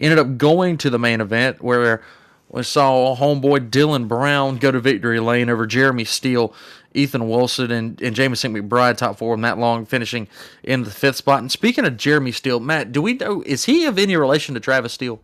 ended 0.00 0.18
up 0.18 0.38
going 0.38 0.78
to 0.78 0.90
the 0.90 0.98
main 0.98 1.20
event 1.20 1.62
where 1.62 2.02
we 2.48 2.62
saw 2.62 3.16
homeboy 3.16 3.70
Dylan 3.70 4.08
Brown 4.08 4.56
go 4.56 4.70
to 4.70 4.80
victory 4.80 5.20
lane 5.20 5.48
over 5.48 5.66
Jeremy 5.66 6.04
Steele, 6.04 6.52
Ethan 6.94 7.28
Wilson, 7.28 7.70
and, 7.70 8.00
and 8.02 8.16
Jameson 8.16 8.52
McBride 8.52 8.96
top 8.96 9.18
four. 9.18 9.36
Matt 9.36 9.58
Long 9.58 9.86
finishing 9.86 10.26
in 10.64 10.82
the 10.82 10.90
fifth 10.90 11.16
spot. 11.16 11.40
And 11.40 11.52
speaking 11.52 11.84
of 11.84 11.96
Jeremy 11.96 12.32
Steele, 12.32 12.58
Matt, 12.58 12.90
do 12.90 13.00
we 13.00 13.14
know 13.14 13.42
is 13.46 13.64
he 13.64 13.86
of 13.86 13.98
any 13.98 14.16
relation 14.16 14.54
to 14.54 14.60
Travis 14.60 14.92
Steele? 14.92 15.20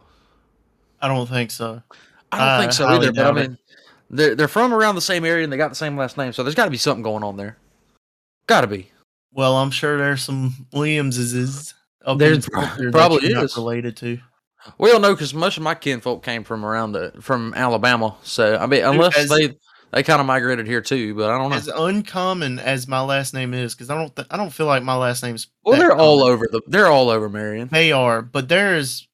I 1.00 1.08
don't 1.08 1.28
think 1.28 1.50
so. 1.50 1.82
I 2.30 2.38
don't 2.38 2.62
think 2.62 2.72
so 2.72 2.86
either. 2.86 3.12
But 3.12 3.26
I 3.26 3.32
mean, 3.32 3.58
they're 4.08 4.34
they're 4.34 4.48
from 4.48 4.72
around 4.72 4.94
the 4.94 5.00
same 5.00 5.24
area 5.24 5.44
and 5.44 5.52
they 5.52 5.56
got 5.56 5.68
the 5.68 5.74
same 5.74 5.96
last 5.96 6.16
name, 6.16 6.32
so 6.32 6.42
there's 6.42 6.54
got 6.54 6.66
to 6.66 6.70
be 6.70 6.76
something 6.76 7.02
going 7.02 7.24
on 7.24 7.36
there. 7.36 7.56
Got 8.46 8.60
to 8.60 8.66
be. 8.68 8.90
Well, 9.32 9.56
I'm 9.56 9.70
sure 9.70 9.98
there's 9.98 10.22
some 10.22 10.66
Williamses 10.72 11.74
up 12.04 12.18
There 12.18 12.32
in 12.32 12.42
Spencer 12.42 12.84
that 12.84 12.92
probably 12.92 13.28
is. 13.28 13.56
related 13.56 13.96
to. 13.98 14.18
We 14.78 14.96
no, 14.98 15.14
because 15.14 15.34
most 15.34 15.56
of 15.56 15.62
my 15.62 15.74
kinfolk 15.74 16.24
came 16.24 16.44
from 16.44 16.64
around 16.64 16.92
the 16.92 17.12
from 17.20 17.54
Alabama. 17.54 18.16
So 18.22 18.56
I 18.56 18.66
mean, 18.66 18.84
unless 18.84 19.16
as- 19.16 19.28
they 19.28 19.56
they 19.92 20.02
kind 20.02 20.20
of 20.20 20.26
migrated 20.26 20.66
here 20.66 20.80
too, 20.80 21.14
but 21.14 21.30
I 21.30 21.38
don't 21.38 21.50
know. 21.50 21.56
As 21.56 21.68
uncommon 21.68 22.58
as 22.58 22.88
my 22.88 23.00
last 23.00 23.34
name 23.34 23.54
is, 23.54 23.74
because 23.74 23.90
I 23.90 23.94
don't 23.94 24.14
th- 24.14 24.28
I 24.30 24.36
don't 24.36 24.52
feel 24.52 24.66
like 24.66 24.82
my 24.82 24.96
last 24.96 25.22
name's 25.22 25.48
Well, 25.64 25.78
they're 25.78 25.96
all 25.96 26.22
over 26.22 26.46
the 26.50 26.60
they're 26.66 26.88
all 26.88 27.08
over 27.08 27.28
Marion. 27.28 27.68
They 27.70 27.92
are, 27.92 28.22
but 28.22 28.48
there 28.48 28.76
is 28.76 29.06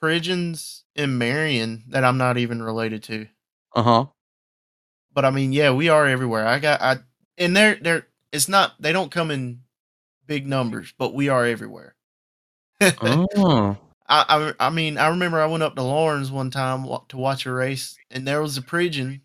Pridgeons 0.00 0.84
in 0.94 1.18
Marion 1.18 1.84
that 1.88 2.04
I'm 2.04 2.18
not 2.18 2.38
even 2.38 2.62
related 2.62 3.02
to. 3.04 3.26
Uh 3.74 3.82
huh. 3.82 4.06
But 5.12 5.24
I 5.24 5.30
mean, 5.30 5.52
yeah, 5.52 5.72
we 5.72 5.88
are 5.88 6.06
everywhere. 6.06 6.46
I 6.46 6.58
got 6.58 6.80
I 6.82 6.98
and 7.38 7.56
they're 7.56 7.76
they're 7.76 8.06
it's 8.32 8.48
not 8.48 8.74
they 8.80 8.92
don't 8.92 9.10
come 9.10 9.30
in 9.30 9.60
big 10.26 10.46
numbers, 10.46 10.92
but 10.98 11.14
we 11.14 11.28
are 11.28 11.44
everywhere. 11.44 11.94
Oh. 13.00 13.78
I, 14.08 14.52
I 14.58 14.66
I 14.66 14.70
mean, 14.70 14.98
I 14.98 15.08
remember 15.08 15.40
I 15.40 15.46
went 15.46 15.62
up 15.62 15.74
to 15.76 15.82
Laurens 15.82 16.30
one 16.30 16.50
time 16.50 16.86
to 17.08 17.16
watch 17.16 17.46
a 17.46 17.52
race, 17.52 17.96
and 18.10 18.26
there 18.26 18.42
was 18.42 18.56
a 18.56 18.62
Pridgeon 18.62 19.20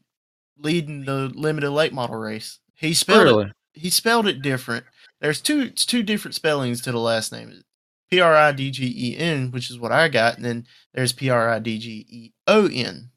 leading 0.58 1.06
the 1.06 1.32
limited 1.34 1.72
late 1.72 1.94
model 1.94 2.18
race. 2.18 2.60
He 2.76 2.94
spelled 2.94 3.48
it. 3.48 3.54
He 3.74 3.90
spelled 3.90 4.28
it 4.28 4.42
different. 4.42 4.86
There's 5.20 5.42
two 5.42 5.62
it's 5.62 5.86
two 5.86 6.04
different 6.04 6.36
spellings 6.36 6.82
to 6.82 6.92
the 6.92 7.00
last 7.00 7.32
name. 7.32 7.62
P 8.10 8.20
R 8.20 8.36
I 8.36 8.52
D 8.52 8.72
G 8.72 8.94
E 8.96 9.18
N, 9.18 9.52
which 9.52 9.70
is 9.70 9.80
what 9.80 9.92
I 9.92 10.10
got, 10.10 10.36
and 10.36 10.44
then 10.46 10.68
there's 10.94 11.14
P 11.14 11.30
R 11.30 11.50
I 11.50 11.60
D 11.60 11.78
G 11.80 12.06
E 12.10 12.34
O 12.48 12.68
N. 12.68 13.12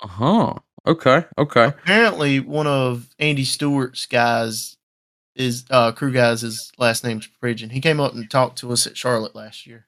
Uh 0.00 0.08
huh. 0.08 0.54
Okay. 0.86 1.24
Okay. 1.36 1.66
Apparently, 1.66 2.40
one 2.40 2.66
of 2.66 3.08
Andy 3.18 3.44
Stewart's 3.44 4.06
guys 4.06 4.76
is 5.34 5.64
uh 5.70 5.92
crew 5.92 6.12
guys. 6.12 6.40
His 6.40 6.72
last 6.78 7.04
name's 7.04 7.28
Pridgeon. 7.42 7.70
He 7.70 7.80
came 7.80 8.00
up 8.00 8.14
and 8.14 8.30
talked 8.30 8.58
to 8.58 8.72
us 8.72 8.86
at 8.86 8.96
Charlotte 8.96 9.34
last 9.34 9.66
year. 9.66 9.86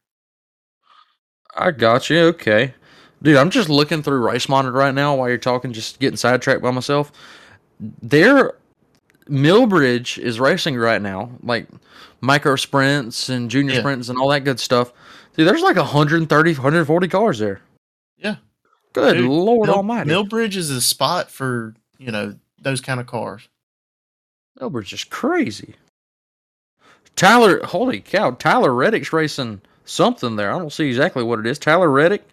I 1.57 1.71
got 1.71 2.09
you. 2.11 2.19
Okay. 2.29 2.75
Dude, 3.23 3.37
I'm 3.37 3.51
just 3.51 3.69
looking 3.69 4.03
through 4.03 4.25
Race 4.25 4.49
Monitor 4.49 4.73
right 4.77 4.95
now 4.95 5.17
while 5.17 5.29
you're 5.29 5.39
talking, 5.39 5.73
just 5.73 5.99
getting 5.99 6.17
sidetracked 6.17 6.63
by 6.63 6.71
myself. 6.71 7.11
Their 7.81 8.55
Millbridge 9.29 10.19
is 10.19 10.39
racing 10.41 10.77
right 10.77 11.03
now, 11.03 11.31
like 11.43 11.67
micro 12.21 12.57
sprints 12.57 13.29
and 13.29 13.51
junior 13.51 13.75
Yeah. 13.75 13.81
sprints 13.81 14.09
and 14.09 14.19
all 14.19 14.29
that 14.29 14.45
good 14.45 14.61
stuff. 14.61 14.93
Dude, 15.37 15.47
there's 15.49 15.63
like 15.63 15.77
130, 15.77 16.55
140 16.55 17.09
cars 17.09 17.39
there. 17.39 17.61
Yeah. 18.17 18.37
Good 18.93 19.19
Dude, 19.19 19.29
Lord 19.29 19.67
Mill- 19.69 19.77
Almighty. 19.77 20.11
Millbridge 20.11 20.57
is 20.57 20.71
a 20.71 20.81
spot 20.81 21.31
for 21.31 21.75
you 21.99 22.11
know 22.13 22.37
those 22.61 22.81
kind 22.81 23.01
of 23.01 23.07
cars. 23.07 23.49
Millbridge 24.61 24.93
is 24.93 25.05
crazy. 25.05 25.75
Tyler, 27.17 27.61
holy 27.65 28.01
cow, 28.01 28.31
Tyler 28.33 28.73
Reddick's 28.73 29.13
racing 29.13 29.61
something 29.89 30.37
there. 30.37 30.53
I 30.53 30.59
don't 30.59 30.73
see 30.73 30.87
exactly 30.89 31.23
what 31.23 31.39
it 31.41 31.47
is. 31.47 31.59
Tyler 31.59 31.91
Reddick. 31.91 32.27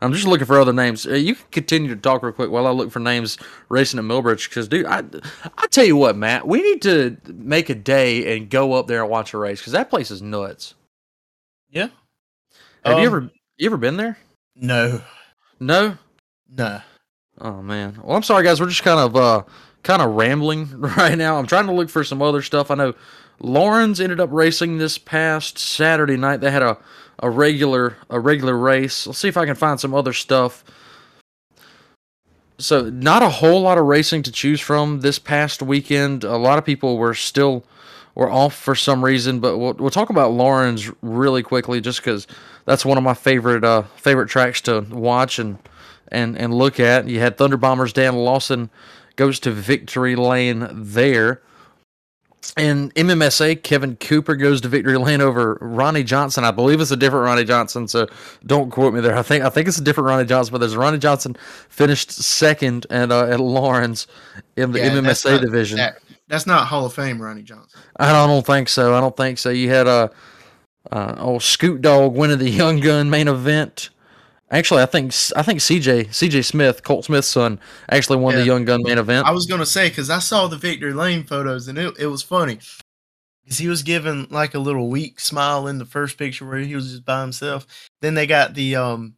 I'm 0.00 0.12
just 0.12 0.26
looking 0.26 0.46
for 0.46 0.58
other 0.60 0.72
names. 0.72 1.06
Uh, 1.06 1.12
you 1.14 1.36
can 1.36 1.44
continue 1.52 1.88
to 1.94 2.00
talk 2.00 2.24
real 2.24 2.32
quick 2.32 2.50
while 2.50 2.66
I 2.66 2.70
look 2.70 2.90
for 2.90 2.98
names 2.98 3.38
racing 3.68 4.00
at 4.00 4.04
Millbridge. 4.04 4.48
Because, 4.48 4.66
dude, 4.66 4.84
I, 4.86 5.04
I 5.56 5.68
tell 5.68 5.84
you 5.84 5.94
what, 5.96 6.16
Matt, 6.16 6.46
we 6.48 6.60
need 6.60 6.82
to 6.82 7.16
make 7.32 7.70
a 7.70 7.74
day 7.76 8.36
and 8.36 8.50
go 8.50 8.72
up 8.72 8.88
there 8.88 9.02
and 9.02 9.10
watch 9.10 9.32
a 9.32 9.38
race 9.38 9.60
because 9.60 9.74
that 9.74 9.90
place 9.90 10.10
is 10.10 10.20
nuts. 10.20 10.74
Yeah. 11.70 11.88
Have 12.84 12.98
you 12.98 13.02
Um, 13.02 13.06
ever 13.06 13.30
you 13.58 13.66
ever 13.66 13.76
been 13.76 13.96
there? 13.96 14.18
No, 14.56 15.02
No. 15.60 15.96
no. 16.52 16.80
Oh 17.40 17.62
man. 17.62 17.98
Well, 18.02 18.16
I'm 18.16 18.22
sorry, 18.24 18.42
guys. 18.42 18.60
We're 18.60 18.68
just 18.68 18.82
kind 18.82 18.98
of 18.98 19.14
uh 19.16 19.42
kind 19.84 20.02
of 20.02 20.14
rambling 20.14 20.68
right 20.80 21.16
now. 21.16 21.38
I'm 21.38 21.46
trying 21.46 21.66
to 21.66 21.72
look 21.72 21.88
for 21.88 22.02
some 22.02 22.20
other 22.22 22.42
stuff. 22.42 22.72
I 22.72 22.74
know 22.74 22.94
Laurens 23.40 24.00
ended 24.00 24.20
up 24.20 24.30
racing 24.32 24.78
this 24.78 24.98
past 24.98 25.58
Saturday 25.58 26.16
night. 26.16 26.40
They 26.40 26.50
had 26.50 26.62
a 26.62 26.78
a 27.22 27.30
regular 27.30 27.96
a 28.10 28.20
regular 28.20 28.56
race. 28.56 29.06
Let's 29.06 29.18
see 29.18 29.28
if 29.28 29.36
I 29.36 29.46
can 29.46 29.54
find 29.54 29.78
some 29.78 29.94
other 29.94 30.12
stuff. 30.12 30.64
So, 32.58 32.90
not 32.90 33.22
a 33.22 33.28
whole 33.28 33.62
lot 33.62 33.78
of 33.78 33.86
racing 33.86 34.22
to 34.24 34.32
choose 34.32 34.60
from 34.60 35.00
this 35.00 35.18
past 35.18 35.62
weekend. 35.62 36.22
A 36.22 36.36
lot 36.36 36.58
of 36.58 36.64
people 36.64 36.98
were 36.98 37.14
still 37.14 37.64
were 38.14 38.30
off 38.30 38.54
for 38.54 38.74
some 38.74 39.04
reason, 39.04 39.40
but 39.40 39.58
we'll, 39.58 39.72
we'll 39.74 39.90
talk 39.90 40.10
about 40.10 40.32
Laurens 40.32 40.90
really 41.00 41.42
quickly, 41.42 41.80
just 41.80 42.00
because 42.00 42.26
that's 42.66 42.84
one 42.84 42.98
of 42.98 43.04
my 43.04 43.14
favorite 43.14 43.64
uh, 43.64 43.82
favorite 43.96 44.28
tracks 44.28 44.60
to 44.62 44.80
watch 44.90 45.38
and 45.38 45.58
and 46.08 46.36
and 46.36 46.54
look 46.54 46.78
at. 46.78 47.08
You 47.08 47.20
had 47.20 47.36
Thunder 47.36 47.56
Bombers 47.56 47.92
Dan 47.92 48.16
Lawson 48.16 48.70
goes 49.16 49.40
to 49.40 49.50
victory 49.50 50.16
lane 50.16 50.68
there. 50.72 51.42
And 52.56 52.94
MMSA, 52.94 53.62
Kevin 53.62 53.96
Cooper 53.96 54.36
goes 54.36 54.60
to 54.60 54.68
victory 54.68 54.98
lane 54.98 55.20
over 55.20 55.56
Ronnie 55.60 56.02
Johnson. 56.02 56.44
I 56.44 56.50
believe 56.50 56.80
it's 56.80 56.90
a 56.90 56.96
different 56.96 57.24
Ronnie 57.24 57.44
Johnson, 57.44 57.88
so 57.88 58.06
don't 58.44 58.70
quote 58.70 58.92
me 58.92 59.00
there. 59.00 59.16
I 59.16 59.22
think 59.22 59.44
I 59.44 59.48
think 59.48 59.68
it's 59.68 59.78
a 59.78 59.82
different 59.82 60.08
Ronnie 60.08 60.26
Johnson, 60.26 60.52
but 60.52 60.58
there's 60.58 60.76
Ronnie 60.76 60.98
Johnson 60.98 61.36
finished 61.68 62.10
second 62.12 62.86
at 62.90 63.10
uh, 63.10 63.26
at 63.26 63.40
Laurens 63.40 64.06
in 64.56 64.72
the 64.72 64.80
Yeah, 64.80 65.00
that's 65.00 65.24
MMSA 65.24 65.32
not- 65.32 65.40
division. 65.40 65.76
That, 65.78 65.98
that's 66.28 66.46
not 66.46 66.66
Hall 66.66 66.84
of 66.86 66.92
Fame, 66.94 67.20
Ronnie 67.20 67.42
Johnson. 67.42 67.80
I 67.96 68.06
don't, 68.12 68.16
I 68.16 68.26
don't 68.26 68.46
think 68.46 68.68
so. 68.68 68.94
I 68.94 69.00
don't 69.00 69.16
think 69.16 69.38
so. 69.38 69.50
You 69.50 69.68
had 69.70 69.86
a 69.86 70.10
uh, 70.90 71.14
old 71.18 71.42
Scoot 71.42 71.80
Dog 71.80 72.14
winning 72.14 72.38
the 72.38 72.50
Young 72.50 72.80
Gun 72.80 73.08
main 73.08 73.28
event. 73.28 73.90
Actually, 74.52 74.82
I 74.82 74.86
think 74.86 75.12
I 75.34 75.42
think 75.42 75.60
CJ 75.60 76.08
CJ 76.08 76.44
Smith, 76.44 76.82
Colt 76.82 77.06
Smith's 77.06 77.26
son, 77.26 77.58
actually 77.90 78.18
won 78.18 78.34
the 78.36 78.44
Young 78.44 78.64
Gun 78.66 78.82
main 78.84 78.98
event. 78.98 79.26
I 79.26 79.32
was 79.32 79.46
gonna 79.46 79.66
say 79.66 79.88
because 79.88 80.10
I 80.10 80.18
saw 80.18 80.46
the 80.46 80.58
Victory 80.58 80.92
Lane 80.92 81.24
photos 81.24 81.66
and 81.68 81.78
it, 81.78 81.94
it 81.98 82.06
was 82.06 82.22
funny 82.22 82.58
because 83.42 83.58
he 83.58 83.66
was 83.68 83.82
given 83.82 84.26
like 84.30 84.54
a 84.54 84.58
little 84.58 84.88
weak 84.90 85.18
smile 85.20 85.66
in 85.66 85.78
the 85.78 85.86
first 85.86 86.18
picture 86.18 86.46
where 86.46 86.58
he 86.58 86.74
was 86.74 86.90
just 86.90 87.04
by 87.04 87.22
himself. 87.22 87.66
Then 88.02 88.12
they 88.14 88.26
got 88.26 88.52
the 88.54 88.76
um 88.76 89.14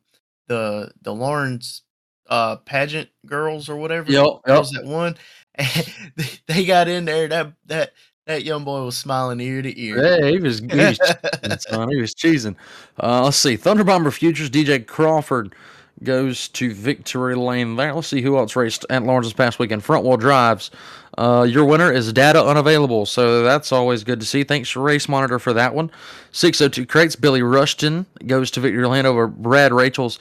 the 0.46 0.92
the 1.02 1.12
Laurens 1.12 1.82
uh 2.30 2.56
pageant 2.56 3.08
girls 3.26 3.68
or 3.68 3.76
whatever 3.76 4.10
Yep, 4.12 4.24
yep. 4.24 4.42
girls 4.44 4.70
that 4.70 4.84
won. 4.84 5.16
And 5.56 5.68
they- 6.16 6.24
they 6.46 6.64
got 6.64 6.88
in 6.88 7.04
there. 7.04 7.28
That 7.28 7.52
that 7.66 7.92
that 8.26 8.44
young 8.44 8.64
boy 8.64 8.82
was 8.82 8.96
smiling 8.96 9.40
ear 9.40 9.62
to 9.62 9.80
ear. 9.80 10.02
Yeah, 10.02 10.30
he 10.30 10.38
was, 10.38 10.60
he 10.60 10.66
was 10.66 10.98
cheesing, 10.98 11.60
son. 11.60 11.90
He 11.90 12.00
was 12.00 12.14
cheesing. 12.14 12.56
Uh, 13.02 13.24
let's 13.24 13.36
see. 13.36 13.56
Thunder 13.56 13.84
Bomber 13.84 14.10
Futures 14.10 14.50
DJ 14.50 14.86
Crawford 14.86 15.54
goes 16.02 16.48
to 16.48 16.72
victory 16.72 17.34
lane 17.34 17.76
there. 17.76 17.92
Let's 17.92 18.08
see 18.08 18.22
who 18.22 18.36
else 18.36 18.56
raced 18.56 18.84
at 18.90 19.02
Laurens 19.02 19.26
this 19.26 19.32
past 19.32 19.58
weekend. 19.58 19.84
Front 19.84 20.04
wheel 20.04 20.16
drives. 20.16 20.70
Uh, 21.16 21.46
your 21.48 21.64
winner 21.64 21.92
is 21.92 22.12
data 22.12 22.42
unavailable, 22.42 23.06
so 23.06 23.42
that's 23.42 23.70
always 23.70 24.02
good 24.02 24.20
to 24.20 24.26
see. 24.26 24.42
Thanks 24.42 24.72
to 24.72 24.80
Race 24.80 25.08
Monitor 25.08 25.38
for 25.38 25.52
that 25.52 25.74
one. 25.74 25.90
602 26.32 26.86
crates. 26.86 27.16
Billy 27.16 27.42
Rushton 27.42 28.06
goes 28.26 28.50
to 28.52 28.60
victory 28.60 28.86
lane 28.86 29.06
over 29.06 29.26
Brad 29.26 29.72
Rachel's. 29.72 30.18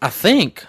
I 0.00 0.08
think 0.08 0.64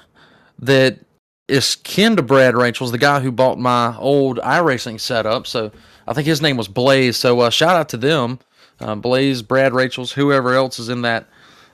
that 0.59 0.99
is 1.47 1.75
kin 1.77 2.15
to 2.17 2.21
Brad 2.21 2.55
Rachel's, 2.55 2.91
the 2.91 2.97
guy 2.97 3.21
who 3.21 3.31
bought 3.31 3.57
my 3.57 3.97
old 3.97 4.37
iRacing 4.39 4.99
setup. 4.99 5.47
So 5.47 5.71
I 6.07 6.13
think 6.13 6.27
his 6.27 6.41
name 6.41 6.57
was 6.57 6.67
Blaze. 6.67 7.17
So 7.17 7.39
uh, 7.41 7.49
shout 7.49 7.75
out 7.75 7.89
to 7.89 7.97
them, 7.97 8.39
uh, 8.79 8.95
Blaze, 8.95 9.41
Brad 9.41 9.73
Rachel's, 9.73 10.11
whoever 10.11 10.53
else 10.53 10.79
is 10.79 10.89
in 10.89 11.01
that 11.03 11.27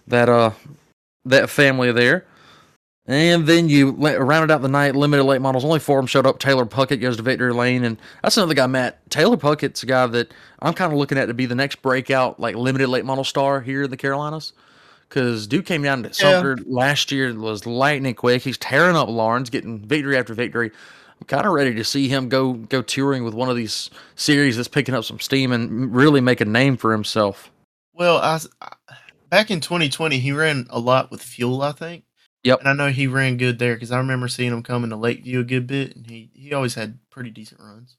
that 0.08 0.30
uh 0.30 0.52
that 1.26 1.50
family 1.50 1.92
there. 1.92 2.26
And 3.10 3.48
then 3.48 3.70
you 3.70 3.90
rounded 3.90 4.54
out 4.54 4.62
the 4.62 4.68
night. 4.68 4.96
Limited 4.96 5.24
late 5.24 5.42
models, 5.42 5.66
only 5.66 5.80
four 5.80 5.98
of 5.98 6.04
them 6.04 6.08
showed 6.08 6.28
up. 6.28 6.38
Taylor 6.38 6.68
Puckett 6.68 7.02
goes 7.02 7.18
to 7.18 7.24
victory 7.24 7.52
lane, 7.52 7.84
and 7.84 7.98
that's 8.22 8.38
another 8.38 8.54
guy, 8.54 8.68
Matt. 8.68 9.10
Taylor 9.10 9.36
Puckett's 9.36 9.82
a 9.82 9.88
guy 9.88 10.06
that 10.06 10.32
I'm 10.60 10.76
kind 10.76 10.94
of 10.94 11.00
looking 11.00 11.18
at 11.18 11.26
to 11.26 11.34
be 11.34 11.48
the 11.48 11.56
next 11.56 11.82
breakout, 11.82 12.40
like 12.40 12.56
limited 12.56 12.88
late 12.88 13.06
model 13.06 13.24
star 13.24 13.62
here 13.62 13.84
in 13.84 13.90
the 13.90 13.98
Carolinas. 13.98 14.54
Because 15.08 15.48
Duke 15.48 15.66
came 15.66 15.82
down 15.82 16.04
to 16.04 16.14
Sumter 16.14 16.60
last 16.68 17.12
year, 17.12 17.34
was 17.34 17.66
lightning 17.66 18.14
quick. 18.14 18.44
He's 18.44 18.60
tearing 18.60 18.96
up 18.96 19.10
Laurens, 19.10 19.50
getting 19.50 19.80
victory 19.80 20.16
after 20.16 20.36
victory. 20.36 20.70
I'm 21.20 21.28
kind 21.28 21.46
of 21.46 21.54
ready 21.54 21.74
to 21.76 21.84
see 21.84 22.08
him 22.08 22.30
go 22.30 22.54
go 22.54 22.82
touring 22.82 23.24
with 23.24 23.34
one 23.34 23.50
of 23.50 23.56
these 23.56 23.90
series 24.16 24.56
that's 24.56 24.68
picking 24.68 24.96
up 24.96 25.04
some 25.04 25.20
steam 25.20 25.52
and 25.52 25.94
really 25.94 26.22
make 26.22 26.42
a 26.42 26.46
name 26.46 26.78
for 26.78 26.92
himself. 26.92 27.52
Well, 27.94 28.18
I 28.18 28.40
back 29.30 29.52
in 29.52 29.60
2020, 29.60 30.20
he 30.20 30.32
ran 30.32 30.68
a 30.70 30.80
lot 30.80 31.12
with 31.12 31.22
fuel, 31.22 31.62
I 31.62 31.72
think. 31.72 32.04
Yep. 32.44 32.60
And 32.60 32.70
I 32.70 32.74
know 32.74 32.90
he 32.90 33.08
ran 33.08 33.38
good 33.38 33.60
there 33.60 33.74
because 33.74 33.92
I 33.92 33.98
remember 33.98 34.28
seeing 34.28 34.52
him 34.52 34.64
coming 34.64 34.90
to 34.92 34.96
Lakeview 34.96 35.42
a 35.42 35.44
good 35.44 35.68
bit, 35.68 35.96
and 35.96 36.08
he 36.08 36.32
he 36.34 36.54
always 36.54 36.76
had 36.76 37.00
pretty 37.10 37.32
decent 37.32 37.60
runs. 37.60 37.98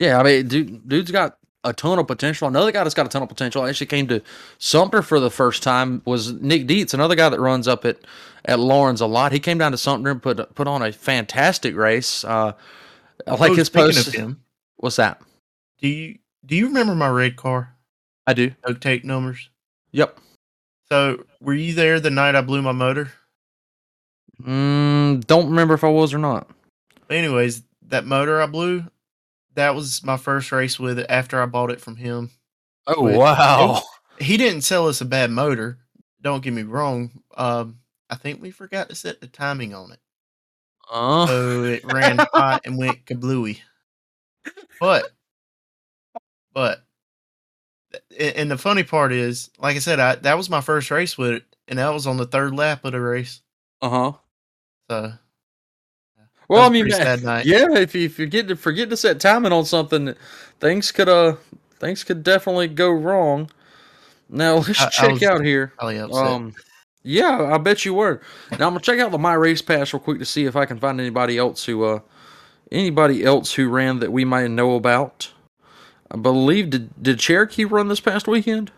Yeah, 0.00 0.18
I 0.18 0.22
mean, 0.24 0.48
dude, 0.48 0.88
dude's 0.88 1.12
got 1.12 1.38
a 1.64 1.72
ton 1.72 1.98
of 1.98 2.06
potential. 2.06 2.48
Another 2.48 2.72
guy 2.72 2.82
that's 2.82 2.94
got 2.94 3.06
a 3.06 3.08
ton 3.08 3.22
of 3.22 3.28
potential 3.28 3.64
actually 3.66 3.86
came 3.86 4.06
to 4.08 4.20
Sumter 4.58 5.02
for 5.02 5.20
the 5.20 5.30
first 5.30 5.62
time 5.62 6.02
was 6.04 6.32
Nick 6.32 6.66
Dietz, 6.66 6.92
another 6.94 7.14
guy 7.14 7.28
that 7.28 7.40
runs 7.40 7.68
up 7.68 7.84
at 7.84 7.98
at 8.46 8.58
Laurens 8.58 9.00
a 9.00 9.06
lot. 9.06 9.30
He 9.32 9.38
came 9.38 9.58
down 9.58 9.70
to 9.72 9.78
Sumter 9.78 10.10
and 10.10 10.22
put 10.22 10.54
put 10.54 10.66
on 10.66 10.82
a 10.82 10.90
fantastic 10.92 11.76
race. 11.76 12.24
Uh, 12.24 12.52
I 13.26 13.34
like 13.36 13.52
Oh, 13.52 13.54
his 13.54 13.68
post. 13.70 14.08
of 14.08 14.14
him, 14.14 14.40
What's 14.76 14.96
that? 14.96 15.20
do 15.80 15.88
you 15.88 16.18
do 16.44 16.56
you 16.56 16.66
remember 16.66 16.94
my 16.94 17.08
red 17.08 17.36
car? 17.36 17.74
I 18.26 18.34
do. 18.34 18.52
Oak 18.64 18.80
take 18.80 19.04
numbers. 19.04 19.48
Yep. 19.92 20.18
So 20.90 21.24
were 21.40 21.54
you 21.54 21.74
there 21.74 22.00
the 22.00 22.10
night 22.10 22.34
I 22.34 22.40
blew 22.40 22.62
my 22.62 22.72
motor? 22.72 23.12
Mm, 24.42 25.24
don't 25.26 25.48
remember 25.50 25.74
if 25.74 25.84
I 25.84 25.88
was 25.88 26.12
or 26.12 26.18
not. 26.18 26.50
Anyways, 27.10 27.62
that 27.88 28.06
motor 28.06 28.40
I 28.40 28.46
blew, 28.46 28.84
that 29.54 29.74
was 29.74 30.02
my 30.04 30.16
first 30.16 30.52
race 30.52 30.78
with 30.78 30.98
it 30.98 31.06
after 31.08 31.42
I 31.42 31.46
bought 31.46 31.70
it 31.70 31.80
from 31.80 31.96
him. 31.96 32.30
Oh 32.86 33.04
Wait, 33.04 33.16
wow! 33.16 33.82
He 34.18 34.36
didn't 34.36 34.62
sell 34.62 34.88
us 34.88 35.00
a 35.00 35.04
bad 35.04 35.30
motor. 35.30 35.78
Don't 36.20 36.42
get 36.42 36.52
me 36.52 36.62
wrong. 36.62 37.10
Um, 37.36 37.78
I 38.08 38.14
think 38.14 38.40
we 38.40 38.50
forgot 38.50 38.88
to 38.88 38.94
set 38.94 39.20
the 39.20 39.26
timing 39.26 39.74
on 39.74 39.92
it. 39.92 40.00
Uh, 40.90 41.26
so 41.26 41.64
it 41.64 41.84
ran 41.84 42.18
hot 42.32 42.62
and 42.64 42.76
went 42.76 43.04
kablooey. 43.06 43.60
But, 44.80 45.10
but, 46.52 46.82
and 48.18 48.50
the 48.50 48.58
funny 48.58 48.82
part 48.82 49.12
is, 49.12 49.50
like 49.58 49.76
I 49.76 49.80
said, 49.80 50.00
I 50.00 50.16
that 50.16 50.36
was 50.36 50.50
my 50.50 50.60
first 50.60 50.90
race 50.90 51.16
with 51.16 51.30
it, 51.30 51.44
and 51.68 51.78
that 51.78 51.92
was 51.92 52.06
on 52.06 52.16
the 52.16 52.26
third 52.26 52.54
lap 52.54 52.84
of 52.84 52.92
the 52.92 53.00
race. 53.00 53.40
uh 53.80 53.88
huh. 53.88 54.12
So 54.90 55.12
Well, 56.48 56.62
I 56.62 56.68
mean, 56.68 56.88
man, 56.88 56.96
sad 56.96 57.22
night. 57.24 57.46
yeah. 57.46 57.66
If 57.76 57.94
you 57.94 58.08
forget 58.08 58.48
to 58.48 58.56
forget 58.56 58.90
to 58.90 58.96
set 58.96 59.20
timing 59.20 59.52
on 59.52 59.64
something, 59.64 60.14
things 60.60 60.92
could 60.92 61.08
uh 61.08 61.36
things 61.78 62.04
could 62.04 62.22
definitely 62.22 62.68
go 62.68 62.90
wrong. 62.90 63.50
Now 64.28 64.56
let's 64.56 64.80
I- 64.80 64.86
I 64.86 64.90
check 64.90 65.12
was 65.12 65.22
out 65.22 65.44
here. 65.44 65.72
Um, 65.80 66.54
yeah, 67.04 67.50
I 67.52 67.58
bet 67.58 67.84
you 67.84 67.94
were. 67.94 68.20
Now 68.52 68.66
I'm 68.66 68.72
gonna 68.74 68.80
check 68.80 68.98
out 69.00 69.10
the 69.12 69.18
My 69.18 69.34
Race 69.34 69.62
Pass 69.62 69.92
real 69.92 70.00
quick 70.00 70.18
to 70.18 70.24
see 70.24 70.44
if 70.44 70.56
I 70.56 70.66
can 70.66 70.78
find 70.78 71.00
anybody 71.00 71.38
else 71.38 71.64
who 71.64 71.84
uh 71.84 72.00
anybody 72.70 73.24
else 73.24 73.54
who 73.54 73.68
ran 73.68 73.98
that 74.00 74.12
we 74.12 74.24
might 74.24 74.50
know 74.50 74.74
about. 74.76 75.30
I 76.10 76.16
believe 76.16 76.70
did 76.70 76.90
did 77.02 77.18
Cherokee 77.18 77.64
run 77.64 77.88
this 77.88 78.00
past 78.00 78.26
weekend? 78.28 78.70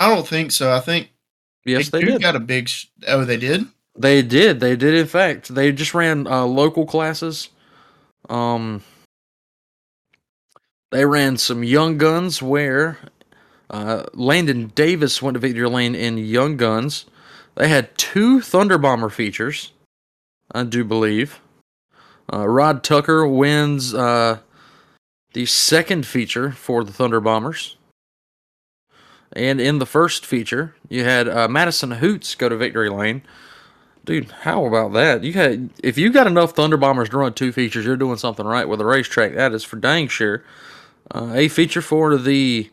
I 0.00 0.08
don't 0.14 0.26
think 0.26 0.52
so. 0.52 0.72
I 0.72 0.80
think 0.80 1.10
Yes, 1.64 1.90
they 1.90 2.00
do 2.00 2.06
did. 2.12 2.22
got 2.22 2.34
a 2.36 2.40
big. 2.40 2.68
Oh, 3.06 3.24
they 3.24 3.36
did. 3.36 3.66
They 3.94 4.22
did. 4.22 4.60
They 4.60 4.76
did. 4.76 4.94
In 4.94 5.06
fact, 5.06 5.54
they 5.54 5.72
just 5.72 5.94
ran 5.94 6.26
uh, 6.26 6.44
local 6.44 6.86
classes. 6.86 7.50
Um, 8.28 8.82
they 10.90 11.04
ran 11.04 11.36
some 11.36 11.62
young 11.64 11.98
guns 11.98 12.42
where 12.42 12.98
uh, 13.70 14.04
Landon 14.14 14.68
Davis 14.74 15.20
went 15.22 15.34
to 15.34 15.40
victory 15.40 15.68
lane 15.68 15.94
in 15.94 16.18
young 16.18 16.56
guns. 16.56 17.06
They 17.54 17.68
had 17.68 17.96
two 17.98 18.40
Thunder 18.40 18.78
Bomber 18.78 19.10
features, 19.10 19.72
I 20.54 20.64
do 20.64 20.84
believe. 20.84 21.40
Uh, 22.32 22.48
Rod 22.48 22.82
Tucker 22.82 23.26
wins 23.26 23.94
uh, 23.94 24.38
the 25.34 25.46
second 25.46 26.06
feature 26.06 26.52
for 26.52 26.84
the 26.84 26.92
Thunder 26.92 27.20
Bombers. 27.20 27.76
And 29.34 29.60
in 29.60 29.78
the 29.78 29.86
first 29.86 30.26
feature, 30.26 30.74
you 30.88 31.04
had 31.04 31.28
uh, 31.28 31.48
Madison 31.48 31.92
Hoots 31.92 32.34
go 32.34 32.48
to 32.48 32.56
victory 32.56 32.90
lane. 32.90 33.22
Dude, 34.04 34.30
how 34.30 34.66
about 34.66 34.92
that? 34.94 35.22
You 35.22 35.32
had 35.34 35.70
if 35.82 35.96
you 35.96 36.12
got 36.12 36.26
enough 36.26 36.52
Thunder 36.52 36.76
Bombers 36.76 37.08
to 37.10 37.18
run 37.18 37.34
two 37.34 37.52
features, 37.52 37.84
you're 37.84 37.96
doing 37.96 38.16
something 38.16 38.46
right 38.46 38.68
with 38.68 38.80
a 38.80 38.84
racetrack. 38.84 39.34
That 39.34 39.52
is 39.52 39.62
for 39.62 39.76
dang 39.76 40.08
sure. 40.08 40.42
Uh, 41.14 41.32
a 41.34 41.48
feature 41.48 41.82
for 41.82 42.16
the 42.16 42.70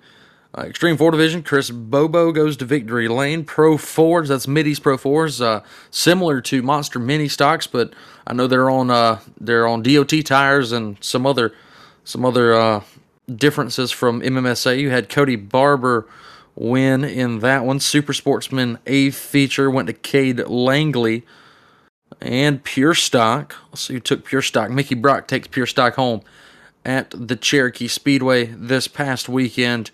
uh, 0.58 0.62
Extreme 0.64 0.98
Four 0.98 1.12
Division, 1.12 1.44
Chris 1.44 1.70
Bobo 1.70 2.32
goes 2.32 2.58
to 2.58 2.66
victory 2.66 3.08
lane. 3.08 3.44
Pro 3.44 3.78
Fours, 3.78 4.30
that's 4.30 4.48
Middies 4.48 4.80
Pro 4.80 4.98
Fours, 4.98 5.40
uh, 5.40 5.62
similar 5.92 6.42
to 6.42 6.64
Monster 6.64 6.98
Mini 6.98 7.28
stocks, 7.28 7.68
but 7.68 7.94
I 8.26 8.34
know 8.34 8.48
they're 8.48 8.70
on 8.70 8.90
uh, 8.90 9.20
they're 9.40 9.68
on 9.68 9.84
DOT 9.84 10.14
tires 10.26 10.72
and 10.72 10.98
some 11.00 11.28
other 11.28 11.54
some 12.04 12.26
other 12.26 12.56
uh, 12.56 12.84
differences 13.34 13.92
from 13.92 14.22
MMSA. 14.22 14.80
You 14.80 14.90
had 14.90 15.10
Cody 15.10 15.36
Barber 15.36 16.08
win 16.60 17.04
in 17.04 17.40
that 17.40 17.66
one. 17.66 17.80
Super 17.80 18.14
Sportsman 18.14 18.78
A 18.86 19.10
feature 19.12 19.70
went 19.70 19.88
to 19.88 19.94
Cade 19.94 20.40
Langley 20.48 21.26
and 22.22 22.64
Pure 22.64 22.96
Stock. 22.96 23.56
Let's 23.70 23.82
see 23.82 23.94
who 23.94 24.00
took 24.00 24.26
Pure 24.26 24.44
Stock. 24.44 24.70
Mickey 24.70 24.96
Brock 24.96 25.28
takes 25.28 25.48
Pure 25.48 25.68
Stock 25.68 25.96
home 25.96 26.22
at 26.86 27.14
the 27.16 27.36
Cherokee 27.36 27.88
Speedway 27.88 28.46
this 28.46 28.88
past 28.88 29.30
weekend. 29.30 29.92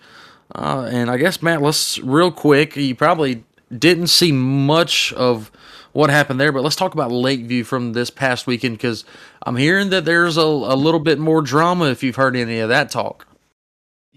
Uh, 0.54 0.90
and 0.92 1.10
I 1.10 1.18
guess 1.18 1.42
Matt, 1.42 1.62
let's 1.62 2.00
real 2.00 2.32
quick. 2.32 2.76
You 2.76 2.96
probably 2.96 3.44
didn't 3.76 4.08
see 4.08 4.32
much 4.32 5.14
of 5.14 5.52
what 5.94 6.10
happened 6.10 6.40
there, 6.40 6.52
but 6.52 6.62
let's 6.64 6.76
talk 6.76 6.94
about 6.94 7.12
Lakeview 7.12 7.64
from 7.64 7.94
this 7.94 8.10
past 8.10 8.48
weekend 8.48 8.78
because 8.78 9.06
I'm 9.44 9.56
hearing 9.56 9.90
that 9.92 10.06
there's 10.06 10.38
a, 10.38 10.42
a 10.42 10.76
little 10.76 11.00
bit 11.00 11.20
more 11.20 11.42
drama. 11.42 11.86
If 11.86 12.04
you've 12.04 12.18
heard 12.18 12.36
any 12.36 12.60
of 12.60 12.70
that 12.70 12.90
talk, 12.90 13.28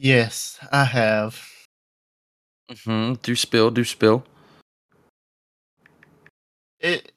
Yes, 0.01 0.61
I 0.71 0.85
have. 0.85 1.58
Mm-hmm. 2.71 3.15
do 3.23 3.35
spill, 3.35 3.71
do 3.71 3.85
spill. 3.85 4.25
It 6.81 7.13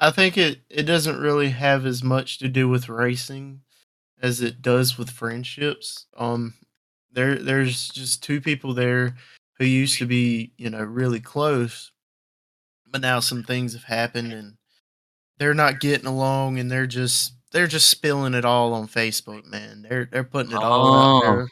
I 0.00 0.10
think 0.10 0.36
it 0.36 0.60
it 0.68 0.82
doesn't 0.82 1.20
really 1.20 1.50
have 1.50 1.86
as 1.86 2.02
much 2.02 2.38
to 2.38 2.48
do 2.48 2.68
with 2.68 2.88
racing 2.88 3.60
as 4.20 4.40
it 4.40 4.62
does 4.62 4.98
with 4.98 5.10
friendships. 5.10 6.06
Um 6.16 6.54
there 7.12 7.36
there's 7.36 7.88
just 7.88 8.22
two 8.22 8.40
people 8.40 8.74
there 8.74 9.14
who 9.58 9.64
used 9.64 9.98
to 9.98 10.06
be, 10.06 10.52
you 10.58 10.68
know, 10.70 10.82
really 10.82 11.20
close, 11.20 11.92
but 12.90 13.00
now 13.00 13.20
some 13.20 13.42
things 13.42 13.72
have 13.72 13.84
happened 13.84 14.32
and 14.32 14.54
they're 15.38 15.54
not 15.54 15.80
getting 15.80 16.06
along 16.06 16.58
and 16.58 16.70
they're 16.70 16.86
just 16.86 17.34
they're 17.52 17.66
just 17.66 17.88
spilling 17.88 18.34
it 18.34 18.44
all 18.44 18.74
on 18.74 18.88
Facebook, 18.88 19.44
man. 19.46 19.86
They're 19.88 20.08
they're 20.10 20.24
putting 20.24 20.52
it 20.52 20.58
all 20.62 20.94
out 20.94 21.22
Oh. 21.24 21.32
there. 21.36 21.48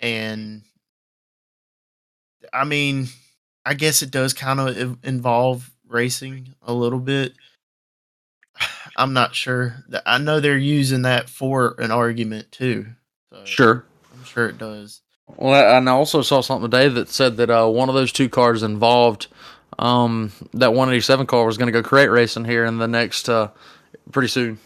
And 0.00 0.62
I 2.52 2.64
mean, 2.64 3.08
I 3.64 3.74
guess 3.74 4.02
it 4.02 4.10
does 4.10 4.32
kind 4.32 4.60
of 4.60 4.98
involve 5.04 5.70
racing 5.88 6.54
a 6.62 6.72
little 6.72 7.00
bit. 7.00 7.34
I'm 8.96 9.12
not 9.12 9.34
sure. 9.34 9.84
I 10.06 10.18
know 10.18 10.40
they're 10.40 10.56
using 10.56 11.02
that 11.02 11.28
for 11.28 11.74
an 11.78 11.90
argument 11.90 12.50
too. 12.52 12.86
So 13.32 13.44
Sure. 13.44 13.84
I'm 14.12 14.24
sure 14.24 14.48
it 14.48 14.58
does. 14.58 15.02
Well, 15.36 15.76
and 15.76 15.88
I 15.88 15.92
also 15.92 16.22
saw 16.22 16.40
something 16.40 16.70
today 16.70 16.88
that 16.88 17.08
said 17.08 17.36
that 17.36 17.50
uh, 17.50 17.68
one 17.68 17.88
of 17.88 17.94
those 17.94 18.12
two 18.12 18.28
cars 18.28 18.62
involved 18.62 19.26
um, 19.78 20.32
that 20.54 20.72
187 20.72 21.26
car 21.26 21.44
was 21.44 21.58
going 21.58 21.66
to 21.66 21.82
go 21.82 21.86
crate 21.86 22.10
racing 22.10 22.46
here 22.46 22.64
in 22.64 22.78
the 22.78 22.88
next 22.88 23.28
uh, 23.28 23.50
pretty 24.10 24.28
soon. 24.28 24.58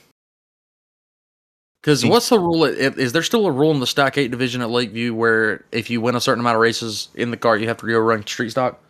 Because 1.83 2.07
what's 2.07 2.29
the 2.29 2.39
rule? 2.39 2.63
Is, 2.63 3.13
there 3.13 3.25
still 3.25 3.45
a 3.45 3.51
rule 3.51 3.73
in 3.73 3.81
the 3.81 3.89
Stock 3.89 4.17
8 4.17 4.31
division 4.31 4.63
at 4.63 4.71
Lakeview 4.71 5.13
where 5.15 5.65
if 5.73 5.91
you 5.91 6.01
win 6.01 6.15
a 6.15 6.21
certain 6.21 6.39
amount 6.39 6.55
of 6.55 6.61
races 6.63 7.09
in 7.17 7.33
the 7.33 7.37
car, 7.37 7.57
you 7.57 7.67
have 7.67 7.79
to 7.79 7.87
go 7.87 7.99
run 7.99 8.25
street 8.25 8.51
stock? 8.51 8.81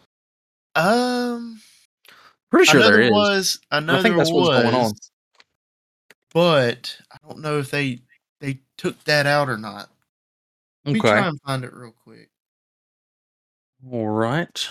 Um, 0.75 1.59
Pretty 2.51 2.67
sure 2.67 2.83
there 2.83 2.93
there 2.93 3.01
is. 3.01 3.11
was. 3.11 3.59
I 3.71 3.81
know 3.81 3.95
I 3.95 4.03
think 4.03 4.15
there 4.15 4.19
that's 4.19 4.31
was, 4.31 4.49
what's 4.49 4.63
going 4.63 4.75
on. 4.75 4.93
but 6.35 6.99
I 7.11 7.17
don't 7.27 7.41
know 7.41 7.59
if 7.59 7.71
they 7.71 8.01
they 8.41 8.61
took 8.77 9.03
that 9.05 9.25
out 9.25 9.49
or 9.49 9.57
not. 9.57 9.89
Let 10.85 10.93
me 10.93 11.01
try 11.01 11.27
and 11.27 11.41
find 11.41 11.65
it 11.65 11.73
real 11.73 11.95
quick. 12.05 12.29
All 13.91 14.09
right. 14.09 14.69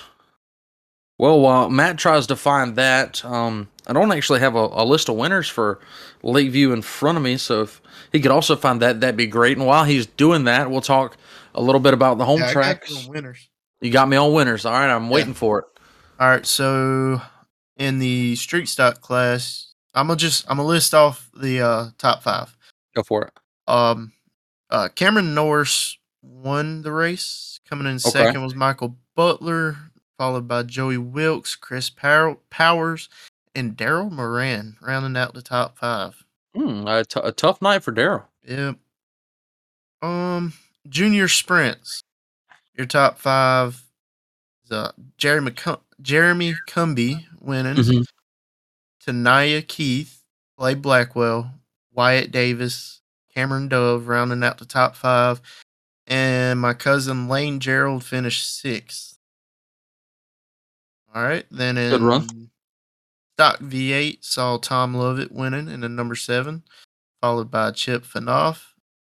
Well, 1.22 1.40
while 1.40 1.70
Matt 1.70 2.00
tries 2.00 2.26
to 2.28 2.36
find 2.36 2.76
that, 2.78 3.24
um, 3.24 3.70
I 3.86 3.94
don't 3.94 4.12
actually 4.12 4.40
have 4.40 4.56
a, 4.56 4.68
a 4.72 4.84
list 4.84 5.08
of 5.08 5.18
winners 5.18 5.48
for 5.48 5.80
Lakeview 6.24 6.72
in 6.72 6.82
front 6.82 7.16
of 7.16 7.24
me. 7.24 7.38
So 7.38 7.62
if 7.62 7.80
he 8.12 8.20
could 8.20 8.32
also 8.32 8.56
find 8.56 8.82
that, 8.82 9.02
that'd 9.02 9.18
be 9.18 9.28
great. 9.28 9.56
And 9.56 9.68
while 9.68 9.84
he's 9.84 10.08
doing 10.08 10.46
that, 10.46 10.72
we'll 10.72 10.82
talk 10.82 11.18
a 11.54 11.62
little 11.62 11.80
bit 11.80 11.94
about 11.94 12.18
the 12.18 12.26
home 12.26 12.40
Yeah, 12.40 12.52
tracks. 12.52 13.06
winners. 13.06 13.50
You 13.82 13.92
got 13.92 14.10
me 14.10 14.18
on 14.18 14.34
winners. 14.34 14.66
All 14.66 14.72
right, 14.74 14.90
I'm 14.90 15.12
waiting 15.12 15.36
for 15.36 15.60
it. 15.60 15.66
All 16.20 16.28
right, 16.28 16.44
so 16.44 17.22
in 17.78 18.00
the 18.00 18.36
street 18.36 18.68
stock 18.68 19.02
class, 19.02 19.76
I'm 19.94 20.08
gonna 20.08 20.18
just 20.18 20.50
I'm 20.50 20.58
gonna 20.58 20.68
list 20.70 20.96
off 20.96 21.30
the 21.40 21.62
uh, 21.62 21.90
top 22.00 22.24
five. 22.24 22.58
Go 22.96 23.04
for 23.04 23.26
it. 23.26 23.34
Um, 23.68 24.14
uh, 24.72 24.90
Cameron 24.96 25.36
Norris 25.36 26.00
won 26.24 26.82
the 26.82 26.92
race. 26.92 27.60
Coming 27.70 27.86
in 27.86 28.00
second 28.00 28.42
was 28.42 28.56
Michael 28.56 28.98
Butler, 29.16 29.78
followed 30.22 30.48
by 30.48 30.62
Joey 30.62 31.00
Wilkes, 31.00 31.56
Chris 31.56 31.90
Pow- 31.90 32.38
Powers, 32.52 33.10
and 33.56 33.76
Daryl 33.76 34.12
Moran, 34.12 34.78
rounding 34.80 35.20
out 35.20 35.34
the 35.34 35.42
top 35.42 35.80
five. 35.80 36.24
Hmm, 36.56 36.86
a, 36.88 37.04
t- 37.04 37.20
a 37.24 37.32
tough 37.32 37.60
night 37.60 37.82
for 37.82 37.92
Daryl. 37.92 38.26
Yep. 38.48 38.76
Um, 40.04 40.54
junior 40.88 41.28
sprints. 41.28 42.04
Your 42.78 42.86
top 42.86 43.18
five 43.18 43.82
is 44.64 44.72
uh, 44.72 44.92
Jeremy 45.18 45.54
Cum- 45.54 45.82
Jeremy 46.00 46.54
Cumby 46.70 47.26
winning. 47.40 47.78
Mhm. 47.78 48.06
Tanaya 49.04 49.68
Keith, 49.68 50.24
Clay 50.56 50.76
Blackwell, 50.76 51.52
Wyatt 51.94 52.30
Davis, 52.30 53.02
Cameron 53.34 53.70
Dove 53.70 54.08
rounding 54.08 54.44
out 54.44 54.60
the 54.60 54.66
top 54.66 54.96
five, 54.96 55.42
and 56.06 56.60
my 56.60 56.76
cousin 56.76 57.28
Lane 57.28 57.60
Gerald 57.60 58.04
finished 58.04 58.56
sixth. 58.60 59.11
All 61.13 61.24
right, 61.24 61.45
then 61.52 61.78
in 61.78 61.89
Good 61.91 62.02
run. 62.02 62.50
Stock 63.36 63.60
V8 63.60 64.24
saw 64.24 64.58
Tom 64.58 64.93
Lovett 64.93 65.32
winning 65.32 65.67
in 65.67 65.82
the 65.82 65.89
number 65.89 66.15
seven, 66.15 66.63
followed 67.21 67.50
by 67.52 67.71
Chip 67.71 68.04
Fanoff, 68.06 68.62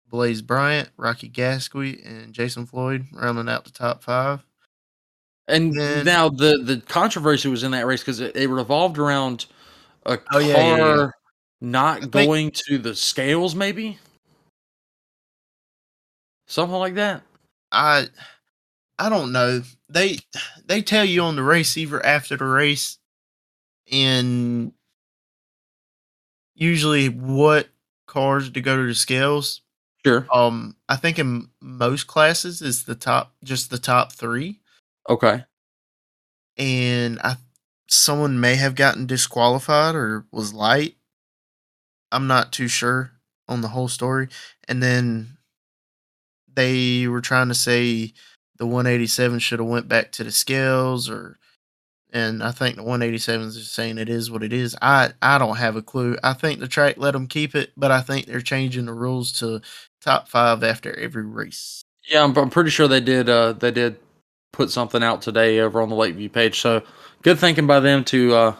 Blaze 0.08 0.42
Bryant, 0.42 0.90
Rocky 0.96 1.28
Gasquet, 1.28 2.00
and 2.04 2.32
Jason 2.32 2.66
Floyd 2.66 3.06
rounding 3.12 3.48
out 3.48 3.64
the 3.64 3.70
top 3.70 4.02
five. 4.02 4.44
And 5.48 5.72
Then- 5.74 6.04
now 6.04 6.28
the 6.28 6.58
the 6.62 6.80
controversy 6.88 7.48
was 7.48 7.62
in 7.64 7.70
that 7.72 7.86
race 7.86 8.00
because 8.02 8.20
it, 8.20 8.36
it 8.36 8.48
revolved 8.48 8.98
around 8.98 9.46
a 10.04 10.12
Oh, 10.12 10.16
car 10.18 10.42
yeah, 10.42 10.76
yeah, 10.76 10.96
yeah. 10.96 11.10
not 11.60 12.00
think- 12.02 12.12
going 12.12 12.50
to 12.68 12.78
the 12.78 12.94
scales, 12.94 13.54
maybe 13.54 13.98
something 16.46 16.76
like 16.78 16.94
that. 16.94 17.22
I 17.72 18.08
I 18.98 19.08
don't 19.08 19.32
know. 19.32 19.62
They 19.88 20.18
they 20.64 20.82
tell 20.82 21.04
you 21.04 21.22
on 21.22 21.36
the 21.36 21.42
receiver 21.42 22.04
after 22.04 22.36
the 22.36 22.44
race 22.44 22.98
and 23.92 24.72
usually 26.54 27.08
what 27.08 27.68
cars 28.06 28.50
to 28.50 28.60
go 28.60 28.76
to 28.76 28.86
the 28.86 28.94
scales. 28.94 29.62
Sure. 30.04 30.26
Um 30.32 30.76
I 30.88 30.96
think 30.96 31.18
in 31.18 31.48
most 31.60 32.06
classes 32.06 32.62
is 32.62 32.84
the 32.84 32.94
top 32.94 33.34
just 33.44 33.70
the 33.70 33.78
top 33.78 34.12
3 34.12 34.60
Okay. 35.08 35.44
and 36.58 37.20
I 37.20 37.36
someone 37.88 38.40
may 38.40 38.56
have 38.56 38.74
gotten 38.74 39.06
disqualified 39.06 39.94
or 39.94 40.26
was 40.32 40.52
light. 40.52 40.96
I'm 42.12 42.26
not 42.26 42.52
too 42.52 42.68
sure 42.68 43.12
on 43.48 43.60
the 43.60 43.68
whole 43.68 43.88
story. 43.88 44.28
And 44.68 44.82
then 44.82 45.36
they 46.54 47.06
were 47.08 47.20
trying 47.20 47.48
to 47.48 47.54
say 47.54 48.12
the 48.58 48.66
187 48.66 49.38
should 49.38 49.58
have 49.58 49.68
went 49.68 49.88
back 49.88 50.12
to 50.12 50.24
the 50.24 50.32
scales 50.32 51.08
or 51.08 51.38
and 52.12 52.42
I 52.42 52.52
think 52.52 52.76
the 52.76 52.82
187 52.82 53.48
is 53.48 53.70
saying 53.70 53.98
it 53.98 54.08
is 54.08 54.30
what 54.30 54.42
it 54.42 54.52
is. 54.52 54.76
I 54.80 55.12
I 55.20 55.38
don't 55.38 55.56
have 55.56 55.76
a 55.76 55.82
clue. 55.82 56.16
I 56.22 56.32
think 56.32 56.60
the 56.60 56.68
track 56.68 56.96
let 56.96 57.12
them 57.12 57.26
keep 57.26 57.54
it, 57.54 57.72
but 57.76 57.90
I 57.90 58.00
think 58.00 58.26
they're 58.26 58.40
changing 58.40 58.86
the 58.86 58.94
rules 58.94 59.32
to 59.40 59.60
top 60.00 60.28
5 60.28 60.62
after 60.62 60.96
every 60.98 61.24
race. 61.24 61.82
Yeah, 62.08 62.22
I'm, 62.22 62.36
I'm 62.36 62.50
pretty 62.50 62.70
sure 62.70 62.86
they 62.88 63.00
did. 63.00 63.28
Uh, 63.28 63.52
they 63.52 63.72
did 63.72 63.98
put 64.52 64.70
something 64.70 65.02
out 65.02 65.20
today 65.20 65.60
over 65.60 65.82
on 65.82 65.88
the 65.88 65.96
Lakeview 65.96 66.28
page. 66.28 66.60
So 66.60 66.82
good 67.22 67.38
thinking 67.38 67.66
by 67.66 67.80
them 67.80 68.04
to 68.04 68.34
uh, 68.34 68.56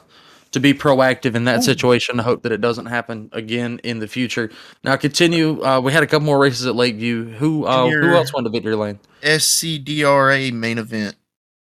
to 0.57 0.61
be 0.61 0.73
proactive 0.73 1.35
in 1.35 1.45
that 1.45 1.62
situation. 1.62 2.19
I 2.19 2.23
hope 2.23 2.42
that 2.42 2.51
it 2.51 2.62
doesn't 2.62 2.87
happen 2.87 3.29
again 3.33 3.79
in 3.85 3.99
the 3.99 4.09
future. 4.09 4.51
Now 4.83 4.97
continue. 4.97 5.62
Uh, 5.62 5.81
we 5.81 5.92
had 5.92 6.03
a 6.03 6.07
couple 6.07 6.25
more 6.25 6.38
races 6.38 6.66
at 6.66 6.75
Lakeview. 6.75 7.31
Who 7.33 7.66
uh, 7.66 7.88
who 7.88 8.14
else 8.14 8.33
won 8.33 8.45
the 8.45 8.51
victory 8.51 8.75
lane? 8.75 8.99
SCDRA 9.23 10.53
main 10.53 10.79
event. 10.79 11.16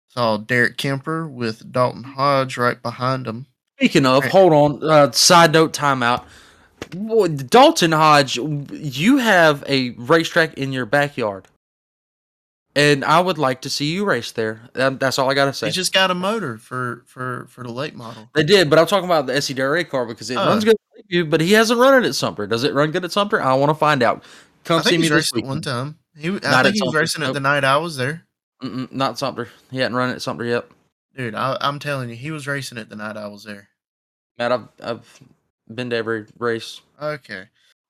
Saw 0.10 0.38
Derek 0.38 0.78
Kemper 0.78 1.28
with 1.28 1.72
Dalton 1.72 2.04
Hodge 2.04 2.58
right 2.58 2.82
behind 2.82 3.28
him. 3.28 3.46
Speaking 3.78 4.06
of, 4.06 4.26
hold 4.26 4.52
on. 4.52 4.84
Uh, 4.84 5.12
side 5.12 5.54
note, 5.54 5.74
timeout. 5.74 6.26
Boy, 6.90 7.28
Dalton 7.28 7.92
Hodge, 7.92 8.36
you 8.38 9.18
have 9.18 9.64
a 9.68 9.92
racetrack 9.92 10.56
in 10.56 10.74
your 10.74 10.86
backyard, 10.86 11.48
and 12.76 13.04
I 13.06 13.20
would 13.20 13.38
like 13.38 13.62
to 13.62 13.70
see 13.70 13.92
you 13.94 14.06
race 14.06 14.32
there. 14.32 14.62
That- 14.74 15.00
That's 15.00 15.20
all 15.20 15.30
I 15.30 15.34
gotta 15.34 15.54
say. 15.54 15.68
He 15.68 15.72
just 15.74 15.94
got 15.94 16.12
a 16.12 16.16
motor 16.16 16.58
for 16.58 17.04
for 17.08 17.46
for 17.50 17.64
the 17.64 17.72
late 17.72 17.96
model. 17.96 18.30
They 18.36 18.44
did, 18.44 18.70
but 18.70 18.80
I'm 18.80 18.88
talking 18.88 19.06
about 19.06 19.26
the 19.28 19.34
SCDRA 19.34 19.88
car 19.90 20.06
because 20.06 20.30
it 20.30 20.38
Oh. 20.38 20.46
runs 20.48 20.64
good 20.64 20.76
at 20.76 20.98
Lakeview, 20.98 21.26
but 21.26 21.42
he 21.42 21.54
hasn't 21.54 21.80
run 21.80 22.04
it 22.04 22.08
at 22.08 22.16
Sumter. 22.16 22.48
Does 22.48 22.64
it 22.64 22.74
run 22.74 22.92
good 22.92 23.04
at 23.06 23.12
Sumter? 23.12 23.42
I 23.42 23.54
want 23.56 23.70
to 23.70 23.76
find 23.76 24.02
out. 24.04 24.24
Come 24.64 24.80
I 24.80 24.84
see 24.84 24.98
me 24.98 25.04
this 25.04 25.12
raced 25.12 25.34
it 25.34 25.38
week. 25.38 25.46
one 25.46 25.62
time. 25.62 25.98
He, 26.18 26.28
I 26.30 26.32
Not 26.32 26.64
think 26.66 26.76
he 26.76 26.84
was 26.84 26.94
racing 26.94 27.24
it 27.24 27.34
the 27.34 27.40
night 27.40 27.64
I 27.64 27.78
was 27.78 27.96
there. 27.98 28.26
Mm-mm, 28.62 28.92
not 28.92 29.18
Sumter. 29.18 29.50
He 29.72 29.80
hadn't 29.80 29.96
run 29.98 30.10
it 30.12 30.14
at 30.14 30.22
Sumter 30.22 30.46
yet. 30.46 30.66
Dude, 31.16 31.34
I, 31.36 31.58
I'm 31.62 31.80
telling 31.80 32.10
you, 32.10 32.16
he 32.16 32.32
was 32.32 32.46
racing 32.48 32.78
it 32.78 32.90
the 32.90 32.96
night 32.96 33.18
I 33.18 33.28
was 33.28 33.44
there. 33.44 33.70
Matt, 34.38 34.52
I've 34.52 34.68
I've 34.84 35.20
been 35.74 35.90
to 35.90 35.96
every 35.96 36.26
race. 36.38 36.82
Okay. 37.02 37.46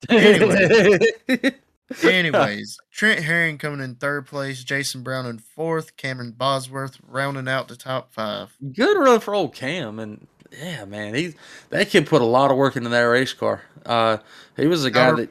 Anyway. 0.09 0.99
Anyways, 2.03 2.77
Trent 2.91 3.23
Herring 3.23 3.57
coming 3.57 3.79
in 3.81 3.95
third 3.95 4.25
place, 4.25 4.63
Jason 4.63 5.03
Brown 5.03 5.25
in 5.25 5.39
fourth, 5.39 5.97
Cameron 5.97 6.31
Bosworth 6.31 6.97
rounding 7.07 7.47
out 7.47 7.67
the 7.67 7.75
top 7.75 8.13
five. 8.13 8.55
good 8.73 8.97
run 8.97 9.19
for 9.19 9.33
old 9.35 9.53
Cam, 9.53 9.99
and 9.99 10.27
yeah, 10.61 10.85
man, 10.85 11.13
he's 11.15 11.35
that 11.69 11.89
kid 11.89 12.07
put 12.07 12.21
a 12.21 12.25
lot 12.25 12.51
of 12.51 12.57
work 12.57 12.75
into 12.75 12.89
that 12.89 13.01
race 13.01 13.33
car. 13.33 13.61
Uh, 13.85 14.17
he 14.57 14.67
was 14.67 14.85
a 14.85 14.91
guy 14.91 15.07
Our- 15.07 15.15
that. 15.17 15.29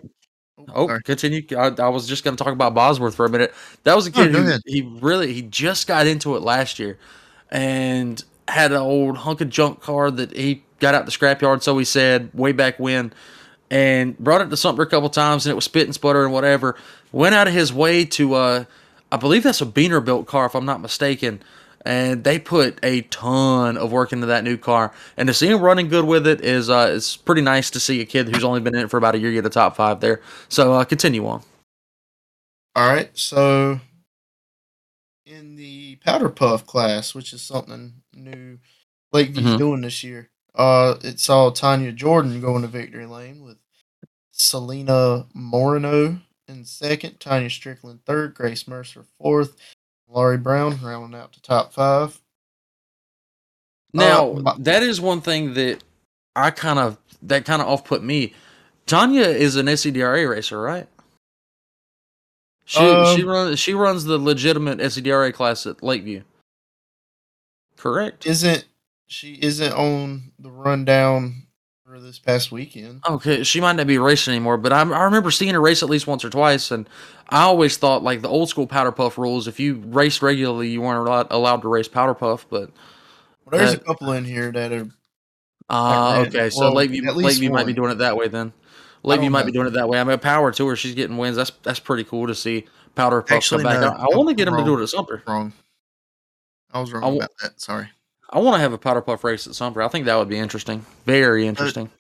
Oh, 0.75 0.87
sorry. 0.89 1.03
continue. 1.05 1.43
I, 1.57 1.73
I 1.79 1.89
was 1.89 2.07
just 2.07 2.23
going 2.23 2.37
to 2.37 2.45
talk 2.45 2.53
about 2.53 2.75
Bosworth 2.75 3.15
for 3.15 3.25
a 3.25 3.31
minute. 3.31 3.55
That 3.85 3.97
was 3.97 4.07
a 4.07 4.11
Oh, 4.11 4.13
kid 4.13 4.33
go 4.33 4.43
who 4.43 4.49
ahead. 4.49 4.61
he 4.67 4.83
really 5.01 5.33
he 5.33 5.41
just 5.43 5.87
got 5.87 6.07
into 6.07 6.37
it 6.37 6.43
last 6.43 6.79
year, 6.79 6.99
and 7.51 8.23
had 8.49 8.71
an 8.73 8.79
old 8.79 9.17
hunk 9.19 9.41
of 9.41 9.49
junk 9.49 9.81
car 9.81 10.11
that 10.11 10.37
he 10.37 10.63
got 10.79 10.95
out 10.95 11.07
the 11.07 11.13
scrapyard. 11.13 11.63
So 11.63 11.77
he 11.79 11.85
said 11.85 12.31
way 12.35 12.53
back 12.53 12.79
when, 12.79 13.13
and 13.71 14.19
brought 14.19 14.41
it 14.41 14.51
to 14.51 14.57
Sumter 14.57 14.83
a 14.83 14.87
couple 14.87 15.09
times, 15.11 15.47
and 15.47 15.51
it 15.51 15.55
was 15.55 15.65
spit 15.65 15.85
and 15.87 15.95
sputter 15.95 16.25
and 16.25 16.33
whatever. 16.33 16.77
Went 17.13 17.35
out 17.35 17.49
of 17.49 17.55
his 17.55 17.73
way 17.73 18.05
to, 18.07 18.35
uh, 18.35 18.65
I 19.13 19.17
believe 19.17 19.43
that's 19.43 19.61
a 19.61 19.67
Beaner 19.67 20.05
built 20.05 20.27
car 20.27 20.47
if 20.47 20.55
I'm 20.55 20.65
not 20.67 20.81
mistaken. 20.81 21.43
And 21.83 22.25
they 22.25 22.39
put 22.39 22.79
a 22.83 23.01
ton 23.03 23.79
of 23.79 23.91
work 23.91 24.13
into 24.13 24.27
that 24.27 24.45
new 24.45 24.59
car, 24.59 24.93
and 25.17 25.27
to 25.29 25.33
see 25.33 25.47
him 25.47 25.63
running 25.63 25.89
good 25.89 26.05
with 26.05 26.27
it 26.27 26.43
is 26.43 26.69
uh, 26.69 26.91
it's 26.95 27.17
pretty 27.17 27.41
nice 27.41 27.71
to 27.71 27.81
see 27.81 28.03
a 28.03 28.05
kid 28.05 28.29
who's 28.29 28.45
only 28.45 28.61
been 28.61 28.75
in 28.75 28.83
it 28.83 28.91
for 28.91 28.99
about 28.99 29.15
a 29.15 29.19
year 29.19 29.33
get 29.33 29.47
a 29.47 29.51
top 29.51 29.77
five 29.77 30.01
there. 30.01 30.21
So 30.51 30.75
uh, 30.75 30.85
continue 30.85 31.27
on. 31.27 31.43
All 32.77 32.87
right, 32.87 33.09
so 33.17 33.81
in 35.25 35.57
the 35.57 35.97
powder 36.05 36.29
puff 36.29 36.67
class, 36.67 37.15
which 37.15 37.33
is 37.33 37.41
something 37.41 37.95
new 38.15 38.59
Lakeview's 39.15 39.55
Mhm. 39.55 39.59
doing 39.59 39.81
this 39.81 40.05
year, 40.05 40.29
uh, 40.55 40.97
it 41.03 41.21
saw 41.21 41.51
Tanya 41.51 41.93
Jordan 41.93 42.41
going 42.41 42.63
to 42.63 42.69
victory 42.69 43.07
lane 43.07 43.43
with 43.45 43.59
Selena 44.33 45.27
Moreno 45.35 46.19
in 46.49 46.65
second, 46.65 47.21
Tanya 47.21 47.51
Strickland 47.51 48.05
third, 48.05 48.35
Grace 48.35 48.67
Mercer 48.67 49.05
fourth, 49.19 49.57
Laurie 50.09 50.39
Brown 50.39 50.79
rounding 50.83 51.19
out 51.19 51.33
the 51.33 51.41
top 51.41 51.73
five. 51.73 52.21
Now 53.93 54.33
Uh, 54.47 54.55
that 54.59 54.83
is 54.83 55.01
one 55.01 55.21
thing 55.21 55.55
that 55.55 55.83
I 56.37 56.51
kind 56.51 56.79
of 56.79 56.99
that 57.23 57.45
kind 57.45 57.61
of 57.63 57.69
off 57.69 57.85
put 57.85 58.03
me. 58.03 58.35
Tanya 58.87 59.23
is 59.23 59.57
an 59.57 59.67
SCDRA 59.67 60.29
racer, 60.29 60.61
right? 60.61 60.89
She 62.65 62.79
she 62.79 63.23
Um, 63.23 63.27
runs 63.27 63.59
she 63.59 63.75
runs 63.75 64.05
the 64.05 64.19
legitimate 64.19 64.79
SCDRA 64.79 65.33
class 65.35 65.67
at 65.67 65.83
Lakeview. 65.83 66.23
Correct. 67.77 68.27
Isn't 68.27 68.65
she 69.11 69.35
isn't 69.35 69.73
on 69.73 70.33
the 70.39 70.51
rundown 70.51 71.47
for 71.85 71.99
this 72.01 72.19
past 72.19 72.53
weekend? 72.53 73.03
Okay, 73.09 73.43
she 73.43 73.61
might 73.61 73.73
not 73.77 73.87
be 73.89 73.99
racing 73.99 74.33
anymore, 74.35 74.57
but 74.57 74.73
I, 74.73 74.81
I 74.83 75.03
remember 75.05 75.31
seeing 75.31 75.53
her 75.55 75.61
race 75.61 75.83
at 75.83 75.91
least 75.91 76.07
once 76.07 76.25
or 76.25 76.31
twice, 76.31 76.71
and 76.71 76.89
I 77.29 77.43
always 77.43 77.77
thought 77.77 78.03
like 78.05 78.23
the 78.23 78.29
old 78.29 78.49
school 78.49 78.67
powder 78.67 78.93
puff 78.93 79.19
rules. 79.19 79.49
If 79.49 79.59
you 79.59 79.83
raced 79.87 80.23
regularly, 80.23 80.69
you 80.71 80.81
weren't 80.81 81.07
allowed, 81.07 81.27
allowed 81.31 81.63
to 81.63 81.69
race 81.69 81.89
powder 81.89 82.15
puff. 82.15 82.47
But 82.49 82.71
Well, 83.45 83.59
there's 83.59 83.75
a 83.75 83.79
couple 83.79 84.13
in 84.13 84.25
here 84.25 84.53
that 84.53 84.73
are 84.73 84.89
uh, 85.69 86.19
Like, 86.21 86.29
okay, 86.29 86.51
so 86.51 86.61
well, 86.63 86.75
Lakeview 86.75 87.07
at 87.09 87.17
Lakeview 87.17 87.51
might 87.51 87.67
be 87.67 87.73
doing 87.73 87.91
it 87.91 87.97
that 87.99 88.17
way 88.17 88.29
then. 88.29 88.53
Lakeview 89.03 89.27
don't 89.27 89.33
might 89.33 89.47
be 89.47 89.53
doing 89.53 89.67
it 89.67 89.73
that 89.75 89.89
way. 89.89 89.99
I 89.99 90.05
mean, 90.05 90.19
power 90.19 90.53
to 90.53 90.67
her. 90.69 90.77
She's 90.77 90.95
getting 90.95 91.17
wins. 91.17 91.35
That's 91.37 91.51
that's 91.63 91.81
pretty 91.81 92.05
cool 92.05 92.27
to 92.29 92.35
see 92.35 92.67
powder 92.95 93.23
puff 93.23 93.37
Actually, 93.37 93.65
come 93.65 93.73
back. 93.73 93.81
no, 93.81 93.89
I, 93.89 94.03
I 94.05 94.17
want 94.17 94.29
to 94.29 94.35
get 94.35 94.47
him 94.47 94.57
to 94.57 94.63
do 94.65 94.71
wrong. 94.73 94.81
it 94.81 94.83
at 94.85 94.89
Sumter. 94.91 95.23
wrong. 95.27 95.53
I 96.73 96.81
was 96.81 96.93
wrong 96.93 97.03
I 97.03 97.07
w- 97.07 97.19
about 97.21 97.31
that. 97.43 97.61
Sorry. 97.61 97.89
I 98.31 98.39
want 98.39 98.55
to 98.57 98.61
have 98.61 98.73
a 98.73 98.79
powder 98.79 99.01
puff 99.01 99.25
race 99.25 99.47
at 99.47 99.55
Sumter. 99.55 99.83
I 99.83 99.89
think 99.89 100.05
that 100.07 100.17
would 100.17 100.29
be 100.29 100.39
interesting. 100.39 100.87
Very 101.05 101.47
interesting. 101.47 101.91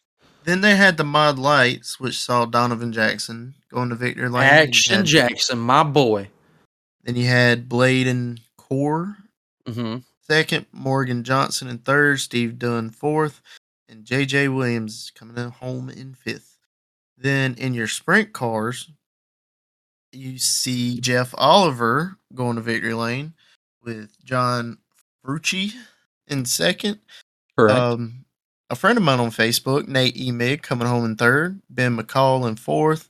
Then 0.44 0.60
they 0.60 0.76
had 0.76 0.96
the 0.96 1.04
mod 1.04 1.38
lights, 1.38 1.98
which 2.00 2.18
saw 2.18 2.46
Donovan 2.46 2.92
Jackson 2.92 3.54
going 3.70 3.90
to 3.90 3.94
victory 3.96 4.28
lane. 4.28 4.44
Action 4.44 4.98
had- 4.98 5.06
Jackson, 5.06 5.58
my 5.58 5.82
boy. 5.82 6.28
Then 7.02 7.16
you 7.16 7.26
had 7.26 7.68
Blade 7.68 8.06
and 8.06 8.40
Core 8.56 9.16
hmm 9.66 9.98
second, 10.22 10.66
Morgan 10.72 11.24
Johnson 11.24 11.66
in 11.66 11.78
third, 11.78 12.20
Steve 12.20 12.56
Dunn 12.58 12.90
fourth, 12.90 13.40
and 13.88 14.04
JJ 14.04 14.54
Williams 14.54 15.10
coming 15.14 15.36
in 15.36 15.50
home 15.50 15.88
in 15.90 16.14
fifth. 16.14 16.56
Then 17.18 17.54
in 17.56 17.74
your 17.74 17.88
sprint 17.88 18.32
cars, 18.32 18.90
you 20.12 20.38
see 20.38 21.00
Jeff 21.00 21.34
Oliver 21.36 22.16
going 22.34 22.54
to 22.56 22.62
victory 22.62 22.94
lane 22.94 23.34
with 23.82 24.22
John 24.24 24.78
Frucci 25.24 25.72
in 26.30 26.44
second. 26.44 26.98
Correct. 27.58 27.78
Um, 27.78 28.24
a 28.70 28.76
friend 28.76 28.96
of 28.96 29.04
mine 29.04 29.20
on 29.20 29.30
Facebook, 29.30 29.88
Nate 29.88 30.16
E. 30.16 30.30
Mig, 30.30 30.62
coming 30.62 30.86
home 30.86 31.04
in 31.04 31.16
third. 31.16 31.60
Ben 31.68 31.96
McCall 31.96 32.48
in 32.48 32.56
fourth. 32.56 33.08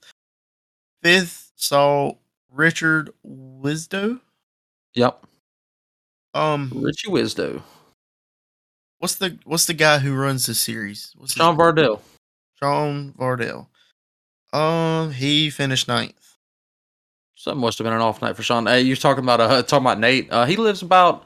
Fifth, 1.02 1.52
saw 1.56 2.12
Richard 2.50 3.10
Wisdo. 3.26 4.20
yep. 4.94 5.24
Um, 6.32 6.70
Richie 6.74 7.10
Wisdo. 7.10 7.62
what's 8.98 9.16
the 9.16 9.36
what's 9.44 9.66
the 9.66 9.74
guy 9.74 9.98
who 9.98 10.14
runs 10.14 10.46
the 10.46 10.54
series? 10.54 11.12
What's 11.16 11.34
Sean? 11.34 11.56
Vardell. 11.56 12.00
Sean 12.54 13.12
Vardell. 13.18 13.66
Um, 14.52 15.12
he 15.12 15.50
finished 15.50 15.88
ninth. 15.88 16.36
Something 17.34 17.60
must 17.60 17.78
have 17.78 17.84
been 17.84 17.94
an 17.94 18.00
off 18.00 18.20
night 18.20 18.36
for 18.36 18.42
Sean. 18.42 18.66
Hey, 18.66 18.82
you're 18.82 18.96
talking 18.96 19.24
about 19.24 19.40
uh, 19.40 19.62
talking 19.62 19.84
about 19.84 19.98
Nate. 19.98 20.30
Uh, 20.30 20.44
he 20.44 20.56
lives 20.56 20.82
about 20.82 21.24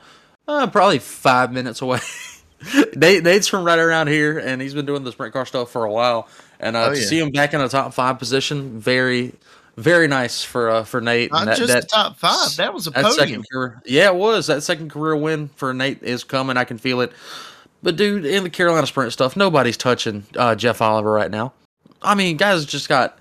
uh, 0.48 0.66
probably 0.68 0.98
five 0.98 1.52
minutes 1.52 1.80
away. 1.83 2.00
Nate, 2.96 3.22
Nate's 3.22 3.46
from 3.48 3.64
right 3.64 3.78
around 3.78 4.09
here, 4.09 4.38
and 4.38 4.61
he's 4.62 4.72
been 4.74 4.87
doing 4.87 5.04
the 5.04 5.12
sprint 5.12 5.33
car 5.35 5.44
stuff 5.44 5.70
for 5.70 5.85
a 5.85 5.92
while. 5.92 6.28
And 6.61 6.76
uh, 6.76 6.85
Oh, 6.87 6.94
to 6.94 7.00
yeah. 7.00 7.07
see 7.07 7.18
him 7.18 7.30
back 7.30 7.52
in 7.52 7.61
a 7.61 7.68
top 7.68 7.92
five 7.92 8.18
position, 8.18 8.80
very, 8.80 9.35
very 9.76 10.09
nice 10.09 10.42
for 10.44 10.70
uh, 10.70 10.85
for 10.85 11.00
Nate. 11.00 11.30
Not 11.33 11.40
And 11.42 11.48
that, 11.50 11.57
just 11.59 11.68
that, 11.72 11.83
the 11.83 11.88
top 11.88 12.16
five. 12.18 12.57
That 12.57 12.72
was 12.72 12.87
a 12.87 12.90
that 12.90 13.04
podium. 13.04 13.14
second 13.28 13.46
career, 13.52 13.83
yeah, 13.85 14.09
it 14.09 14.14
was 14.14 14.46
that 14.46 14.62
second 14.62 14.90
career 14.90 15.14
win 15.16 15.48
for 15.57 15.74
Nate 15.74 16.02
is 16.02 16.24
coming. 16.24 16.57
I 16.57 16.64
can 16.64 16.78
feel 16.78 17.00
it. 17.02 17.12
But 17.83 17.96
dude, 17.96 18.24
in 18.24 18.44
the 18.44 18.50
Carolina 18.50 18.87
Sprint 18.87 19.12
stuff, 19.12 19.37
nobody's 19.37 19.76
touching 19.76 20.24
uh, 20.37 20.54
Jeff 20.54 20.80
Oliver 20.80 21.12
right 21.12 21.30
now. 21.30 21.52
I 22.00 22.14
mean, 22.14 22.38
guys 22.38 22.64
just 22.64 22.88
got 22.88 23.18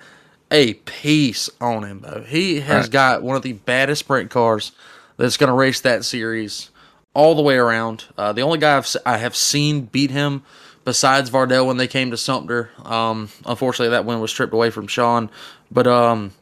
a 0.51 0.75
piece 0.75 1.49
on 1.59 1.83
him, 1.83 1.99
though. 2.01 2.21
He 2.25 2.61
has 2.61 2.83
Right. 2.85 2.91
got 2.91 3.23
one 3.23 3.35
of 3.35 3.41
the 3.41 3.53
baddest 3.53 3.99
sprint 3.99 4.29
cars 4.29 4.71
that's 5.17 5.35
going 5.35 5.47
to 5.49 5.53
race 5.53 5.81
that 5.81 6.05
series 6.05 6.69
all 7.13 7.35
the 7.35 7.41
way 7.41 7.55
around. 7.57 8.05
Uh, 8.17 8.33
the 8.33 8.41
only 8.41 8.59
guy 8.59 8.77
I've, 8.77 8.95
I 9.05 9.17
have 9.17 9.35
seen 9.35 9.81
beat 9.85 10.11
him 10.11 10.43
besides 10.85 11.29
Vardell 11.29 11.65
when 11.65 11.77
they 11.77 11.87
came 11.87 12.11
to 12.11 12.17
Sumter. 12.17 12.71
Um, 12.83 13.29
unfortunately, 13.45 13.89
that 13.91 14.05
win 14.05 14.19
was 14.19 14.31
stripped 14.31 14.53
away 14.53 14.69
from 14.69 14.87
Sean. 14.87 15.29
But 15.71 15.87
um, 15.87 16.33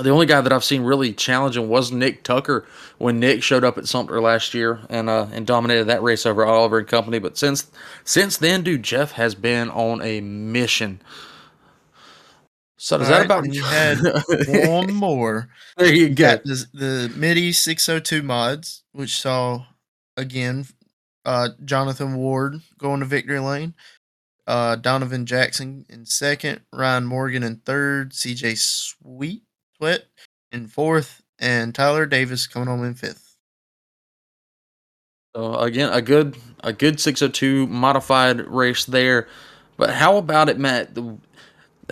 the 0.00 0.10
only 0.10 0.26
guy 0.26 0.40
that 0.40 0.52
I've 0.52 0.64
seen 0.64 0.82
really 0.82 1.12
challenging 1.12 1.68
was 1.68 1.90
Nick 1.92 2.22
Tucker 2.22 2.66
when 2.98 3.18
Nick 3.20 3.42
showed 3.42 3.64
up 3.64 3.78
at 3.78 3.88
Sumter 3.88 4.20
last 4.20 4.54
year 4.54 4.80
and 4.88 5.08
uh, 5.08 5.26
and 5.32 5.46
dominated 5.46 5.84
that 5.84 6.02
race 6.02 6.26
over 6.26 6.44
Oliver 6.44 6.78
and 6.78 6.88
company. 6.88 7.18
But 7.18 7.38
since 7.38 7.70
since 8.04 8.36
then, 8.36 8.62
dude, 8.62 8.82
Jeff 8.82 9.12
has 9.12 9.34
been 9.34 9.70
on 9.70 10.02
a 10.02 10.20
mission. 10.20 11.00
So 12.76 12.96
does 12.96 13.08
that 13.08 13.14
All 13.14 13.18
right, 13.18 13.26
about 13.26 13.52
you 13.52 13.62
had 13.64 13.98
one 14.68 14.92
more. 14.94 15.48
there 15.76 15.92
you 15.92 16.08
go. 16.10 16.36
the 16.44 17.12
MIDI 17.14 17.52
602 17.52 18.22
mods, 18.22 18.84
which 18.92 19.20
saw 19.20 19.66
again 20.16 20.66
uh, 21.24 21.50
Jonathan 21.64 22.16
Ward 22.16 22.60
going 22.78 23.00
to 23.00 23.06
victory 23.06 23.40
lane, 23.40 23.74
uh, 24.46 24.76
Donovan 24.76 25.26
Jackson 25.26 25.84
in 25.88 26.06
second, 26.06 26.60
Ryan 26.72 27.04
Morgan 27.04 27.42
in 27.42 27.56
third, 27.56 28.12
CJ 28.12 28.56
Sweet 28.58 29.42
in 30.52 30.66
fourth, 30.66 31.22
and 31.38 31.74
Tyler 31.74 32.06
Davis 32.06 32.46
coming 32.46 32.68
home 32.68 32.84
in 32.84 32.94
fifth. 32.94 33.36
So 35.34 35.54
again, 35.56 35.92
a 35.92 36.02
good 36.02 36.36
a 36.64 36.72
good 36.72 37.00
602 37.00 37.66
modified 37.66 38.40
race 38.46 38.84
there. 38.84 39.28
But 39.76 39.90
how 39.90 40.16
about 40.16 40.48
it, 40.48 40.58
Matt? 40.58 40.94
The, 40.94 41.16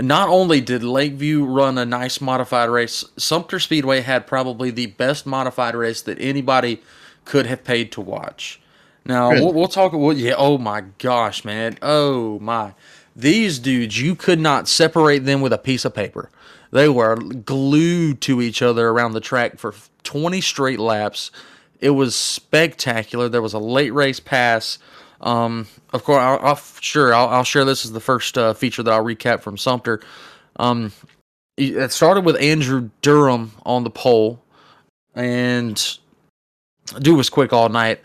not 0.01 0.29
only 0.29 0.61
did 0.61 0.85
Lakeview 0.85 1.45
run 1.45 1.79
a 1.79 1.85
nice 1.85 2.21
modified 2.21 2.69
race, 2.69 3.05
Sumter 3.17 3.59
Speedway 3.59 4.01
had 4.01 4.27
probably 4.27 4.71
the 4.71 4.87
best 4.87 5.27
modified 5.27 5.75
race 5.75 6.03
that 6.03 6.21
anybody 6.21 6.83
could 7.29 7.47
have 7.47 7.63
paid 7.63 7.93
to 7.93 8.01
watch. 8.01 8.61
Now 9.05 9.31
Really? 9.31 9.45
we'll, 9.45 9.55
we'll 9.55 9.69
talk. 9.69 9.93
Well, 9.93 10.17
yeah. 10.17 10.35
Oh 10.37 10.59
my 10.59 10.81
gosh, 10.99 11.45
man. 11.45 11.79
Oh 11.83 12.39
my. 12.41 12.75
These 13.15 13.59
dudes, 13.59 14.01
you 14.01 14.15
could 14.15 14.41
not 14.41 14.67
separate 14.67 15.25
them 15.25 15.41
with 15.41 15.53
a 15.53 15.59
piece 15.59 15.85
of 15.85 15.95
paper. 15.95 16.31
They 16.71 16.89
were 16.89 17.17
glued 17.17 18.21
to 18.23 18.41
each 18.41 18.63
other 18.63 18.89
around 18.89 19.13
the 19.13 19.21
track 19.21 19.59
for 19.59 19.75
20 20.05 20.41
straight 20.41 20.79
laps. 20.79 21.31
It 21.81 21.91
was 21.91 22.17
spectacular. 22.17 23.29
There 23.29 23.43
was 23.43 23.55
a 23.55 23.59
late 23.59 23.93
race 23.93 24.21
pass. 24.21 24.79
Um, 25.21 25.67
of 25.93 26.05
course, 26.05 26.21
I'll, 26.21 26.39
I'll 26.41 26.57
sure 26.81 27.13
I'll, 27.15 27.29
I'll 27.29 27.45
share 27.45 27.65
this 27.65 27.85
as 27.85 27.93
the 27.93 28.01
first 28.01 28.39
uh, 28.39 28.55
feature 28.55 28.83
that 28.83 28.93
I'll 28.93 29.05
recap 29.05 29.41
from 29.41 29.57
Sumter. 29.57 30.01
Um, 30.57 30.93
it 31.57 31.91
started 31.93 32.25
with 32.25 32.37
Andrew 32.41 32.91
Durham 33.03 33.53
on 33.67 33.85
the 33.85 33.91
pole, 33.91 34.41
and 35.15 35.99
dude 36.93 37.17
was 37.17 37.31
quick 37.31 37.53
all 37.53 37.69
night. 37.69 38.01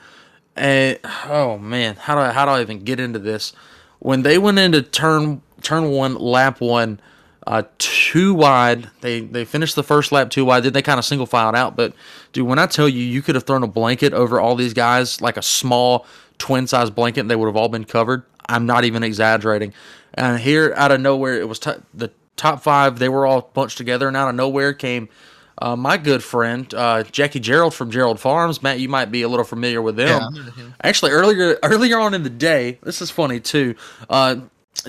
And 0.55 0.99
oh 1.25 1.57
man, 1.57 1.95
how 1.95 2.15
do 2.15 2.21
I, 2.21 2.31
how 2.31 2.45
do 2.45 2.51
I 2.51 2.61
even 2.61 2.79
get 2.84 2.99
into 2.99 3.19
this? 3.19 3.53
When 3.99 4.23
they 4.23 4.38
went 4.38 4.59
into 4.59 4.81
turn 4.81 5.41
turn 5.61 5.89
one, 5.89 6.15
lap 6.15 6.61
one, 6.61 6.99
uh, 7.47 7.63
too 7.77 8.34
wide. 8.34 8.89
They 9.01 9.21
they 9.21 9.45
finished 9.45 9.75
the 9.75 9.84
first 9.84 10.11
lap 10.11 10.29
too 10.29 10.45
wide. 10.45 10.63
Then 10.63 10.73
they 10.73 10.81
kind 10.81 10.99
of 10.99 11.05
single 11.05 11.25
filed 11.25 11.55
out. 11.55 11.75
But 11.75 11.93
dude, 12.31 12.47
when 12.47 12.59
I 12.59 12.67
tell 12.67 12.88
you, 12.88 13.03
you 13.03 13.21
could 13.21 13.36
have 13.36 13.45
thrown 13.45 13.63
a 13.63 13.67
blanket 13.67 14.13
over 14.13 14.39
all 14.39 14.55
these 14.55 14.73
guys, 14.73 15.21
like 15.21 15.38
a 15.38 15.41
small 15.41 16.05
twin 16.38 16.67
size 16.67 16.89
blanket, 16.89 17.21
and 17.21 17.31
they 17.31 17.36
would 17.36 17.47
have 17.47 17.55
all 17.55 17.69
been 17.69 17.86
covered. 17.86 18.23
I'm 18.47 18.65
not 18.65 18.84
even 18.84 19.03
exaggerating. 19.03 19.73
And 20.13 20.39
here, 20.39 20.73
out 20.77 20.91
of 20.91 21.01
nowhere, 21.01 21.39
it 21.39 21.47
was 21.47 21.59
t- 21.59 21.71
the 21.93 22.11
top 22.36 22.61
five. 22.61 22.99
They 22.99 23.09
were 23.09 23.25
all 23.25 23.49
bunched 23.53 23.77
together, 23.77 24.07
and 24.07 24.15
out 24.15 24.29
of 24.29 24.36
nowhere 24.36 24.73
came 24.73 25.09
uh, 25.58 25.76
my 25.76 25.97
good 25.97 26.24
friend 26.24 26.72
uh, 26.74 27.04
Jackie 27.04 27.39
Gerald 27.39 27.74
from 27.74 27.91
Gerald 27.91 28.20
Farms. 28.20 28.62
Matt, 28.64 28.80
you 28.80 28.89
might 28.89 29.12
be 29.12 29.22
a 29.22 29.28
little 29.28 29.45
familiar 29.45 29.82
with 29.82 29.95
them. 29.95 30.22
Yeah. 30.34 30.64
Actually, 30.84 31.12
earlier 31.12 31.58
earlier 31.64 31.99
on 31.99 32.14
in 32.14 32.24
the 32.24 32.30
day, 32.30 32.80
this 32.84 33.01
is 33.01 33.12
funny 33.12 33.39
too. 33.39 33.76
Uh, 34.10 34.38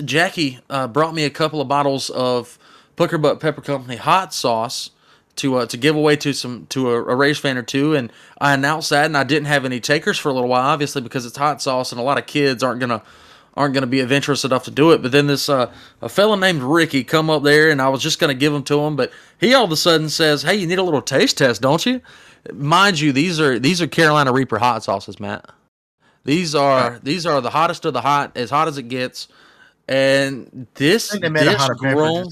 Jackie 0.03 0.59
uh, 0.69 0.87
brought 0.87 1.13
me 1.13 1.23
a 1.23 1.29
couple 1.29 1.61
of 1.61 1.67
bottles 1.67 2.09
of 2.09 2.57
PuckerButt 2.97 3.39
Pepper 3.39 3.61
Company 3.61 3.97
hot 3.97 4.33
sauce 4.33 4.89
to 5.37 5.55
uh, 5.55 5.65
to 5.67 5.77
give 5.77 5.95
away 5.95 6.15
to 6.17 6.33
some 6.33 6.65
to 6.67 6.91
a, 6.91 7.03
a 7.03 7.15
race 7.15 7.37
fan 7.37 7.57
or 7.57 7.63
two, 7.63 7.93
and 7.95 8.11
I 8.39 8.53
announced 8.53 8.89
that, 8.89 9.05
and 9.05 9.17
I 9.17 9.23
didn't 9.23 9.47
have 9.47 9.65
any 9.65 9.79
takers 9.79 10.17
for 10.17 10.29
a 10.29 10.33
little 10.33 10.49
while, 10.49 10.67
obviously 10.67 11.01
because 11.01 11.25
it's 11.25 11.37
hot 11.37 11.61
sauce, 11.61 11.91
and 11.91 11.99
a 11.99 12.03
lot 12.03 12.17
of 12.17 12.25
kids 12.25 12.63
aren't 12.63 12.79
gonna 12.79 13.03
aren't 13.55 13.73
gonna 13.73 13.87
be 13.87 14.01
adventurous 14.01 14.43
enough 14.43 14.65
to 14.65 14.71
do 14.71 14.91
it. 14.91 15.01
But 15.01 15.11
then 15.11 15.27
this 15.27 15.49
uh, 15.49 15.71
a 16.01 16.09
fella 16.09 16.37
named 16.37 16.61
Ricky 16.61 17.03
come 17.03 17.29
up 17.29 17.43
there, 17.43 17.69
and 17.69 17.81
I 17.81 17.89
was 17.89 18.01
just 18.01 18.19
gonna 18.19 18.33
give 18.33 18.53
them 18.53 18.63
to 18.63 18.79
him, 18.81 18.95
but 18.95 19.11
he 19.39 19.53
all 19.53 19.65
of 19.65 19.71
a 19.71 19.77
sudden 19.77 20.09
says, 20.09 20.43
"Hey, 20.43 20.55
you 20.55 20.67
need 20.67 20.79
a 20.79 20.83
little 20.83 21.01
taste 21.01 21.37
test, 21.37 21.61
don't 21.61 21.85
you?" 21.85 22.01
Mind 22.53 22.99
you, 22.99 23.11
these 23.11 23.39
are 23.39 23.57
these 23.57 23.81
are 23.81 23.87
Carolina 23.87 24.31
Reaper 24.31 24.59
hot 24.59 24.83
sauces, 24.83 25.19
Matt. 25.19 25.49
These 26.23 26.55
are 26.55 26.99
these 27.03 27.25
are 27.25 27.39
the 27.41 27.51
hottest 27.51 27.85
of 27.85 27.93
the 27.93 28.01
hot, 28.01 28.35
as 28.35 28.49
hot 28.49 28.67
as 28.67 28.77
it 28.77 28.87
gets. 28.89 29.27
And 29.87 30.67
this 30.73 31.11
think 31.11 31.21
they 31.21 31.29
made 31.29 31.47
a 31.47 31.51
this 31.51 31.69
grown. 31.77 32.25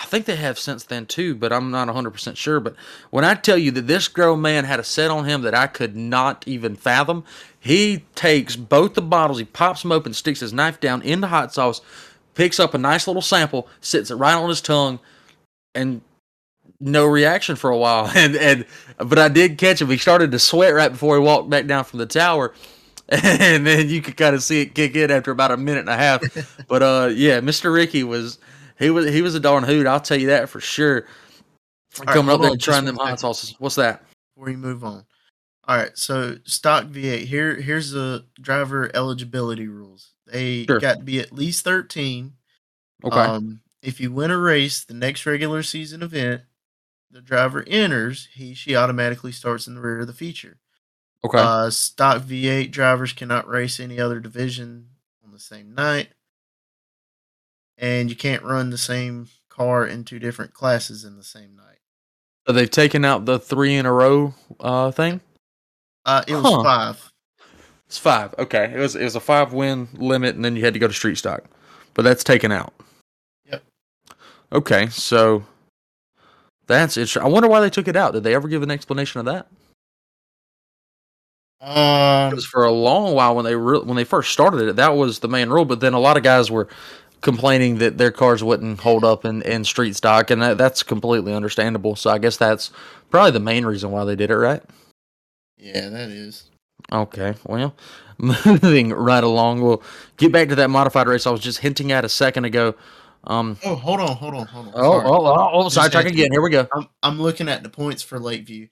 I 0.00 0.04
think 0.04 0.24
they 0.24 0.36
have 0.36 0.58
since 0.58 0.84
then 0.84 1.04
too, 1.04 1.34
but 1.34 1.52
I'm 1.52 1.70
not 1.70 1.88
100% 1.88 2.36
sure. 2.36 2.58
But 2.58 2.74
when 3.10 3.22
I 3.22 3.34
tell 3.34 3.58
you 3.58 3.70
that 3.72 3.86
this 3.86 4.08
grown 4.08 4.40
man 4.40 4.64
had 4.64 4.80
a 4.80 4.84
set 4.84 5.10
on 5.10 5.26
him 5.26 5.42
that 5.42 5.54
I 5.54 5.66
could 5.66 5.94
not 5.94 6.42
even 6.46 6.74
fathom, 6.74 7.22
he 7.58 8.04
takes 8.14 8.56
both 8.56 8.94
the 8.94 9.02
bottles, 9.02 9.38
he 9.38 9.44
pops 9.44 9.82
them 9.82 9.92
open, 9.92 10.14
sticks 10.14 10.40
his 10.40 10.54
knife 10.54 10.80
down 10.80 11.02
into 11.02 11.26
hot 11.26 11.52
sauce, 11.52 11.82
picks 12.34 12.58
up 12.58 12.72
a 12.72 12.78
nice 12.78 13.06
little 13.06 13.20
sample, 13.20 13.68
sits 13.82 14.10
it 14.10 14.14
right 14.14 14.34
on 14.34 14.48
his 14.48 14.62
tongue, 14.62 15.00
and 15.74 16.00
no 16.80 17.04
reaction 17.04 17.54
for 17.54 17.68
a 17.68 17.76
while. 17.76 18.10
And 18.16 18.36
and 18.36 18.64
but 18.96 19.18
I 19.18 19.28
did 19.28 19.58
catch 19.58 19.82
him. 19.82 19.90
He 19.90 19.98
started 19.98 20.30
to 20.32 20.38
sweat 20.38 20.74
right 20.74 20.90
before 20.90 21.16
he 21.16 21.22
walked 21.22 21.50
back 21.50 21.66
down 21.66 21.84
from 21.84 21.98
the 21.98 22.06
tower. 22.06 22.54
And 23.12 23.66
then 23.66 23.88
you 23.88 24.02
could 24.02 24.16
kind 24.16 24.36
of 24.36 24.42
see 24.42 24.60
it 24.60 24.72
kick 24.72 24.94
in 24.94 25.10
after 25.10 25.32
about 25.32 25.50
a 25.50 25.56
minute 25.56 25.80
and 25.80 25.88
a 25.88 25.96
half. 25.96 26.22
But 26.68 26.82
uh 26.82 27.10
yeah, 27.12 27.40
Mr. 27.40 27.74
Ricky 27.74 28.04
was 28.04 28.38
he 28.80 28.90
was 28.90 29.08
he 29.08 29.22
was 29.22 29.34
a 29.36 29.40
darn 29.40 29.62
hoot, 29.62 29.86
I'll 29.86 30.00
tell 30.00 30.18
you 30.18 30.26
that 30.28 30.48
for 30.48 30.60
sure. 30.60 31.06
right, 32.00 32.08
Coming 32.08 32.34
up 32.34 32.40
there 32.40 32.50
and 32.50 32.60
trying 32.60 32.84
them 32.84 32.96
hot 32.96 33.20
sauces. 33.20 33.54
What's 33.60 33.76
that? 33.76 34.02
before 34.34 34.50
you 34.50 34.58
move 34.58 34.82
on. 34.84 35.04
All 35.68 35.76
right, 35.76 35.96
so 35.96 36.38
stock 36.44 36.86
V8. 36.86 37.26
Here, 37.26 37.54
here's 37.54 37.90
the 37.92 38.24
driver 38.40 38.90
eligibility 38.96 39.68
rules. 39.68 40.14
They 40.26 40.64
Sure. 40.64 40.80
got 40.80 40.98
to 40.98 41.04
be 41.04 41.20
at 41.20 41.30
least 41.32 41.62
13. 41.62 42.32
Okay. 43.04 43.16
Um, 43.16 43.60
if 43.82 44.00
you 44.00 44.10
win 44.10 44.30
a 44.30 44.38
race, 44.38 44.82
the 44.84 44.94
next 44.94 45.26
regular 45.26 45.62
season 45.62 46.02
event, 46.02 46.42
the 47.10 47.20
driver 47.20 47.62
enters, 47.66 48.28
he 48.32 48.54
she 48.54 48.74
automatically 48.74 49.30
starts 49.32 49.66
in 49.66 49.74
the 49.74 49.80
rear 49.80 50.00
of 50.00 50.06
the 50.06 50.12
feature. 50.12 50.58
okay. 51.24 51.38
Uh, 51.38 51.70
stock 51.70 52.22
V8 52.22 52.70
drivers 52.70 53.12
cannot 53.12 53.46
race 53.46 53.78
any 53.78 54.00
other 54.00 54.20
division 54.20 54.88
on 55.24 55.32
the 55.32 55.38
same 55.38 55.74
night, 55.74 56.08
and 57.80 58.08
you 58.10 58.14
can't 58.16 58.42
run 58.44 58.70
the 58.70 58.78
same 58.78 59.28
car 59.48 59.84
in 59.86 60.04
two 60.04 60.18
different 60.20 60.54
classes 60.54 61.04
in 61.04 61.16
the 61.16 61.24
same 61.24 61.56
night. 61.56 61.78
so 62.46 62.52
they've 62.52 62.70
taken 62.70 63.04
out 63.04 63.24
the 63.24 63.38
three 63.38 63.74
in 63.74 63.86
a 63.86 63.92
row 63.92 64.32
uh 64.60 64.90
thing? 64.92 65.20
Uh, 66.06 66.22
it 66.28 66.34
was 66.34 66.44
Huh. 66.44 66.62
five. 66.62 67.12
It's 67.88 67.98
five. 67.98 68.34
Okay. 68.38 68.72
It 68.74 68.78
was 68.78 68.94
it 68.96 69.02
was 69.04 69.16
a 69.16 69.20
five 69.20 69.52
win 69.52 69.88
limit 69.94 70.36
and 70.36 70.44
then 70.44 70.54
you 70.56 70.64
had 70.64 70.74
to 70.74 70.78
go 70.80 70.86
to 70.86 70.94
street 70.94 71.18
stock. 71.18 71.42
But 71.94 72.02
that's 72.02 72.22
taken 72.24 72.52
out. 72.52 72.72
Yep. 73.50 73.62
Okay, 74.52 74.86
so 74.90 75.44
that's 76.68 76.96
it. 76.96 77.16
I 77.16 77.26
wonder 77.26 77.48
why 77.48 77.60
they 77.60 77.68
took 77.70 77.88
it 77.88 77.96
out. 77.96 78.12
Did 78.12 78.22
they 78.22 78.34
ever 78.34 78.46
give 78.48 78.62
an 78.62 78.70
explanation 78.70 79.18
of 79.18 79.26
that? 79.26 79.48
Um, 81.60 82.30
Because 82.30 82.46
for 82.46 82.64
a 82.64 82.70
long 82.72 83.14
while 83.14 83.34
when 83.36 83.44
they 83.44 83.54
re- 83.56 83.80
when 83.80 83.96
they 83.96 84.04
first 84.04 84.32
started 84.32 84.68
it, 84.68 84.76
that 84.76 84.96
was 84.96 85.18
the 85.18 85.28
main 85.28 85.50
rule. 85.50 85.64
But 85.64 85.80
then 85.80 85.92
a 85.92 85.98
lot 86.00 86.16
of 86.16 86.22
guys 86.22 86.50
were 86.50 86.68
complaining 87.20 87.78
that 87.78 87.98
their 87.98 88.10
cars 88.10 88.42
wouldn't 88.42 88.80
hold 88.80 89.04
up 89.04 89.24
in, 89.24 89.42
in 89.42 89.64
street 89.64 89.96
stock, 89.96 90.30
and 90.30 90.40
that, 90.42 90.58
that's 90.58 90.82
completely 90.82 91.32
understandable. 91.34 91.96
So 91.96 92.10
I 92.10 92.18
guess 92.18 92.36
that's 92.36 92.70
probably 93.10 93.30
the 93.32 93.40
main 93.40 93.64
reason 93.66 93.90
why 93.90 94.04
they 94.04 94.16
did 94.16 94.30
it, 94.30 94.36
right? 94.36 94.62
yeah, 95.58 95.88
that 95.90 96.08
is. 96.08 96.44
Okay, 96.92 97.34
well, 97.44 97.74
moving 98.18 98.90
right 98.92 99.22
along, 99.22 99.60
we'll 99.60 99.82
get 100.16 100.32
back 100.32 100.48
to 100.48 100.54
that 100.56 100.70
modified 100.70 101.06
race 101.06 101.26
I 101.26 101.30
was 101.30 101.40
just 101.40 101.58
hinting 101.58 101.92
at 101.92 102.04
a 102.04 102.08
second 102.08 102.46
ago. 102.46 102.74
Um, 103.24 103.58
Oh, 103.64 103.74
hold 103.74 104.00
on, 104.00 104.16
hold 104.16 104.34
on, 104.34 104.46
hold 104.46 104.68
on. 104.68 104.72
oh, 104.74 104.92
Sorry. 105.00 105.06
oh, 105.08 105.26
oh, 105.26 105.50
oh, 105.52 105.68
sidetrack 105.68 106.06
again. 106.06 106.28
Here 106.32 106.40
we 106.40 106.48
go. 106.50 106.66
I'm 106.74 106.88
I'm 107.02 107.20
looking 107.20 107.48
at 107.50 107.62
the 107.62 107.68
points 107.68 108.02
for 108.02 108.18
Lakeview. 108.18 108.68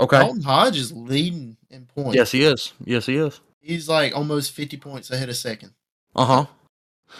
Okay. 0.00 0.18
Dalton 0.18 0.42
Hodge 0.42 0.78
is 0.78 0.90
leading 0.92 1.58
in 1.68 1.84
points. 1.84 2.16
Yes, 2.16 2.32
he 2.32 2.42
is. 2.44 2.72
Yes, 2.82 3.04
he 3.04 3.16
is. 3.16 3.40
he's 3.60 3.86
like 3.90 4.16
almost 4.16 4.52
50 4.52 4.78
points 4.78 5.10
ahead 5.10 5.28
of 5.28 5.36
second. 5.36 5.72
Uh 6.16 6.24
huh. 6.24 6.46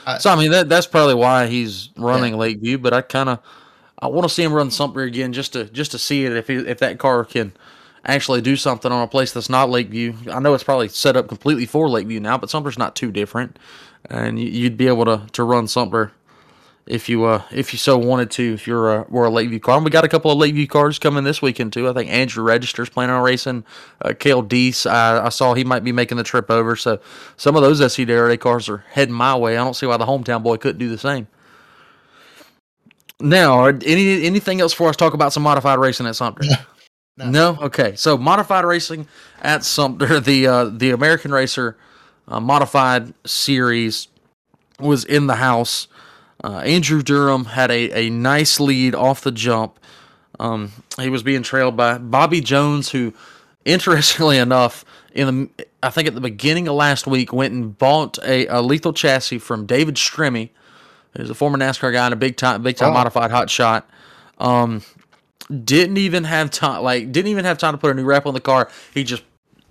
I- 0.06 0.18
So 0.18 0.30
I 0.30 0.36
mean 0.36 0.50
that 0.52 0.68
that's 0.68 0.86
probably 0.86 1.14
why 1.14 1.46
he's 1.46 1.90
running 1.96 2.36
Lakeview, 2.36 2.78
but 2.78 2.92
I 2.92 3.00
kind 3.02 3.28
of 3.28 3.38
I 4.02 4.06
want 4.06 4.26
to 4.28 4.34
see 4.34 4.42
him 4.42 4.52
run 4.52 4.70
Sumter 4.70 5.02
again 5.02 5.32
just 5.32 5.52
to 5.54 5.64
just 5.64 5.90
to 5.92 5.98
see 5.98 6.24
it 6.24 6.32
if 6.32 6.48
he, 6.48 6.54
if 6.56 6.78
that 6.78 6.98
car 6.98 7.24
can 7.24 7.52
actually 8.06 8.40
do 8.40 8.56
something 8.56 8.90
on 8.90 9.02
a 9.02 9.06
place 9.06 9.30
that's 9.32 9.50
not 9.50 9.68
Lakeview. 9.68 10.14
I 10.32 10.40
know 10.40 10.54
it's 10.54 10.64
probably 10.64 10.88
set 10.88 11.16
up 11.16 11.28
completely 11.28 11.66
for 11.66 11.86
Lakeview 11.88 12.18
now, 12.20 12.38
but 12.38 12.48
Sumter's 12.48 12.78
not 12.78 12.96
too 12.96 13.12
different, 13.12 13.58
and 14.08 14.40
you- 14.40 14.48
you'd 14.48 14.78
be 14.78 14.86
able 14.88 15.04
to 15.04 15.22
to 15.32 15.44
run 15.44 15.68
Sumter 15.68 16.12
if 16.90 17.08
you 17.08 17.24
uh 17.24 17.42
if 17.52 17.72
you 17.72 17.78
so 17.78 17.96
wanted 17.96 18.30
to 18.32 18.52
if 18.52 18.66
you're 18.66 18.94
a, 18.94 19.02
were 19.08 19.24
a 19.24 19.30
Lakeview 19.30 19.60
car. 19.60 19.76
And 19.76 19.84
we 19.84 19.90
got 19.90 20.04
a 20.04 20.08
couple 20.08 20.30
of 20.30 20.38
late 20.38 20.48
Lakeview 20.48 20.66
cars 20.66 20.98
coming 20.98 21.24
this 21.24 21.40
weekend 21.40 21.72
too. 21.72 21.88
I 21.88 21.92
think 21.92 22.10
Andrew 22.10 22.42
Register's 22.42 22.88
planning 22.88 23.14
on 23.14 23.22
racing. 23.22 23.64
Uh, 24.02 24.12
Kale 24.18 24.42
Deese, 24.42 24.86
I, 24.86 25.26
I 25.26 25.28
saw 25.28 25.54
he 25.54 25.64
might 25.64 25.84
be 25.84 25.92
making 25.92 26.18
the 26.18 26.24
trip 26.24 26.50
over. 26.50 26.74
So 26.74 27.00
some 27.36 27.54
of 27.54 27.62
those 27.62 27.80
SCDRA 27.80 28.38
cars 28.40 28.68
are 28.68 28.84
heading 28.90 29.14
my 29.14 29.36
way. 29.36 29.56
I 29.56 29.64
don't 29.64 29.74
see 29.74 29.86
why 29.86 29.96
the 29.96 30.06
hometown 30.06 30.42
boy 30.42 30.56
couldn't 30.56 30.78
do 30.78 30.88
the 30.88 30.98
same. 30.98 31.28
Now, 33.20 33.66
any 33.66 34.24
anything 34.24 34.60
else 34.60 34.72
for 34.72 34.88
us 34.88 34.96
talk 34.96 35.14
about 35.14 35.32
some 35.32 35.42
modified 35.42 35.78
racing 35.78 36.06
at 36.06 36.16
Sumter? 36.16 36.42
No. 37.16 37.30
No. 37.30 37.58
Okay. 37.60 37.94
So 37.96 38.16
modified 38.16 38.64
racing 38.64 39.06
at 39.42 39.62
Sumter, 39.62 40.20
the 40.20 40.46
uh, 40.46 40.64
the 40.64 40.90
American 40.90 41.30
Racer 41.30 41.76
uh, 42.26 42.40
modified 42.40 43.12
series 43.26 44.08
was 44.78 45.04
in 45.04 45.26
the 45.26 45.36
house. 45.36 45.86
Uh, 46.42 46.58
Andrew 46.58 47.02
Durham 47.02 47.44
had 47.46 47.70
a, 47.70 48.06
a 48.06 48.10
nice 48.10 48.58
lead 48.60 48.94
off 48.94 49.20
the 49.22 49.32
jump. 49.32 49.78
Um, 50.38 50.72
he 50.98 51.10
was 51.10 51.22
being 51.22 51.42
trailed 51.42 51.76
by 51.76 51.98
Bobby 51.98 52.40
Jones, 52.40 52.90
who, 52.90 53.12
interestingly 53.64 54.38
enough, 54.46 54.84
in 55.12 55.26
the 55.56 55.66
I 55.82 55.90
think 55.90 56.08
at 56.08 56.14
the 56.14 56.20
beginning 56.20 56.68
of 56.68 56.74
last 56.74 57.06
week, 57.06 57.32
went 57.32 57.52
and 57.52 57.76
bought 57.76 58.18
a, 58.24 58.46
a 58.46 58.62
lethal 58.62 58.92
chassis 58.92 59.38
from 59.38 59.66
David 59.66 59.96
Strimmy, 59.96 60.50
who's 61.16 61.30
a 61.30 61.34
former 61.34 61.58
NASCAR 61.58 61.92
guy 61.92 62.04
and 62.06 62.12
a 62.14 62.16
big 62.16 62.36
time 62.36 62.62
big 62.62 62.76
time 62.76 62.90
Wow. 62.90 62.98
modified 63.00 63.30
hot 63.30 63.50
shot. 63.50 63.88
Um, 64.38 64.82
didn't 65.64 65.96
even 65.96 66.24
have 66.24 66.50
time 66.50 66.82
like 66.82 67.10
didn't 67.12 67.30
even 67.30 67.44
have 67.44 67.58
time 67.58 67.74
to 67.74 67.78
put 67.78 67.90
a 67.90 67.94
new 67.94 68.04
wrap 68.04 68.24
on 68.26 68.34
the 68.34 68.40
car. 68.40 68.70
He 68.94 69.04
just 69.04 69.24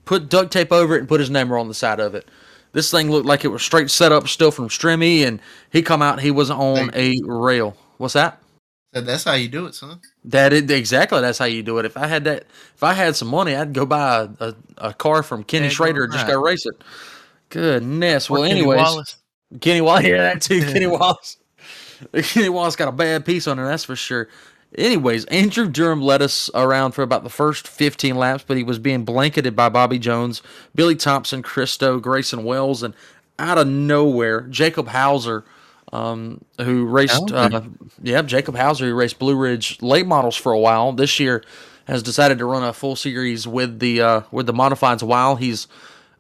put 0.06 0.30
duct 0.30 0.52
tape 0.52 0.72
over 0.72 0.96
it 0.96 1.00
and 1.00 1.08
put 1.08 1.20
his 1.20 1.30
number 1.30 1.58
on 1.58 1.68
the 1.68 1.74
side 1.74 2.00
of 2.00 2.16
it. 2.16 2.28
This 2.72 2.92
thing 2.92 3.10
looked 3.10 3.26
like 3.26 3.44
it 3.44 3.50
was 3.50 3.64
straight 3.64 3.90
set 3.90 4.12
up 4.12 4.28
still 4.28 4.52
from 4.52 4.70
Strimmy, 4.70 5.26
and 5.26 5.40
he 5.72 5.82
come 5.82 6.02
out. 6.02 6.20
He 6.22 6.32
was 6.32 6.50
on 6.52 6.92
a 6.94 7.20
rail. 7.24 7.76
What's 7.98 8.14
that? 8.14 8.40
That's 8.92 9.24
how 9.24 9.34
you 9.34 9.48
do 9.48 9.68
it, 9.68 9.76
son. 9.76 10.00
That 10.26 10.52
is 10.52 10.70
exactly 10.70 11.22
that's 11.22 11.38
how 11.38 11.46
you 11.46 11.62
do 11.62 11.78
it. 11.78 11.86
If 11.86 11.96
I 11.96 12.08
had 12.08 12.24
that, 12.24 12.46
if 12.76 12.84
I 12.84 12.94
had 12.94 13.16
some 13.16 13.28
money, 13.28 13.56
I'd 13.56 13.74
go 13.74 13.86
buy 13.86 14.22
a, 14.22 14.30
a, 14.40 14.56
a 14.78 14.94
car 14.94 15.22
from 15.22 15.44
Kenny 15.44 15.66
Yeah, 15.66 15.72
Schrader 15.72 16.04
and 16.06 16.14
just 16.14 16.26
go 16.28 16.42
race 16.42 16.66
it. 16.66 16.84
Goodness. 17.50 18.30
Well, 18.30 18.44
Or 18.44 18.48
Kenny 18.48 18.60
anyways, 18.62 18.78
Wallace. 18.78 19.16
Kenny 19.62 19.82
Wallace, 19.82 20.06
yeah, 20.06 20.18
that 20.18 20.42
too. 20.42 20.62
Kenny 20.74 20.88
Wallace. 20.88 21.38
Kenny 22.24 22.50
Wallace 22.50 22.76
got 22.76 22.88
a 22.88 22.92
bad 22.92 23.26
piece 23.26 23.48
on 23.48 23.58
her, 23.58 23.66
that's 23.68 23.84
for 23.84 23.96
sure. 23.96 24.28
Anyways, 24.78 25.26
Andrew 25.26 25.68
Durham 25.68 26.02
led 26.02 26.22
us 26.22 26.50
around 26.54 26.92
for 26.92 27.02
about 27.02 27.24
the 27.24 27.30
first 27.30 27.68
15 27.68 28.16
laps, 28.16 28.44
but 28.48 28.56
he 28.56 28.64
was 28.64 28.78
being 28.78 29.04
blanketed 29.04 29.56
by 29.56 29.70
Bobby 29.70 29.98
Jones, 29.98 30.44
Billy 30.76 30.96
Thompson, 30.96 31.42
Christo, 31.42 32.00
Grayson 32.00 32.44
Wells, 32.44 32.84
and 32.84 32.94
out 33.40 33.58
of 33.58 33.68
nowhere, 33.68 34.42
Jacob 34.42 34.90
Hauser, 34.90 35.44
um, 35.92 36.44
who 36.62 36.86
raced, 36.86 37.32
uh, 37.32 37.62
yeah, 38.04 38.22
Jacob 38.22 38.56
Hauser, 38.56 38.86
who 38.86 38.94
raced 38.94 39.18
Blue 39.18 39.36
Ridge 39.36 39.82
late 39.82 40.06
models 40.06 40.36
for 40.36 40.52
a 40.52 40.60
while. 40.60 40.92
This 40.92 41.20
year, 41.20 41.44
has 41.90 42.04
decided 42.04 42.38
to 42.38 42.46
run 42.46 42.64
a 42.64 42.72
full 42.72 42.96
series 42.96 43.48
with 43.48 43.80
the 43.80 44.02
uh, 44.02 44.22
with 44.32 44.46
the 44.46 44.54
modifieds 44.54 45.02
while 45.02 45.36
he's 45.36 45.68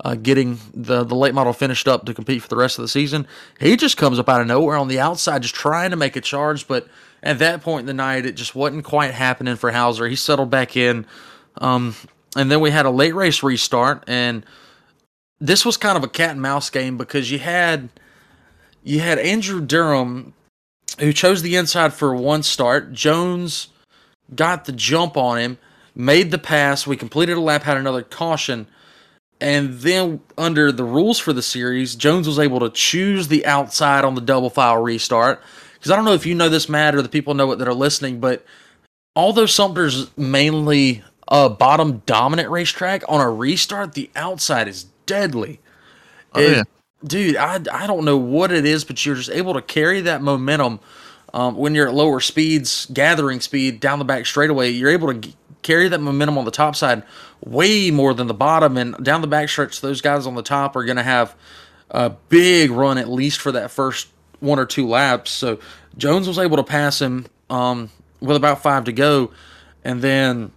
uh, 0.03 0.15
getting 0.15 0.59
the 0.73 1.03
the 1.03 1.15
late 1.15 1.33
model 1.35 1.53
finished 1.53 1.87
up 1.87 2.05
to 2.05 2.13
compete 2.13 2.41
for 2.41 2.47
the 2.47 2.55
rest 2.55 2.79
of 2.79 2.81
the 2.81 2.87
season. 2.87 3.27
He 3.59 3.77
just 3.77 3.95
comes 3.95 4.17
up 4.17 4.27
out 4.27 4.41
of 4.41 4.47
nowhere 4.47 4.75
on 4.77 4.87
the 4.87 4.99
outside, 4.99 5.43
just 5.43 5.55
trying 5.55 5.91
to 5.91 5.95
make 5.95 6.15
a 6.15 6.21
charge, 6.21 6.67
but 6.67 6.87
at 7.21 7.39
that 7.39 7.61
point 7.61 7.81
in 7.81 7.85
the 7.85 7.93
night, 7.93 8.25
it 8.25 8.33
just 8.33 8.55
wasn't 8.55 8.83
quite 8.83 9.13
happening 9.13 9.55
for 9.55 9.71
Hauser. 9.71 10.07
He 10.07 10.15
settled 10.15 10.49
back 10.49 10.77
in, 10.77 11.05
um, 11.57 11.95
and 12.35 12.51
then 12.51 12.59
we 12.59 12.71
had 12.71 12.85
a 12.85 12.91
late 12.91 13.15
race 13.15 13.43
restart, 13.43 14.03
and 14.07 14.45
this 15.39 15.65
was 15.65 15.77
kind 15.77 15.97
of 15.97 16.03
a 16.03 16.09
cat 16.09 16.31
and 16.31 16.41
mouse 16.41 16.69
game 16.69 16.97
because 16.97 17.31
you 17.31 17.39
had 17.39 17.89
you 18.83 18.99
had 18.99 19.19
Andrew 19.19 19.61
Durham 19.61 20.33
who 20.99 21.13
chose 21.13 21.41
the 21.41 21.55
inside 21.55 21.93
for 21.93 22.13
one 22.15 22.43
start. 22.43 22.91
Jones 22.91 23.69
got 24.33 24.65
the 24.65 24.71
jump 24.71 25.17
on 25.17 25.37
him, 25.37 25.57
made 25.95 26.31
the 26.31 26.37
pass. 26.37 26.85
We 26.85 26.97
completed 26.97 27.37
a 27.37 27.41
lap, 27.41 27.63
had 27.63 27.77
another 27.77 28.03
caution. 28.03 28.67
And 29.41 29.75
then, 29.75 30.19
under 30.37 30.71
the 30.71 30.83
rules 30.83 31.17
for 31.17 31.31
the 31.31 31.41
series, 31.41 31.95
Jones 31.95 32.27
was 32.27 32.39
able 32.39 32.59
to 32.59 32.69
choose 32.69 33.29
the 33.29 33.45
outside 33.45 34.03
on 34.03 34.15
the 34.15 34.21
double 34.21 34.49
file 34.49 34.81
restart. 34.81 35.41
Because 35.79 35.91
I 35.91 35.95
don't 35.95 36.05
know 36.05 36.13
if 36.13 36.25
you 36.25 36.35
know 36.35 36.49
this, 36.49 36.67
Matt, 36.69 36.95
or 36.95 37.01
the 37.01 37.09
people 37.09 37.33
know 37.33 37.51
it 37.51 37.57
that 37.57 37.67
are 37.67 37.73
listening, 37.73 38.19
but 38.19 38.45
although 39.15 39.45
Sumter's 39.45 40.15
mainly 40.17 41.03
a 41.27 41.49
bottom 41.49 42.01
dominant 42.05 42.49
racetrack, 42.49 43.03
on 43.07 43.21
a 43.21 43.29
restart, 43.29 43.93
the 43.93 44.09
outside 44.15 44.67
is 44.67 44.85
deadly. 45.05 45.59
Oh, 46.33 46.41
It- 46.41 46.51
yeah. 46.57 46.63
Dude, 47.01 47.37
I, 47.37 47.61
I 47.71 47.87
don't 47.87 48.03
know 48.03 48.17
what 48.17 48.51
it 48.51 48.65
is, 48.65 48.83
but 48.83 49.05
you're 49.05 49.15
just 49.15 49.29
able 49.29 49.53
to 49.53 49.61
carry 49.61 50.01
that 50.01 50.21
momentum 50.21 50.81
um, 51.33 51.55
when 51.55 51.73
you're 51.73 51.87
at 51.87 51.93
lower 51.93 52.19
speeds, 52.19 52.87
gathering 52.91 53.39
speed 53.39 53.79
down 53.79 53.99
the 53.99 54.05
back 54.05 54.25
straightaway. 54.25 54.71
You're 54.71 54.89
able 54.89 55.13
to 55.13 55.19
g- 55.19 55.33
carry 55.61 55.87
that 55.87 56.01
momentum 56.01 56.37
on 56.37 56.43
the 56.43 56.51
top 56.51 56.75
side 56.75 57.03
way 57.45 57.89
more 57.89 58.13
than 58.13 58.27
the 58.27 58.33
bottom. 58.33 58.75
And 58.75 59.01
down 59.01 59.21
the 59.21 59.27
back 59.27 59.47
stretch, 59.47 59.79
those 59.79 60.01
guys 60.01 60.27
on 60.27 60.35
the 60.35 60.41
top 60.43 60.75
are 60.75 60.83
going 60.83 60.97
to 60.97 61.03
have 61.03 61.35
a 61.89 62.09
big 62.09 62.69
run 62.69 62.97
at 62.97 63.07
least 63.07 63.39
for 63.39 63.53
that 63.53 63.71
first 63.71 64.09
one 64.39 64.59
or 64.59 64.65
two 64.65 64.87
laps. 64.87 65.31
So 65.31 65.59
Jones 65.97 66.27
was 66.27 66.39
able 66.39 66.57
to 66.57 66.63
pass 66.63 67.01
him 67.01 67.25
um, 67.49 67.89
with 68.19 68.37
about 68.37 68.61
five 68.61 68.85
to 68.85 68.91
go, 68.91 69.31
and 69.83 70.01
then 70.01 70.51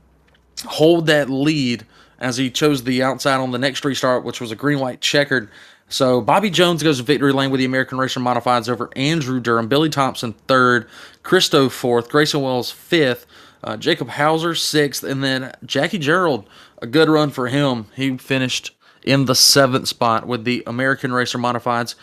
hold 0.64 1.06
that 1.06 1.30
lead 1.30 1.86
as 2.18 2.36
he 2.36 2.50
chose 2.50 2.84
the 2.84 3.02
outside 3.02 3.36
on 3.36 3.50
the 3.50 3.58
next 3.58 3.84
restart, 3.84 4.24
which 4.24 4.40
was 4.40 4.52
a 4.52 4.56
green 4.56 4.78
white 4.78 5.00
checkered. 5.00 5.50
So 5.88 6.20
Bobby 6.20 6.50
Jones 6.50 6.82
goes 6.82 6.98
to 6.98 7.02
victory 7.02 7.32
lane 7.32 7.50
with 7.50 7.58
the 7.58 7.64
American 7.64 7.98
Racer 7.98 8.20
Modifieds 8.20 8.68
over 8.68 8.88
Andrew 8.96 9.40
Durham, 9.40 9.68
Billy 9.68 9.90
Thompson 9.90 10.32
third, 10.46 10.88
Christo 11.22 11.68
fourth, 11.68 12.08
Grayson 12.08 12.40
Wells 12.40 12.70
fifth, 12.70 13.26
uh, 13.62 13.76
Jacob 13.76 14.08
Hauser 14.08 14.54
sixth, 14.54 15.02
and 15.02 15.22
then 15.22 15.52
Jackie 15.66 15.98
Gerald, 15.98 16.48
a 16.80 16.86
good 16.86 17.08
run 17.08 17.30
for 17.30 17.48
him. 17.48 17.86
He 17.94 18.16
finished 18.16 18.74
in 19.02 19.26
the 19.26 19.34
seventh 19.34 19.88
spot 19.88 20.26
with 20.26 20.44
the 20.44 20.62
American 20.66 21.12
Racer 21.12 21.38
Modifieds 21.38 21.94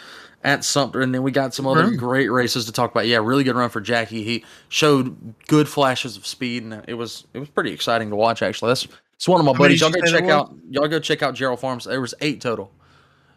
at 0.44 0.64
Sumter, 0.64 1.02
and 1.02 1.14
then 1.14 1.22
we 1.24 1.32
got 1.32 1.54
some 1.54 1.68
other 1.68 1.82
run. 1.84 1.98
great 1.98 2.30
races 2.30 2.66
to 2.66 2.72
talk 2.72 2.92
about. 2.92 3.08
Yeah, 3.08 3.18
really 3.18 3.44
good 3.44 3.56
run 3.56 3.70
for 3.70 3.82
Jackie. 3.82 4.24
He 4.24 4.46
showed 4.70 5.34
good 5.48 5.68
flashes 5.68 6.16
of 6.18 6.26
speed, 6.26 6.64
and 6.64 6.84
it 6.88 6.94
was 6.94 7.26
it 7.34 7.40
was 7.40 7.50
pretty 7.50 7.72
exciting 7.72 8.10
to 8.10 8.16
watch. 8.16 8.42
Actually, 8.42 8.70
that's 8.70 8.88
it's 9.16 9.28
one 9.28 9.40
of 9.40 9.46
my 9.46 9.52
How 9.54 9.58
buddies. 9.60 9.82
Y'all 9.82 9.92
go 9.92 10.00
check 10.02 10.24
out. 10.26 10.54
Y'all 10.70 10.88
go 10.88 11.00
check 11.00 11.22
out 11.22 11.36
Gerald 11.36 11.60
Farms. 11.60 11.86
There 11.86 12.00
was 12.02 12.14
eight 12.22 12.40
total. 12.42 12.72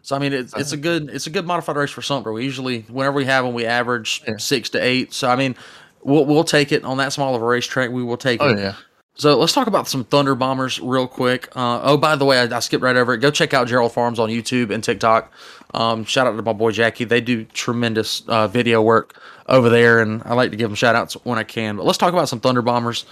So 0.02 0.14
I 0.16 0.18
mean, 0.18 0.32
it's 0.32 0.54
it's 0.56 0.72
a 0.72 0.76
good 0.76 1.10
it's 1.10 1.26
a 1.26 1.30
good 1.30 1.46
modified 1.46 1.76
race 1.76 1.90
for 1.90 2.02
Sumter. 2.02 2.32
We 2.32 2.44
usually 2.44 2.82
whenever 2.82 3.16
we 3.16 3.24
have 3.24 3.44
them, 3.44 3.54
we 3.54 3.66
average 3.66 4.22
Yeah. 4.26 4.36
six 4.38 4.68
to 4.70 4.78
eight. 4.78 5.12
So 5.12 5.28
I 5.28 5.36
mean, 5.36 5.56
we'll 6.02 6.24
we'll 6.24 6.44
take 6.44 6.72
it 6.72 6.84
on 6.84 6.98
that 6.98 7.12
small 7.12 7.34
of 7.34 7.42
a 7.42 7.44
racetrack. 7.44 7.90
We 7.90 8.02
will 8.04 8.16
take 8.16 8.40
Oh 8.42 8.48
it. 8.50 8.58
yeah. 8.58 8.74
So 9.14 9.38
let's 9.38 9.52
talk 9.52 9.66
about 9.66 9.88
some 9.88 10.04
Thunder 10.04 10.34
Bombers 10.34 10.80
real 10.80 11.06
quick. 11.06 11.54
Uh, 11.54 11.80
oh, 11.82 11.96
by 11.98 12.16
the 12.16 12.24
way, 12.24 12.40
I, 12.40 12.56
I 12.56 12.60
skipped 12.60 12.82
right 12.82 12.96
over 12.96 13.12
it. 13.12 13.18
Go 13.18 13.30
check 13.30 13.52
out 13.52 13.68
Gerald 13.68 13.92
Farms 13.92 14.18
on 14.18 14.30
YouTube 14.30 14.70
and 14.70 14.82
TikTok. 14.82 15.30
Um, 15.74 16.04
shout 16.04 16.26
out 16.26 16.36
to 16.36 16.42
my 16.42 16.54
boy 16.54 16.70
Jackie. 16.70 17.04
They 17.04 17.20
do 17.20 17.44
tremendous 17.44 18.22
uh, 18.26 18.48
video 18.48 18.80
work 18.80 19.20
over 19.48 19.68
there, 19.68 20.00
and 20.00 20.22
I 20.24 20.34
like 20.34 20.50
to 20.50 20.56
give 20.56 20.70
them 20.70 20.74
shout 20.74 20.96
outs 20.96 21.14
when 21.24 21.38
I 21.38 21.44
can. 21.44 21.76
But 21.76 21.84
let's 21.84 21.98
talk 21.98 22.12
about 22.12 22.28
some 22.28 22.40
Thunder 22.40 22.62
Bombers. 22.62 23.04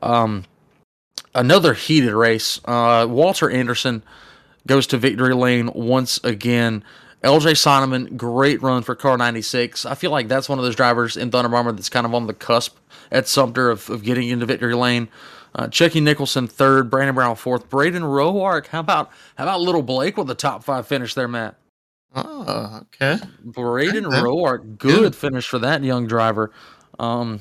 Um, 0.00 0.44
another 1.34 1.74
heated 1.74 2.12
race. 2.12 2.60
Uh, 2.64 3.06
Walter 3.08 3.50
Anderson 3.50 4.04
goes 4.66 4.86
to 4.88 4.98
victory 4.98 5.34
lane 5.34 5.70
once 5.74 6.22
again. 6.22 6.84
LJ 7.24 7.54
Sonoman, 7.54 8.16
great 8.16 8.62
run 8.62 8.82
for 8.84 8.94
car 8.94 9.16
96. 9.16 9.84
I 9.86 9.96
feel 9.96 10.12
like 10.12 10.28
that's 10.28 10.48
one 10.48 10.60
of 10.60 10.64
those 10.64 10.76
drivers 10.76 11.16
in 11.16 11.32
Thunder 11.32 11.48
Bomber 11.48 11.72
that's 11.72 11.88
kind 11.88 12.06
of 12.06 12.14
on 12.14 12.28
the 12.28 12.34
cusp 12.34 12.76
at 13.10 13.26
Sumter 13.26 13.70
of, 13.70 13.90
of 13.90 14.04
getting 14.04 14.28
into 14.28 14.46
victory 14.46 14.74
lane. 14.74 15.08
Uh, 15.54 15.68
Chucky 15.68 16.00
Nicholson 16.00 16.46
third, 16.46 16.90
Brandon 16.90 17.14
Brown 17.14 17.36
fourth, 17.36 17.68
Braden 17.68 18.02
Roark. 18.02 18.66
How 18.66 18.80
about 18.80 19.10
how 19.36 19.44
about 19.44 19.60
little 19.60 19.82
Blake 19.82 20.16
with 20.16 20.26
the 20.26 20.34
top 20.34 20.62
five 20.64 20.86
finish 20.86 21.14
there, 21.14 21.28
Matt? 21.28 21.56
Oh, 22.14 22.80
okay. 22.82 23.18
Braden 23.44 24.06
Okay. 24.06 24.16
Roark, 24.16 24.78
good 24.78 25.14
finish 25.14 25.46
for 25.46 25.58
that 25.58 25.82
young 25.82 26.06
driver. 26.06 26.52
Um, 26.98 27.40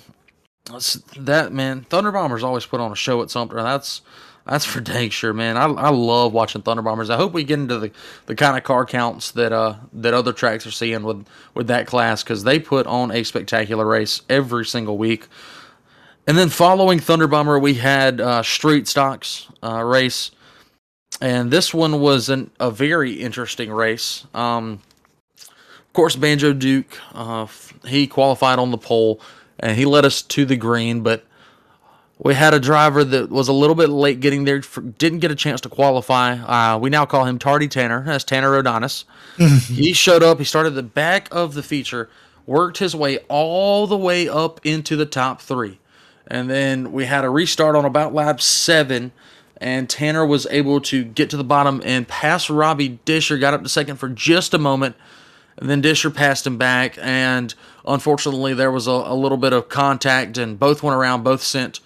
that 1.18 1.54
man, 1.54 1.82
Thunder 1.82 2.12
Bombers 2.12 2.44
always 2.44 2.66
put 2.66 2.80
on 2.80 2.92
a 2.92 2.96
show 2.96 3.22
at 3.22 3.30
Sumter. 3.30 3.62
That's 3.62 4.02
that's 4.46 4.66
for 4.66 4.80
dang 4.80 5.10
sure, 5.10 5.34
man. 5.34 5.58
I, 5.58 5.66
I 5.66 5.90
love 5.90 6.34
watching 6.34 6.62
Thunder 6.62 6.82
Bombers. 6.82 7.10
I 7.10 7.18
hope 7.18 7.34
we 7.34 7.44
get 7.44 7.60
into 7.60 7.80
the, 7.80 7.92
the 8.28 8.36
kind 8.36 8.58
of 8.58 8.64
car 8.64 8.86
counts 8.86 9.32
that 9.32 9.52
uh 9.52 9.76
that 9.94 10.14
other 10.14 10.34
tracks 10.34 10.66
are 10.66 10.72
seeing 10.72 11.04
with 11.04 11.26
with 11.54 11.68
that 11.68 11.88
class 11.88 12.24
because 12.24 12.44
they 12.44 12.60
put 12.60 12.88
on 12.88 13.12
a 13.12 13.24
spectacular 13.24 13.86
race 13.86 14.22
every 14.30 14.66
single 14.66 14.98
week. 14.98 15.28
And 16.28 16.38
then 16.38 16.50
following 16.50 17.00
Thunder 17.00 17.26
Bomber, 17.26 17.58
we 17.58 17.76
had 17.76 18.20
uh, 18.20 18.44
Street 18.44 18.86
Stocks 18.90 19.48
uh, 19.64 19.82
race, 19.82 20.32
and 21.22 21.50
this 21.50 21.74
one 21.74 22.02
was 22.02 22.28
an, 22.28 22.52
a 22.60 22.70
very 22.70 23.14
interesting 23.14 23.72
race. 23.72 24.28
Um, 24.34 24.82
of 25.40 25.94
course, 25.94 26.18
Banjo 26.18 26.52
Duke, 26.52 27.00
uh, 27.14 27.48
he 27.86 28.08
qualified 28.08 28.60
on 28.60 28.72
the 28.72 28.78
pole, 28.78 29.22
and 29.58 29.78
he 29.78 29.86
led 29.86 30.04
us 30.04 30.22
to 30.24 30.44
the 30.44 30.58
green. 30.58 31.00
But 31.02 31.24
we 32.20 32.34
had 32.34 32.54
a 32.54 32.60
driver 32.60 33.06
that 33.06 33.30
was 33.30 33.48
a 33.48 33.54
little 33.54 33.76
bit 33.76 33.88
late 33.88 34.20
getting 34.20 34.44
there, 34.44 34.62
for, 34.62 34.82
didn't 34.82 35.20
get 35.20 35.32
a 35.32 35.36
chance 35.36 35.62
to 35.62 35.70
qualify. 35.70 36.34
Uh, 36.34 36.78
we 36.78 36.90
now 36.90 37.06
call 37.06 37.24
him 37.24 37.40
Tardy 37.40 37.70
Tanner. 37.70 38.04
That's 38.04 38.26
Tanner 38.26 38.52
Rodonis. 38.52 39.06
he 39.68 39.94
showed 39.94 40.24
up. 40.24 40.40
He 40.40 40.44
started 40.44 40.72
the 40.72 40.84
back 40.84 41.30
of 41.32 41.54
the 41.54 41.64
feature, 41.64 42.10
worked 42.46 42.80
his 42.80 42.94
way 42.94 43.20
all 43.30 43.88
the 43.88 43.98
way 43.98 44.28
up 44.28 44.60
into 44.66 44.98
the 44.98 45.06
top 45.06 45.42
three. 45.42 45.80
And 46.30 46.50
then 46.50 46.92
we 46.92 47.06
had 47.06 47.24
a 47.24 47.30
restart 47.30 47.76
on 47.76 47.86
about 47.86 48.14
lap 48.14 48.42
seven, 48.42 49.12
and 49.58 49.90
Tanner 49.90 50.26
was 50.26 50.46
able 50.50 50.82
to 50.82 51.04
get 51.04 51.30
to 51.30 51.38
the 51.38 51.44
bottom 51.44 51.82
and 51.86 52.08
pass 52.08 52.50
Robbie 52.50 53.00
Disher, 53.06 53.38
got 53.38 53.54
up 53.54 53.64
to 53.64 53.70
second 53.70 53.98
for 53.98 54.10
just 54.10 54.54
a 54.54 54.60
moment, 54.60 54.96
and 55.58 55.70
then 55.70 55.82
Disher 55.82 56.10
passed 56.10 56.46
him 56.46 56.58
back. 56.58 56.98
And 57.02 57.54
unfortunately, 57.86 58.54
there 58.54 58.72
was 58.72 58.88
a, 58.88 58.92
a 58.92 59.16
little 59.16 59.38
bit 59.38 59.54
of 59.54 59.70
contact, 59.70 60.38
and 60.38 60.60
both 60.60 60.84
went 60.84 60.96
around, 60.96 61.24
both 61.24 61.42
sent 61.42 61.80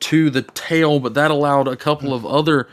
to 0.00 0.30
the 0.30 0.42
tail, 0.42 1.00
but 1.00 1.14
that 1.14 1.30
allowed 1.30 1.66
a 1.66 1.76
couple 1.76 2.14
of 2.14 2.24
other 2.24 2.68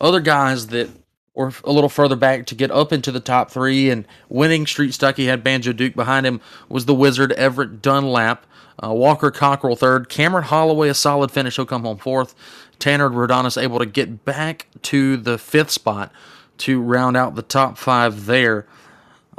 other 0.00 0.20
guys 0.20 0.68
that 0.68 0.88
were 1.34 1.52
a 1.64 1.72
little 1.72 1.90
further 1.90 2.16
back 2.16 2.46
to 2.46 2.54
get 2.54 2.70
up 2.70 2.92
into 2.92 3.12
the 3.12 3.20
top 3.20 3.50
three. 3.50 3.90
And 3.90 4.06
winning 4.28 4.66
Street 4.66 4.94
Stucky 4.94 5.26
had 5.26 5.44
Banjo 5.44 5.72
Duke 5.72 5.94
behind 5.94 6.26
him 6.26 6.40
was 6.68 6.86
the 6.86 6.94
Wizard 6.94 7.32
Everett 7.32 7.82
Dunlap. 7.82 8.46
Uh, 8.82 8.92
Walker 8.92 9.30
Cockrell 9.30 9.76
third. 9.76 10.08
Cameron 10.08 10.44
Holloway 10.44 10.88
a 10.88 10.94
solid 10.94 11.30
finish. 11.30 11.56
He'll 11.56 11.66
come 11.66 11.82
home 11.82 11.98
fourth. 11.98 12.34
Tanner 12.78 13.10
Rodonis 13.10 13.60
able 13.60 13.78
to 13.78 13.86
get 13.86 14.24
back 14.24 14.66
to 14.82 15.16
the 15.16 15.36
fifth 15.36 15.70
spot 15.70 16.10
to 16.58 16.80
round 16.80 17.16
out 17.16 17.34
the 17.34 17.42
top 17.42 17.76
five 17.76 18.26
there. 18.26 18.66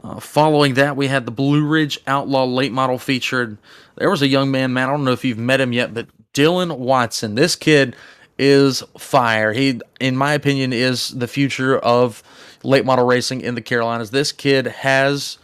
Uh, 0.03 0.19
following 0.19 0.75
that, 0.75 0.95
we 0.95 1.07
had 1.07 1.25
the 1.25 1.31
Blue 1.31 1.65
Ridge 1.65 1.99
Outlaw 2.07 2.45
late 2.45 2.71
model 2.71 2.97
featured. 2.97 3.57
There 3.95 4.09
was 4.09 4.21
a 4.21 4.27
young 4.27 4.49
man, 4.49 4.73
man. 4.73 4.89
I 4.89 4.91
don't 4.91 5.03
know 5.03 5.11
if 5.11 5.23
you've 5.23 5.37
met 5.37 5.61
him 5.61 5.73
yet, 5.73 5.93
but 5.93 6.07
Dylan 6.33 6.77
Watson. 6.77 7.35
This 7.35 7.55
kid 7.55 7.95
is 8.37 8.83
fire. 8.97 9.53
He, 9.53 9.79
in 9.99 10.15
my 10.15 10.33
opinion, 10.33 10.73
is 10.73 11.09
the 11.09 11.27
future 11.27 11.77
of 11.77 12.23
late 12.63 12.85
model 12.85 13.05
racing 13.05 13.41
in 13.41 13.55
the 13.55 13.61
Carolinas. 13.61 14.11
This 14.11 14.31
kid 14.31 14.65
has 14.67 15.37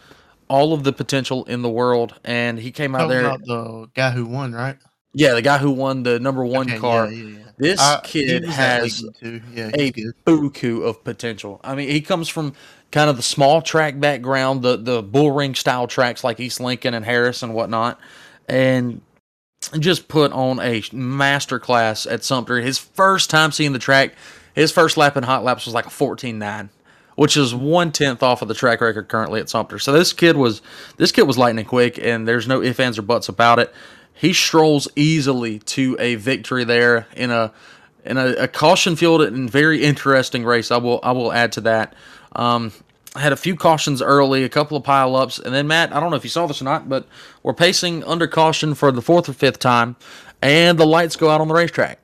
all 0.48 0.72
of 0.72 0.84
the 0.84 0.92
potential 0.92 1.44
in 1.44 1.62
the 1.62 1.68
world, 1.68 2.14
and 2.24 2.58
he 2.58 2.70
came 2.70 2.94
out 2.94 3.08
Talking 3.08 3.10
there. 3.10 3.26
about 3.26 3.44
the 3.44 3.90
guy 3.94 4.10
who 4.10 4.26
won, 4.26 4.52
right? 4.52 4.76
Yeah, 5.14 5.34
the 5.34 5.42
guy 5.42 5.58
who 5.58 5.70
won 5.70 6.02
the 6.02 6.20
number 6.20 6.44
one 6.44 6.68
Okay, 6.70 6.78
car. 6.78 7.06
yeah, 7.10 7.22
yeah, 7.22 7.38
yeah. 7.38 7.44
This 7.58 7.80
Uh, 7.80 8.00
kid 8.04 8.44
has 8.44 9.02
Lakeland, 9.02 9.16
too. 9.20 9.40
Yeah, 9.54 9.70
a 9.74 9.90
good. 9.90 10.14
buku 10.26 10.82
of 10.84 11.02
potential. 11.02 11.60
I 11.64 11.74
mean, 11.74 11.88
he 11.88 12.00
comes 12.00 12.28
from 12.28 12.52
kind 12.92 13.10
of 13.10 13.16
the 13.16 13.22
small 13.22 13.60
track 13.62 13.98
background, 13.98 14.62
the 14.62 14.76
the 14.76 15.02
bull 15.02 15.32
ring 15.32 15.54
style 15.54 15.86
tracks 15.88 16.22
like 16.22 16.38
East 16.38 16.60
Lincoln 16.60 16.94
and 16.94 17.04
Harris 17.04 17.42
and 17.42 17.52
whatnot, 17.54 17.98
and 18.48 19.00
just 19.80 20.06
put 20.08 20.30
on 20.32 20.60
a 20.60 20.82
master 20.92 21.58
class 21.58 22.06
at 22.06 22.22
Sumter. 22.22 22.60
His 22.60 22.78
first 22.78 23.28
time 23.28 23.50
seeing 23.50 23.72
the 23.72 23.78
track, 23.80 24.12
his 24.54 24.70
first 24.70 24.96
lap 24.96 25.16
in 25.16 25.24
hot 25.24 25.42
laps 25.42 25.64
was 25.66 25.74
like 25.74 25.86
a 25.86 25.90
14-9, 25.90 26.68
which 27.18 27.36
is 27.36 27.52
one 27.52 27.90
tenth 27.90 28.22
off 28.22 28.42
of 28.42 28.46
the 28.46 28.54
track 28.54 28.80
record 28.80 29.08
currently 29.08 29.40
at 29.40 29.50
Sumter. 29.50 29.80
So 29.80 29.90
this 29.90 30.12
kid 30.12 30.36
was 30.36 30.62
this 30.98 31.10
kid 31.10 31.22
was 31.22 31.36
lightning 31.36 31.64
quick, 31.64 31.98
and 31.98 32.28
there's 32.28 32.46
no 32.46 32.62
ifs 32.62 32.78
ands 32.78 32.96
or 32.96 33.02
buts 33.02 33.28
about 33.28 33.58
it. 33.58 33.74
He 34.14 34.32
strolls 34.32 34.86
easily 34.94 35.58
to 35.58 35.96
a 35.98 36.14
victory 36.14 36.62
there 36.62 37.08
in 37.16 37.32
a 37.32 37.52
in 38.04 38.18
a, 38.18 38.26
a 38.34 38.46
caution 38.46 38.94
field 38.94 39.22
and 39.22 39.50
very 39.50 39.82
interesting 39.82 40.44
race. 40.44 40.70
I 40.70 40.76
will 40.76 41.00
I 41.02 41.10
will 41.10 41.32
add 41.32 41.50
to 41.54 41.60
that. 41.62 41.96
Um, 42.36 42.70
I 43.16 43.20
had 43.20 43.32
a 43.32 43.36
few 43.36 43.56
cautions 43.56 44.00
early, 44.00 44.44
a 44.44 44.48
couple 44.48 44.76
of 44.76 44.84
pile 44.84 45.16
ups, 45.16 45.40
and 45.40 45.52
then 45.52 45.66
Matt, 45.66 45.92
I 45.92 45.98
don't 45.98 46.10
know 46.10 46.16
if 46.16 46.22
you 46.22 46.30
saw 46.30 46.46
this 46.46 46.62
or 46.62 46.66
not, 46.66 46.88
but 46.88 47.08
we're 47.42 47.52
pacing 47.52 48.04
under 48.04 48.28
caution 48.28 48.74
for 48.74 48.92
the 48.92 49.02
fourth 49.02 49.28
or 49.28 49.32
fifth 49.32 49.58
time, 49.58 49.96
and 50.40 50.78
the 50.78 50.86
lights 50.86 51.16
go 51.16 51.30
out 51.30 51.40
on 51.40 51.48
the 51.48 51.54
racetrack. 51.54 51.98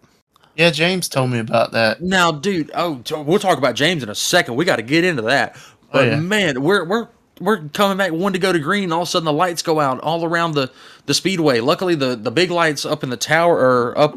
Yeah, 0.56 0.70
James 0.70 1.08
told 1.08 1.30
me 1.30 1.38
about 1.40 1.72
that. 1.72 2.00
Now, 2.02 2.30
dude, 2.30 2.70
oh, 2.74 3.02
we'll 3.10 3.38
talk 3.38 3.58
about 3.58 3.74
James 3.74 4.02
in 4.02 4.08
a 4.08 4.14
second. 4.14 4.54
We 4.54 4.64
got 4.64 4.76
to 4.76 4.82
get 4.82 5.04
into 5.04 5.22
that. 5.22 5.56
But 5.92 6.08
yeah. 6.08 6.20
man, 6.20 6.62
we're 6.62 6.84
we're 6.84 7.08
we're 7.40 7.68
coming 7.68 7.96
back 7.96 8.12
one 8.12 8.32
to 8.32 8.38
go 8.38 8.52
to 8.52 8.58
green. 8.58 8.92
All 8.92 9.02
of 9.02 9.08
a 9.08 9.10
sudden, 9.10 9.24
the 9.24 9.32
lights 9.32 9.62
go 9.62 9.80
out 9.80 10.00
all 10.00 10.24
around 10.24 10.52
the 10.52 10.70
the 11.06 11.14
speedway. 11.14 11.60
Luckily, 11.60 11.94
the 11.94 12.14
the 12.16 12.30
big 12.30 12.50
lights 12.50 12.84
up 12.84 13.02
in 13.02 13.10
the 13.10 13.16
tower 13.16 13.56
or 13.56 13.98
up 13.98 14.16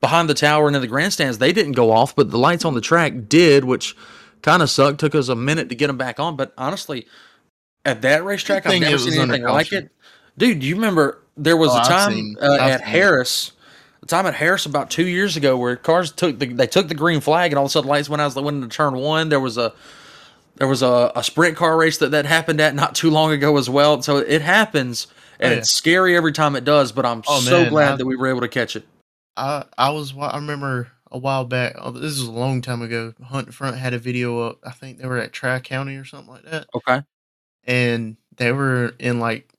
behind 0.00 0.28
the 0.28 0.34
tower 0.34 0.66
and 0.66 0.76
in 0.76 0.82
the 0.82 0.88
grandstands 0.88 1.38
they 1.38 1.52
didn't 1.52 1.72
go 1.72 1.90
off, 1.90 2.14
but 2.14 2.30
the 2.30 2.38
lights 2.38 2.64
on 2.64 2.74
the 2.74 2.80
track 2.80 3.28
did, 3.28 3.64
which 3.64 3.96
kind 4.42 4.62
of 4.62 4.70
sucked. 4.70 5.00
Took 5.00 5.14
us 5.14 5.28
a 5.28 5.36
minute 5.36 5.68
to 5.70 5.74
get 5.74 5.86
them 5.88 5.96
back 5.98 6.18
on, 6.20 6.36
but 6.36 6.52
honestly, 6.58 7.06
at 7.84 8.02
that 8.02 8.24
racetrack, 8.24 8.66
I've 8.66 8.80
never 8.80 8.98
seen 8.98 9.20
anything 9.20 9.42
like 9.44 9.72
it. 9.72 9.90
Dude, 10.38 10.60
do 10.60 10.66
you 10.66 10.74
remember 10.74 11.22
there 11.36 11.56
was 11.56 11.70
Oh, 11.72 11.80
a 11.80 11.84
time 11.84 12.12
seen- 12.12 12.36
uh, 12.40 12.56
at 12.60 12.80
seen. 12.80 12.88
Harris, 12.88 13.52
time 14.06 14.26
at 14.26 14.34
Harris 14.34 14.66
about 14.66 14.90
two 14.90 15.06
years 15.06 15.36
ago 15.36 15.56
where 15.56 15.76
cars 15.76 16.12
took 16.12 16.38
the 16.38 16.46
they 16.46 16.66
took 16.66 16.88
the 16.88 16.94
green 16.94 17.20
flag 17.20 17.52
and 17.52 17.58
all 17.58 17.64
of 17.66 17.70
a 17.70 17.72
sudden 17.72 17.88
lights 17.90 18.08
went 18.08 18.20
out 18.22 18.26
as 18.26 18.34
they 18.34 18.40
went 18.40 18.56
into 18.62 18.74
turn 18.74 18.94
one. 18.94 19.28
There 19.28 19.40
was 19.40 19.58
a 19.58 19.72
there 20.56 20.68
was 20.68 20.82
a, 20.82 21.12
a 21.14 21.22
sprint 21.22 21.56
car 21.56 21.76
race 21.76 21.98
that 21.98 22.12
that 22.12 22.24
happened 22.26 22.60
at 22.60 22.74
not 22.74 22.94
too 22.94 23.10
long 23.10 23.32
ago 23.32 23.56
as 23.58 23.68
well. 23.68 24.00
So 24.02 24.16
it 24.18 24.42
happens 24.42 25.06
and 25.38 25.50
Oh, 25.50 25.52
yeah. 25.54 25.58
it's 25.60 25.70
scary 25.70 26.16
every 26.16 26.32
time 26.32 26.56
it 26.56 26.64
does. 26.64 26.92
But 26.92 27.04
I'm 27.04 27.22
Oh, 27.28 27.40
so 27.40 27.62
man, 27.62 27.70
glad 27.70 27.88
I've- 27.92 27.98
that 27.98 28.06
we 28.06 28.16
were 28.16 28.28
able 28.28 28.40
to 28.40 28.48
catch 28.48 28.74
it. 28.76 28.86
I 29.36 29.64
I 29.76 29.90
was 29.90 30.14
I 30.18 30.36
remember 30.36 30.88
a 31.10 31.18
while 31.18 31.44
back. 31.44 31.74
Oh, 31.78 31.90
this 31.90 32.12
is 32.12 32.22
a 32.22 32.30
long 32.32 32.62
time 32.62 32.82
ago. 32.82 33.12
Hunt 33.22 33.52
Front 33.54 33.76
had 33.76 33.92
a 33.94 33.98
video 33.98 34.40
up. 34.40 34.58
I 34.64 34.70
think 34.70 34.98
they 34.98 35.06
were 35.06 35.18
at 35.18 35.32
Tri 35.32 35.60
County 35.60 35.96
or 35.96 36.04
something 36.04 36.32
like 36.32 36.44
that, 36.44 36.66
Okay. 36.74 37.02
and 37.64 38.16
they 38.36 38.50
were 38.52 38.94
in 38.98 39.20
like 39.20 39.52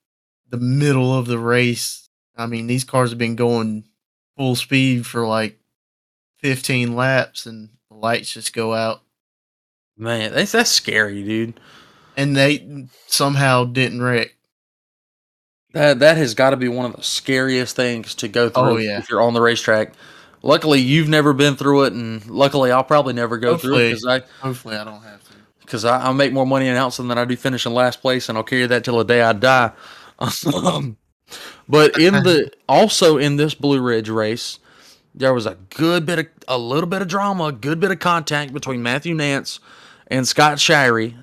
the 0.49 0.57
middle 0.57 1.13
of 1.13 1.25
the 1.27 1.37
race. 1.39 2.09
I 2.35 2.45
mean, 2.47 2.67
these 2.67 2.83
cars 2.83 3.09
have 3.11 3.17
been 3.19 3.35
going 3.35 3.85
full 4.37 4.55
speed 4.55 5.05
for 5.05 5.27
like 5.27 5.59
15 6.37 6.95
laps, 6.95 7.45
and 7.45 7.69
the 7.89 7.95
lights 7.97 8.33
just 8.33 8.53
go 8.53 8.73
out, 8.73 9.01
Man, 9.97 10.31
that's 10.33 10.51
that's 10.51 10.69
scary, 10.69 11.23
dude. 11.23 11.59
and 12.15 12.37
they 12.37 12.87
somehow 13.07 13.63
didn't 13.65 14.01
wreck. 14.01 14.35
That 15.73 15.99
that 15.99 16.17
has 16.17 16.33
got 16.33 16.51
to 16.51 16.57
be 16.57 16.67
one 16.67 16.85
of 16.85 16.95
the 16.95 17.03
scariest 17.03 17.75
things 17.75 18.15
to 18.15 18.27
go 18.27 18.49
through 18.49 18.61
Oh, 18.63 18.77
yeah. 18.77 18.99
if 18.99 19.09
you're 19.09 19.21
on 19.21 19.33
the 19.33 19.41
racetrack. 19.41 19.93
Luckily, 20.43 20.79
you've 20.79 21.09
never 21.09 21.33
been 21.33 21.55
through 21.55 21.85
it, 21.85 21.93
and 21.93 22.25
luckily, 22.29 22.71
I'll 22.71 22.83
probably 22.83 23.13
never 23.13 23.37
go 23.37 23.57
through 23.57 23.77
it 23.77 23.89
because 23.89 24.05
I 24.05 24.19
Hopefully, 24.39 24.77
I 24.77 24.83
don't 24.83 25.01
have 25.01 25.23
to. 25.29 25.33
because 25.61 25.83
I, 25.83 26.07
I 26.07 26.11
make 26.13 26.31
more 26.31 26.45
money 26.45 26.67
announcing 26.67 27.07
than 27.07 27.17
I 27.17 27.25
do 27.25 27.35
finishing 27.35 27.73
last 27.73 28.01
place, 28.01 28.29
and 28.29 28.37
I'll 28.37 28.43
carry 28.43 28.65
that 28.67 28.83
till 28.83 28.97
the 28.99 29.03
day 29.03 29.21
I 29.21 29.33
die. 29.33 29.71
Um, 30.19 30.97
but 31.67 31.97
in 31.97 32.13
the 32.13 32.51
also 32.67 33.17
in 33.17 33.35
this 33.35 33.53
Blue 33.53 33.81
Ridge 33.81 34.09
race, 34.09 34.59
there 35.13 35.33
was 35.33 35.45
a 35.45 35.57
good 35.75 36.05
bit 36.05 36.19
of 36.19 36.27
a 36.47 36.57
little 36.57 36.89
bit 36.89 37.01
of 37.01 37.07
drama, 37.07 37.45
a 37.45 37.51
good 37.51 37.79
bit 37.79 37.91
of 37.91 37.99
contact 37.99 38.53
between 38.53 38.81
Matthew 38.81 39.13
Nance 39.13 39.59
and 40.07 40.27
Scott 40.27 40.57
Shirey. 40.57 41.15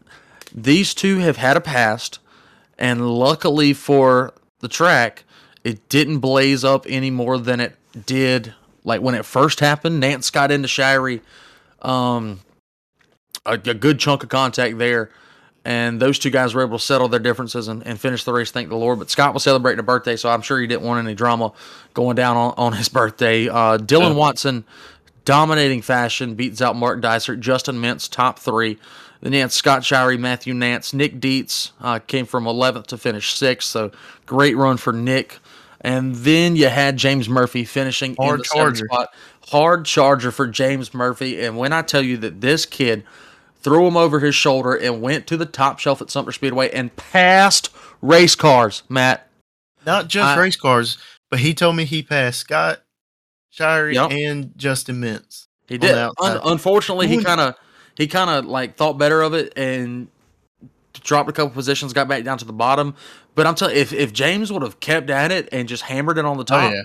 These 0.55 0.95
two 0.95 1.18
have 1.18 1.36
had 1.36 1.57
a 1.57 1.61
past, 1.61 2.18
and 2.78 3.09
luckily 3.09 3.72
for 3.72 4.34
the 4.61 4.68
track, 4.68 5.24
it 5.64 5.88
didn't 5.88 6.18
blaze 6.18 6.64
up 6.64 6.86
any 6.88 7.11
more 7.11 7.38
than 7.38 7.61
it 7.61 7.76
did 8.07 8.55
like 8.84 9.01
when 9.01 9.14
it 9.14 9.24
first 9.24 9.61
happened. 9.61 10.01
Nance 10.01 10.30
got 10.30 10.51
into 10.51 10.68
Shirey. 10.68 11.20
Um, 11.80 12.40
a, 13.47 13.53
a 13.53 13.74
good 13.74 13.99
chunk 13.99 14.22
of 14.22 14.28
contact 14.28 14.78
there. 14.78 15.11
And 15.65 15.99
those 15.99 16.19
two 16.19 16.29
guys 16.31 16.55
were 16.55 16.62
able 16.62 16.79
to 16.79 16.85
settle 16.85 17.09
their 17.09 17.21
differences 17.21 17.69
and, 17.69 17.87
and 17.87 17.99
finish 17.99 18.25
the 18.25 18.33
race, 18.33 18.51
thank 18.51 18.69
the 18.69 18.77
Lord. 18.77 18.99
But 18.99 19.11
Scott 19.11 19.33
was 19.33 19.43
celebrating 19.43 19.81
a 19.81 19.85
birthday, 19.85 20.17
so 20.17 20.29
I'm 20.29 20.43
sure 20.43 20.61
he 20.61 20.67
didn't 20.67 20.83
want 20.83 21.05
any 21.05 21.15
drama 21.15 21.53
going 21.95 22.17
down 22.17 22.37
on, 22.37 22.55
on 22.59 22.73
his 22.75 22.89
birthday. 22.91 23.49
Uh, 23.49 23.79
Dylan. 23.79 24.15
Watson, 24.15 24.65
dominating 25.25 25.81
fashion, 25.81 26.35
beats 26.35 26.61
out 26.61 26.77
Mark 26.77 27.01
Dysert, 27.01 27.41
Justin 27.41 27.77
Mintz, 27.77 28.11
top 28.11 28.39
three. 28.39 28.79
Then 29.23 29.33
you 29.33 29.41
had 29.41 29.53
Scott 29.53 29.83
Shirey, 29.83 30.19
Matthew 30.19 30.53
Nance, 30.53 30.93
Nick 30.93 31.19
Dietz 31.19 31.73
uh, 31.81 31.99
came 31.99 32.27
from 32.27 32.45
11th 32.45 32.89
to 32.89 32.99
finish 32.99 33.33
sixth, 33.33 33.71
so 33.71 33.91
great 34.27 34.55
run 34.55 34.77
for 34.77 34.93
Nick. 34.93 35.39
And 35.81 36.15
then 36.15 36.57
you 36.57 36.69
had 36.69 36.99
James 36.99 37.27
Murphy 37.27 37.65
finishing 37.65 38.17
in 38.19 38.25
Hard 38.25 38.41
the 38.41 38.45
charger. 38.45 38.85
spot. 38.85 39.15
Hard 39.49 39.87
charger 39.87 40.31
for 40.31 40.47
James 40.47 40.93
Murphy. 40.93 41.43
And 41.43 41.57
when 41.57 41.73
I 41.73 41.81
tell 41.81 42.03
you 42.03 42.19
that 42.19 42.43
this 42.43 42.67
kid 42.67 43.05
threw 43.65 43.87
him 43.89 43.97
over 43.97 44.21
his 44.21 44.35
shoulder 44.37 44.75
and 44.75 45.03
went 45.03 45.27
to 45.27 45.37
the 45.37 45.47
top 45.47 45.81
shelf 45.81 46.01
at 46.01 46.11
Sumter 46.11 46.31
Speedway 46.33 46.71
and 46.71 46.95
passed 46.95 47.71
race 48.01 48.37
cars, 48.37 48.85
Matt. 48.89 49.27
Not 49.85 50.07
just 50.09 50.37
I- 50.37 50.41
race 50.41 50.57
cars, 50.57 50.99
but 51.31 51.41
he 51.41 51.53
told 51.55 51.75
me 51.75 51.85
he 51.85 52.03
passed 52.03 52.39
Scott 52.41 52.83
Shirey 53.53 53.95
Yep. 53.95 54.11
and 54.12 54.53
Justin 54.57 55.01
Mintz. 55.01 55.47
He 55.67 55.79
did. 55.79 55.97
Un- 55.97 56.41
unfortunately, 56.45 57.09
he 57.09 57.25
kind 57.25 57.41
of 57.41 57.55
he 57.97 58.07
kind 58.07 58.29
of 58.31 58.45
like 58.45 58.77
thought 58.77 58.99
better 58.99 59.23
of 59.23 59.33
it 59.35 59.53
and 59.57 60.09
dropped 61.03 61.29
a 61.29 61.33
couple 61.33 61.51
positions, 61.51 61.93
got 61.93 62.07
back 62.09 62.23
down 62.25 62.37
to 62.39 62.45
the 62.45 62.53
bottom. 62.53 62.95
But 63.35 63.47
I'm 63.47 63.55
telling 63.55 63.75
you, 63.75 63.81
if 63.81 63.93
if 63.93 64.12
James 64.12 64.53
would 64.53 64.62
have 64.62 64.81
kept 64.81 65.09
at 65.11 65.33
it 65.33 65.49
and 65.53 65.67
just 65.69 65.85
hammered 65.85 66.19
it 66.19 66.25
on 66.27 66.37
the 66.37 66.43
oh, 66.43 66.45
top, 66.45 66.71
Oh, 66.71 66.75
yeah. 66.75 66.83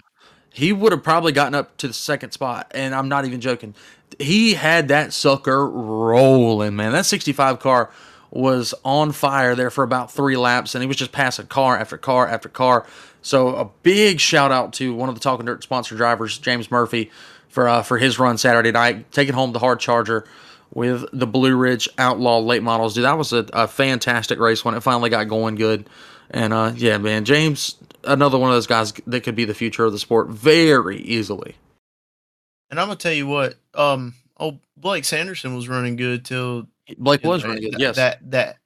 he 0.53 0.71
would 0.71 0.91
have 0.93 1.03
probably 1.03 1.31
gotten 1.33 1.55
up 1.55 1.75
to 1.77 1.87
the 1.87 1.93
second 1.93 2.31
spot. 2.31 2.71
And 2.73 2.95
I'm 2.95 3.09
not 3.09 3.25
even 3.25 3.41
joking. 3.41 3.75
He 4.17 4.55
had 4.55 4.87
that 4.87 5.13
sucker 5.13 5.67
rolling, 5.67 6.75
man. 6.75 6.91
That 6.91 7.05
65 7.05 7.59
car 7.59 7.91
was 8.31 8.73
on 8.83 9.11
fire 9.11 9.55
there 9.55 9.69
for 9.69 9.83
about 9.83 10.11
three 10.11 10.37
laps, 10.37 10.75
and 10.75 10.81
he 10.81 10.87
was 10.87 10.97
just 10.97 11.11
passing 11.11 11.47
car 11.47 11.77
after 11.77 11.97
car 11.97 12.27
after 12.27 12.49
car. 12.49 12.85
So 13.21 13.55
a 13.55 13.65
big 13.83 14.19
shout 14.19 14.51
out 14.51 14.73
to 14.73 14.93
one 14.93 15.09
of 15.09 15.15
the 15.15 15.21
Talking 15.21 15.45
Dirt 15.45 15.63
sponsor 15.63 15.95
drivers, 15.95 16.37
James 16.37 16.71
Murphy, 16.71 17.11
for 17.49 17.67
uh, 17.67 17.81
for 17.81 17.97
his 17.97 18.19
run 18.19 18.37
Saturday 18.37 18.71
night, 18.71 19.11
taking 19.11 19.33
home 19.33 19.51
the 19.51 19.59
hard 19.59 19.79
charger 19.79 20.25
with 20.73 21.05
the 21.11 21.27
Blue 21.27 21.55
Ridge 21.55 21.89
Outlaw 21.97 22.39
late 22.39 22.63
models. 22.63 22.93
Dude, 22.93 23.05
that 23.05 23.17
was 23.17 23.33
a, 23.33 23.47
a 23.53 23.67
fantastic 23.67 24.39
race 24.39 24.63
when 24.63 24.75
it 24.75 24.81
finally 24.81 25.09
got 25.09 25.27
going 25.27 25.55
good. 25.55 25.89
And 26.29 26.53
uh, 26.53 26.73
yeah, 26.75 26.97
man, 26.99 27.25
James, 27.25 27.75
another 28.03 28.37
one 28.37 28.51
of 28.51 28.55
those 28.55 28.67
guys 28.67 28.93
that 29.07 29.21
could 29.21 29.35
be 29.35 29.45
the 29.45 29.53
future 29.55 29.85
of 29.85 29.91
the 29.91 29.99
sport 29.99 30.29
very 30.29 30.97
easily. 30.97 31.55
And 32.69 32.79
I'm 32.79 32.87
gonna 32.87 32.97
tell 32.97 33.13
you 33.13 33.27
what, 33.27 33.55
um, 33.73 34.13
oh 34.39 34.59
Blake 34.77 35.05
Sanderson 35.05 35.55
was 35.55 35.67
running 35.67 35.95
good 35.95 36.23
till 36.25 36.67
Blake 36.97 37.23
was 37.23 37.43
running 37.43 37.63
good. 37.63 37.73
that- 37.73 37.79
Yes. 37.79 37.95
That 37.95 38.31
that 38.31 38.57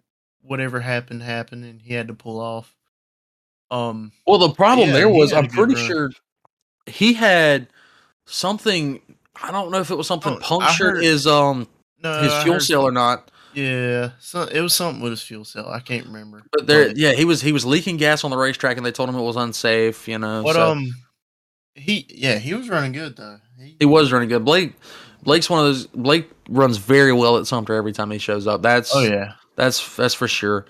whatever 0.41 0.79
happened 0.81 1.23
happened 1.23 1.63
and 1.65 1.81
he 1.81 1.93
had 1.93 2.07
to 2.09 2.13
pull 2.13 2.39
off. 2.39 2.75
Um 3.71 4.11
well, 4.27 4.37
the 4.39 4.49
problem 4.49 4.89
yeah, 4.89 4.93
there 4.95 5.09
was 5.09 5.31
I'm 5.33 5.47
pretty 5.47 5.75
run. 5.75 5.85
sure 5.85 6.11
he 6.85 7.13
had 7.13 7.67
something. 8.25 9.01
I 9.41 9.51
don't 9.51 9.71
know 9.71 9.79
if 9.79 9.89
it 9.89 9.95
was 9.95 10.07
something 10.07 10.33
Oh, 10.33 10.39
punctured 10.39 10.95
heard- 10.97 11.03
his 11.03 11.25
um 11.27 11.67
no 12.03 12.21
his 12.21 12.31
I 12.33 12.43
fuel 12.43 12.59
cell 12.59 12.83
or 12.83 12.91
not. 12.91 13.31
Yeah, 13.53 14.11
so 14.19 14.43
it 14.43 14.61
was 14.61 14.73
something 14.73 15.01
with 15.01 15.11
his 15.11 15.21
fuel 15.21 15.45
cell. 15.45 15.69
I 15.69 15.79
can't 15.79 16.07
remember. 16.07 16.43
But 16.51 16.65
there, 16.65 16.91
yeah, 16.95 17.11
he 17.13 17.23
was 17.23 17.39
he 17.41 17.51
was 17.51 17.65
leaking 17.65 17.97
gas 17.97 18.23
on 18.23 18.31
the 18.31 18.37
racetrack, 18.37 18.77
and 18.77 18.85
they 18.85 18.91
told 18.91 19.09
him 19.09 19.15
it 19.15 19.21
was 19.21 19.35
unsafe. 19.35 20.07
You 20.07 20.17
know, 20.17 20.41
But 20.43 20.53
so 20.55 20.71
um, 20.71 20.91
he 21.75 22.05
yeah 22.09 22.37
he 22.37 22.53
was 22.53 22.69
running 22.69 22.91
good 22.91 23.15
though. 23.15 23.39
He, 23.59 23.75
he 23.79 23.85
was 23.85 24.11
running 24.11 24.29
good. 24.29 24.45
Blake 24.45 24.73
Blake's 25.23 25.49
one 25.49 25.59
of 25.59 25.65
those. 25.65 25.87
Blake 25.87 26.29
runs 26.49 26.77
very 26.77 27.13
well 27.13 27.37
at 27.37 27.47
Sumter 27.47 27.73
every 27.73 27.93
time 27.93 28.11
he 28.11 28.17
shows 28.17 28.47
up. 28.47 28.61
That's 28.61 28.95
oh 28.95 29.01
yeah, 29.01 29.33
That's 29.55 29.95
that's 29.95 30.13
for 30.13 30.27
sure. 30.27 30.65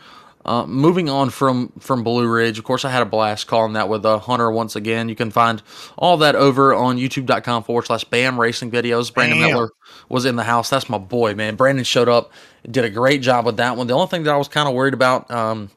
Uh, 0.45 0.65
moving 0.65 1.09
on 1.09 1.29
from 1.29 1.71
from 1.79 2.03
Blue 2.03 2.27
Ridge, 2.27 2.59
of 2.59 2.65
course, 2.65 2.83
I 2.83 2.91
had 2.91 3.01
a 3.01 3.05
blast 3.05 3.47
calling 3.47 3.73
that 3.73 3.87
with 3.87 4.05
uh, 4.05 4.19
Hunter 4.19 4.51
once 4.51 4.75
again. 4.75 5.07
You 5.07 5.15
can 5.15 5.31
find 5.31 5.61
all 5.97 6.17
that 6.17 6.35
over 6.35 6.73
on 6.73 6.97
youtube.com 6.97 7.63
forward 7.63 7.85
slash 7.85 8.03
BAM 8.03 8.39
Racing 8.39 8.69
videos. 8.69 9.13
Brandon 9.13 9.39
Bam. 9.39 9.51
Miller 9.51 9.69
was 10.09 10.25
in 10.25 10.35
the 10.35 10.43
house. 10.43 10.69
That's 10.69 10.89
my 10.89 10.97
boy, 10.97 11.33
man. 11.33 11.55
Brandon 11.55 11.85
showed 11.85 12.09
up, 12.09 12.33
did 12.69 12.83
a 12.83 12.89
great 12.89 13.21
job 13.21 13.45
with 13.45 13.55
that 13.57 13.77
one. 13.77 13.87
The 13.87 13.93
only 13.93 14.07
thing 14.07 14.23
that 14.23 14.33
I 14.33 14.37
was 14.37 14.49
kind 14.49 14.67
of 14.67 14.75
worried 14.75 14.93
about, 14.93 15.31
um, 15.31 15.69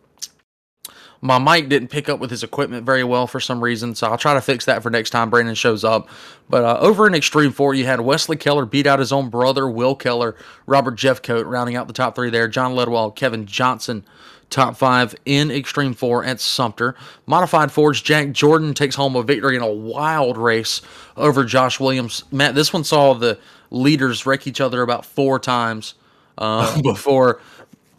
my 1.27 1.39
mic 1.39 1.68
didn't 1.68 1.89
pick 1.89 2.09
up 2.09 2.20
with 2.20 2.31
his 2.31 2.43
equipment 2.43 2.87
very 2.87 3.05
well 3.05 3.27
for 3.27 3.41
some 3.41 3.62
reason, 3.62 3.95
so 3.95 4.09
I'll 4.09 4.18
try 4.18 4.35
to 4.35 4.41
fix 4.41 4.64
that 4.66 4.83
for 4.83 4.91
next 4.91 5.11
time 5.11 5.29
Brandon 5.29 5.55
shows 5.55 5.85
up. 5.85 6.09
But 6.49 6.64
uh, 6.64 6.79
over 6.81 7.07
in 7.07 7.14
Extreme 7.14 7.53
4, 7.53 7.74
you 7.74 7.85
had 7.85 8.01
Wesley 8.01 8.37
Keller 8.37 8.64
beat 8.64 8.87
out 8.87 8.99
his 8.99 9.12
own 9.12 9.29
brother, 9.29 9.68
Will 9.68 9.95
Keller, 9.95 10.37
Robert 10.66 10.97
Jeffcoat, 10.97 11.45
rounding 11.47 11.77
out 11.77 11.89
the 11.89 11.93
top 11.93 12.14
three 12.14 12.31
there. 12.31 12.49
John 12.49 12.72
Ledwell, 12.74 13.14
Kevin 13.14 13.47
Johnson, 13.47 14.05
top 14.51 14.77
five 14.77 15.14
in 15.24 15.51
Extreme 15.51 15.95
4 15.95 16.24
at 16.24 16.41
Sumter. 16.41 16.95
Modified 17.27 17.72
Fords, 17.72 18.01
Jack 18.01 18.33
Jordan 18.33 18.74
takes 18.74 18.95
home 18.95 19.16
a 19.16 19.22
victory 19.22 19.57
in 19.57 19.62
a 19.62 19.70
wild 19.70 20.37
race 20.37 20.83
over 21.16 21.45
Josh 21.45 21.81
Williams. 21.81 22.24
Matt, 22.31 22.55
this 22.55 22.72
one 22.72 22.85
saw 22.85 23.14
the 23.14 23.39
leaders 23.70 24.27
wreck 24.27 24.47
each 24.47 24.61
other 24.61 24.83
about 24.83 25.05
four 25.05 25.39
times 25.39 25.95
uh, 26.39 26.81
before 26.83 27.41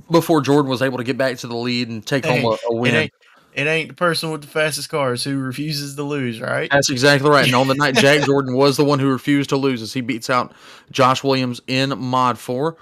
before 0.09 0.41
Jordan 0.41 0.69
was 0.69 0.81
able 0.81 0.97
to 0.97 1.03
get 1.03 1.17
back 1.17 1.37
to 1.37 1.47
the 1.47 1.55
lead 1.55 1.89
and 1.89 2.05
take 2.05 2.25
home 2.25 2.45
a, 2.45 2.57
a 2.69 2.75
win. 2.75 2.95
It 2.95 2.97
ain't, 2.97 3.13
it 3.53 3.67
ain't 3.67 3.89
the 3.89 3.95
person 3.95 4.31
with 4.31 4.41
the 4.41 4.47
fastest 4.47 4.89
cars 4.89 5.23
who 5.23 5.37
refuses 5.37 5.95
to 5.95 6.03
lose, 6.03 6.39
right? 6.39 6.69
That's 6.71 6.89
exactly 6.89 7.29
right. 7.29 7.45
And 7.45 7.55
on 7.55 7.67
the 7.67 7.75
night, 7.75 7.95
Jack 7.97 8.25
Jordan 8.25 8.55
was 8.55 8.77
the 8.77 8.85
one 8.85 8.99
who 8.99 9.09
refused 9.09 9.49
to 9.49 9.57
lose 9.57 9.81
as 9.81 9.93
he 9.93 10.01
beats 10.01 10.29
out 10.29 10.53
Josh 10.91 11.23
Williams 11.23 11.61
in 11.67 11.97
Mod 11.97 12.37
4. 12.37 12.77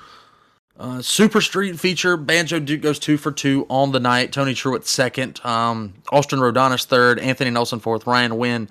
Uh, 0.78 1.02
Super 1.02 1.40
Street 1.40 1.80
feature, 1.80 2.18
Banjo 2.18 2.60
Duke 2.60 2.82
goes 2.82 3.00
two 3.00 3.16
for 3.16 3.32
two 3.32 3.66
on 3.70 3.94
the 3.94 4.00
night. 4.00 4.34
Tony 4.34 4.54
Truitt 4.54 4.86
second. 4.86 5.40
Um, 5.46 5.94
Austin 6.12 6.40
Rodonis 6.40 6.84
third. 6.84 7.18
Anthony 7.20 7.50
Nelson 7.50 7.80
fourth. 7.80 8.06
Ryan 8.06 8.38
Wynn 8.38 8.70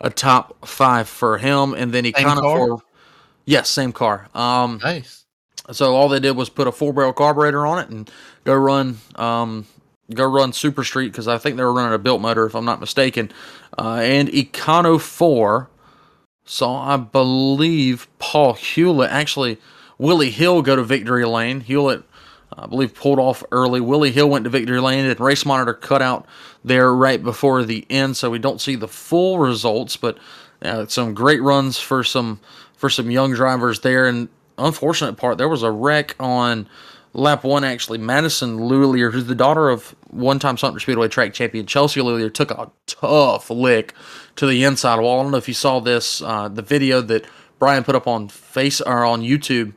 a 0.00 0.10
top 0.10 0.66
five 0.66 1.08
for 1.08 1.38
him. 1.38 1.74
And 1.74 1.92
then 1.92 2.04
he 2.04 2.12
kind 2.12 2.38
of 2.38 2.44
for 2.44 2.78
yes, 3.44 3.68
same 3.68 3.92
car. 3.92 4.28
Um, 4.34 4.80
nice. 4.82 5.24
So 5.72 5.94
all 5.94 6.08
they 6.08 6.20
did 6.20 6.36
was 6.36 6.48
put 6.48 6.68
a 6.68 6.72
four 6.72 6.92
barrel 6.92 7.12
carburetor 7.12 7.66
on 7.66 7.78
it 7.78 7.88
and 7.88 8.10
go 8.44 8.54
run 8.54 8.98
um, 9.16 9.66
go 10.12 10.24
run 10.24 10.52
Super 10.52 10.84
Street 10.84 11.10
because 11.12 11.28
I 11.28 11.38
think 11.38 11.56
they 11.56 11.64
were 11.64 11.72
running 11.72 11.94
a 11.94 11.98
built 11.98 12.20
motor 12.20 12.46
if 12.46 12.54
I'm 12.54 12.64
not 12.64 12.80
mistaken. 12.80 13.32
Uh, 13.78 14.00
and 14.02 14.28
Econo 14.28 15.00
four 15.00 15.68
saw 16.44 16.94
I 16.94 16.96
believe 16.96 18.06
Paul 18.18 18.54
Hewlett 18.54 19.10
actually 19.10 19.58
Willie 19.98 20.30
Hill 20.30 20.62
go 20.62 20.76
to 20.76 20.84
victory 20.84 21.24
lane. 21.24 21.60
Hewlett 21.60 22.04
I 22.56 22.66
believe 22.66 22.94
pulled 22.94 23.18
off 23.18 23.42
early. 23.50 23.80
Willie 23.80 24.12
Hill 24.12 24.30
went 24.30 24.44
to 24.44 24.50
victory 24.50 24.80
lane 24.80 25.04
and 25.04 25.20
race 25.20 25.44
monitor 25.44 25.74
cut 25.74 26.00
out 26.00 26.26
there 26.64 26.94
right 26.94 27.22
before 27.22 27.64
the 27.64 27.84
end, 27.90 28.16
so 28.16 28.30
we 28.30 28.38
don't 28.38 28.60
see 28.60 28.76
the 28.76 28.88
full 28.88 29.38
results. 29.38 29.96
But 29.96 30.18
uh, 30.62 30.86
some 30.86 31.12
great 31.12 31.42
runs 31.42 31.78
for 31.78 32.04
some 32.04 32.40
for 32.76 32.88
some 32.88 33.10
young 33.10 33.34
drivers 33.34 33.80
there. 33.80 34.06
And 34.06 34.28
unfortunate 34.58 35.16
part, 35.16 35.38
there 35.38 35.48
was 35.48 35.62
a 35.62 35.70
wreck 35.70 36.14
on 36.18 36.68
lap 37.12 37.44
one. 37.44 37.64
Actually, 37.64 37.98
Madison 37.98 38.58
Lulier, 38.58 39.12
who's 39.12 39.26
the 39.26 39.34
daughter 39.34 39.68
of 39.68 39.94
one-time 40.10 40.56
Sumter 40.56 40.80
Speedway 40.80 41.08
track 41.08 41.32
champion 41.32 41.66
Chelsea 41.66 42.00
Lulier, 42.00 42.32
took 42.32 42.50
a 42.50 42.70
tough 42.86 43.50
lick 43.50 43.94
to 44.36 44.46
the 44.46 44.64
inside 44.64 45.00
wall. 45.00 45.20
I 45.20 45.22
don't 45.22 45.32
know 45.32 45.38
if 45.38 45.48
you 45.48 45.54
saw 45.54 45.80
this, 45.80 46.22
uh, 46.22 46.48
the 46.48 46.62
video 46.62 47.00
that 47.02 47.26
Brian 47.58 47.84
put 47.84 47.94
up 47.94 48.06
on 48.06 48.28
face 48.28 48.80
or 48.80 49.04
on 49.04 49.22
YouTube, 49.22 49.72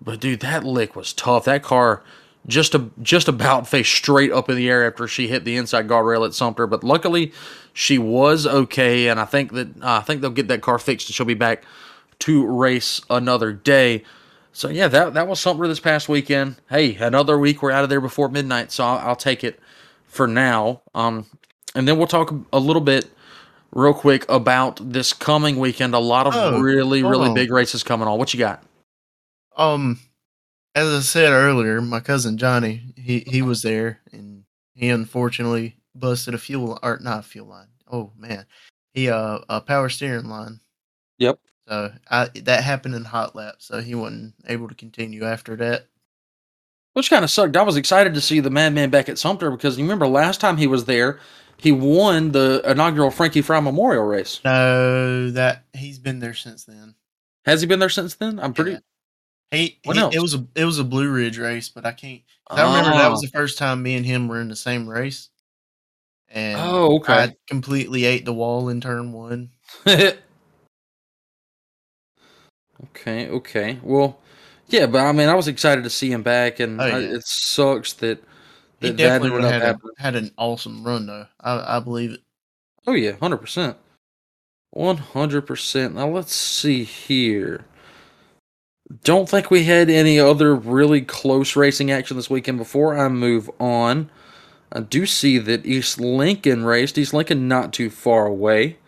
but 0.00 0.20
dude, 0.20 0.40
that 0.40 0.64
lick 0.64 0.96
was 0.96 1.12
tough. 1.12 1.44
That 1.44 1.62
car 1.62 2.02
just 2.46 2.74
a, 2.74 2.90
just 3.02 3.28
about 3.28 3.68
faced 3.68 3.92
straight 3.92 4.32
up 4.32 4.48
in 4.48 4.56
the 4.56 4.68
air 4.68 4.86
after 4.86 5.06
she 5.06 5.28
hit 5.28 5.44
the 5.44 5.56
inside 5.56 5.86
guardrail 5.86 6.26
at 6.26 6.34
Sumter. 6.34 6.66
But 6.66 6.82
luckily, 6.82 7.32
she 7.72 7.98
was 7.98 8.46
okay, 8.46 9.08
and 9.08 9.20
I 9.20 9.24
think 9.24 9.52
that 9.52 9.68
uh, 9.82 9.98
I 9.98 10.00
think 10.00 10.20
they'll 10.20 10.30
get 10.30 10.48
that 10.48 10.62
car 10.62 10.78
fixed 10.78 11.08
and 11.08 11.14
she'll 11.14 11.26
be 11.26 11.34
back 11.34 11.64
to 12.20 12.46
race 12.46 13.00
another 13.10 13.52
day. 13.52 14.04
So 14.52 14.68
yeah, 14.68 14.88
that 14.88 15.14
that 15.14 15.28
was 15.28 15.40
Sumter 15.40 15.68
this 15.68 15.80
past 15.80 16.08
weekend. 16.08 16.56
Hey, 16.68 16.96
another 16.96 17.38
week 17.38 17.62
we're 17.62 17.70
out 17.70 17.84
of 17.84 17.90
there 17.90 18.00
before 18.00 18.28
midnight, 18.28 18.72
so 18.72 18.84
I'll, 18.84 18.98
I'll 19.10 19.16
take 19.16 19.44
it 19.44 19.60
for 20.06 20.26
now. 20.26 20.82
Um, 20.94 21.26
and 21.74 21.86
then 21.86 21.98
we'll 21.98 22.06
talk 22.06 22.34
a 22.52 22.58
little 22.58 22.82
bit 22.82 23.08
real 23.72 23.94
quick 23.94 24.28
about 24.28 24.80
this 24.92 25.12
coming 25.12 25.58
weekend. 25.58 25.94
A 25.94 25.98
lot 25.98 26.26
of 26.26 26.34
oh, 26.34 26.60
really 26.60 27.02
really 27.02 27.28
on. 27.28 27.34
big 27.34 27.52
races 27.52 27.82
coming 27.82 28.08
on. 28.08 28.18
What 28.18 28.34
you 28.34 28.38
got? 28.38 28.62
Um, 29.56 30.00
as 30.74 30.88
I 30.88 31.00
said 31.00 31.32
earlier, 31.32 31.80
my 31.80 32.00
cousin 32.00 32.36
Johnny, 32.36 32.92
he 32.96 33.20
he 33.20 33.42
was 33.42 33.62
there, 33.62 34.00
and 34.12 34.44
he 34.74 34.88
unfortunately 34.88 35.76
busted 35.94 36.34
a 36.34 36.38
fuel 36.38 36.78
or 36.82 36.98
not 37.00 37.20
a 37.20 37.22
fuel 37.22 37.46
line. 37.46 37.68
Oh 37.90 38.12
man, 38.16 38.46
he 38.94 39.08
uh 39.10 39.38
a 39.48 39.60
power 39.60 39.88
steering 39.88 40.28
line. 40.28 40.60
Yep. 41.18 41.38
So 41.70 41.92
I 42.10 42.26
that 42.42 42.64
happened 42.64 42.96
in 42.96 43.04
hot 43.04 43.36
lap, 43.36 43.56
so 43.58 43.80
he 43.80 43.94
wasn't 43.94 44.34
able 44.48 44.66
to 44.66 44.74
continue 44.74 45.24
after 45.24 45.54
that. 45.56 45.86
Which 46.94 47.10
kind 47.10 47.22
of 47.22 47.30
sucked. 47.30 47.56
I 47.56 47.62
was 47.62 47.76
excited 47.76 48.14
to 48.14 48.20
see 48.20 48.40
the 48.40 48.50
Madman 48.50 48.90
back 48.90 49.08
at 49.08 49.20
Sumter 49.20 49.52
because 49.52 49.78
you 49.78 49.84
remember 49.84 50.08
last 50.08 50.40
time 50.40 50.56
he 50.56 50.66
was 50.66 50.86
there, 50.86 51.20
he 51.58 51.70
won 51.70 52.32
the 52.32 52.60
inaugural 52.66 53.12
Frankie 53.12 53.42
Fry 53.42 53.60
Memorial 53.60 54.04
race. 54.04 54.40
No, 54.44 55.30
that 55.30 55.64
he's 55.72 56.00
been 56.00 56.18
there 56.18 56.34
since 56.34 56.64
then. 56.64 56.96
Has 57.44 57.60
he 57.60 57.68
been 57.68 57.78
there 57.78 57.88
since 57.88 58.16
then? 58.16 58.40
I'm 58.40 58.52
pretty. 58.52 58.72
Yeah. 58.72 58.78
He, 59.52 59.78
he 59.84 59.90
it 59.90 60.20
was 60.20 60.34
a 60.34 60.44
it 60.56 60.64
was 60.64 60.80
a 60.80 60.84
Blue 60.84 61.08
Ridge 61.08 61.38
race, 61.38 61.68
but 61.68 61.86
I 61.86 61.92
can't. 61.92 62.22
I 62.48 62.62
remember 62.64 62.98
that 62.98 63.12
was 63.12 63.20
oh. 63.20 63.26
the 63.26 63.32
first 63.32 63.58
time 63.58 63.80
me 63.80 63.94
and 63.94 64.04
him 64.04 64.26
were 64.26 64.40
in 64.40 64.48
the 64.48 64.56
same 64.56 64.88
race, 64.88 65.28
and 66.28 66.58
oh, 66.60 66.96
okay. 66.96 67.12
I 67.12 67.36
completely 67.46 68.06
ate 68.06 68.24
the 68.24 68.34
wall 68.34 68.70
in 68.70 68.80
turn 68.80 69.12
one. 69.12 69.50
Okay, 72.84 73.28
okay. 73.28 73.78
Well, 73.82 74.18
yeah, 74.68 74.86
but 74.86 75.00
I 75.00 75.12
mean, 75.12 75.28
I 75.28 75.34
was 75.34 75.48
excited 75.48 75.84
to 75.84 75.90
see 75.90 76.10
him 76.10 76.22
back, 76.22 76.60
and 76.60 76.80
oh, 76.80 76.86
yeah. 76.86 76.96
I, 76.96 76.98
it 77.00 77.26
sucks 77.26 77.92
that 77.94 78.22
that, 78.80 78.86
he 78.86 78.92
definitely 78.92 79.42
that 79.42 79.62
had, 79.62 79.76
a, 79.76 80.02
had 80.02 80.16
an 80.16 80.30
awesome 80.38 80.82
run, 80.84 81.06
though. 81.06 81.26
I, 81.40 81.76
I 81.76 81.80
believe 81.80 82.12
it. 82.12 82.20
Oh 82.86 82.94
yeah, 82.94 83.12
hundred 83.20 83.38
percent, 83.38 83.76
one 84.70 84.96
hundred 84.96 85.42
percent. 85.42 85.94
Now 85.94 86.08
let's 86.08 86.34
see 86.34 86.84
here. 86.84 87.64
Don't 89.04 89.28
think 89.28 89.50
we 89.50 89.64
had 89.64 89.88
any 89.88 90.18
other 90.18 90.54
really 90.54 91.02
close 91.02 91.54
racing 91.54 91.92
action 91.92 92.16
this 92.16 92.30
weekend. 92.30 92.58
Before 92.58 92.98
I 92.98 93.08
move 93.08 93.48
on, 93.60 94.10
I 94.72 94.80
do 94.80 95.06
see 95.06 95.38
that 95.38 95.64
East 95.64 96.00
Lincoln 96.00 96.64
raced. 96.64 96.98
East 96.98 97.14
Lincoln 97.14 97.46
not 97.46 97.72
too 97.72 97.88
far 97.88 98.26
away. 98.26 98.78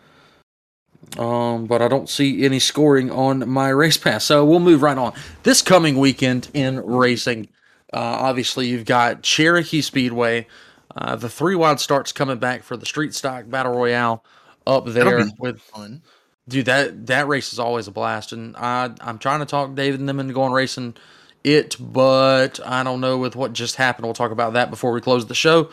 Um, 1.17 1.65
but 1.65 1.81
I 1.81 1.87
don't 1.87 2.09
see 2.09 2.43
any 2.43 2.59
scoring 2.59 3.11
on 3.11 3.47
my 3.49 3.69
race 3.69 3.97
pass. 3.97 4.23
So 4.23 4.43
we'll 4.45 4.59
move 4.59 4.81
right 4.81 4.97
on. 4.97 5.13
This 5.43 5.61
coming 5.61 5.97
weekend 5.99 6.49
in 6.53 6.79
racing, 6.79 7.49
uh, 7.93 7.97
obviously 7.97 8.67
you've 8.67 8.85
got 8.85 9.21
Cherokee 9.21 9.81
Speedway. 9.81 10.47
Uh, 10.95 11.15
the 11.15 11.29
three 11.29 11.55
wide 11.55 11.79
starts 11.79 12.11
coming 12.11 12.37
back 12.37 12.63
for 12.63 12.77
the 12.77 12.85
Street 12.85 13.13
Stock 13.13 13.49
Battle 13.49 13.73
Royale 13.73 14.23
up 14.65 14.85
there 14.85 15.25
with 15.39 15.61
fun. 15.61 16.01
Dude, 16.47 16.65
that 16.65 17.07
that 17.07 17.27
race 17.27 17.53
is 17.53 17.59
always 17.59 17.87
a 17.87 17.91
blast, 17.91 18.33
and 18.33 18.55
I 18.57 18.91
I'm 19.01 19.17
trying 19.17 19.39
to 19.39 19.45
talk 19.45 19.75
David 19.75 20.01
and 20.01 20.09
them 20.09 20.19
into 20.19 20.33
going 20.33 20.51
racing 20.51 20.95
it, 21.43 21.75
but 21.79 22.59
I 22.65 22.83
don't 22.83 23.01
know 23.01 23.17
with 23.17 23.35
what 23.35 23.53
just 23.53 23.75
happened. 23.75 24.05
We'll 24.05 24.13
talk 24.13 24.31
about 24.31 24.53
that 24.53 24.69
before 24.69 24.91
we 24.91 25.01
close 25.01 25.25
the 25.25 25.35
show. 25.35 25.69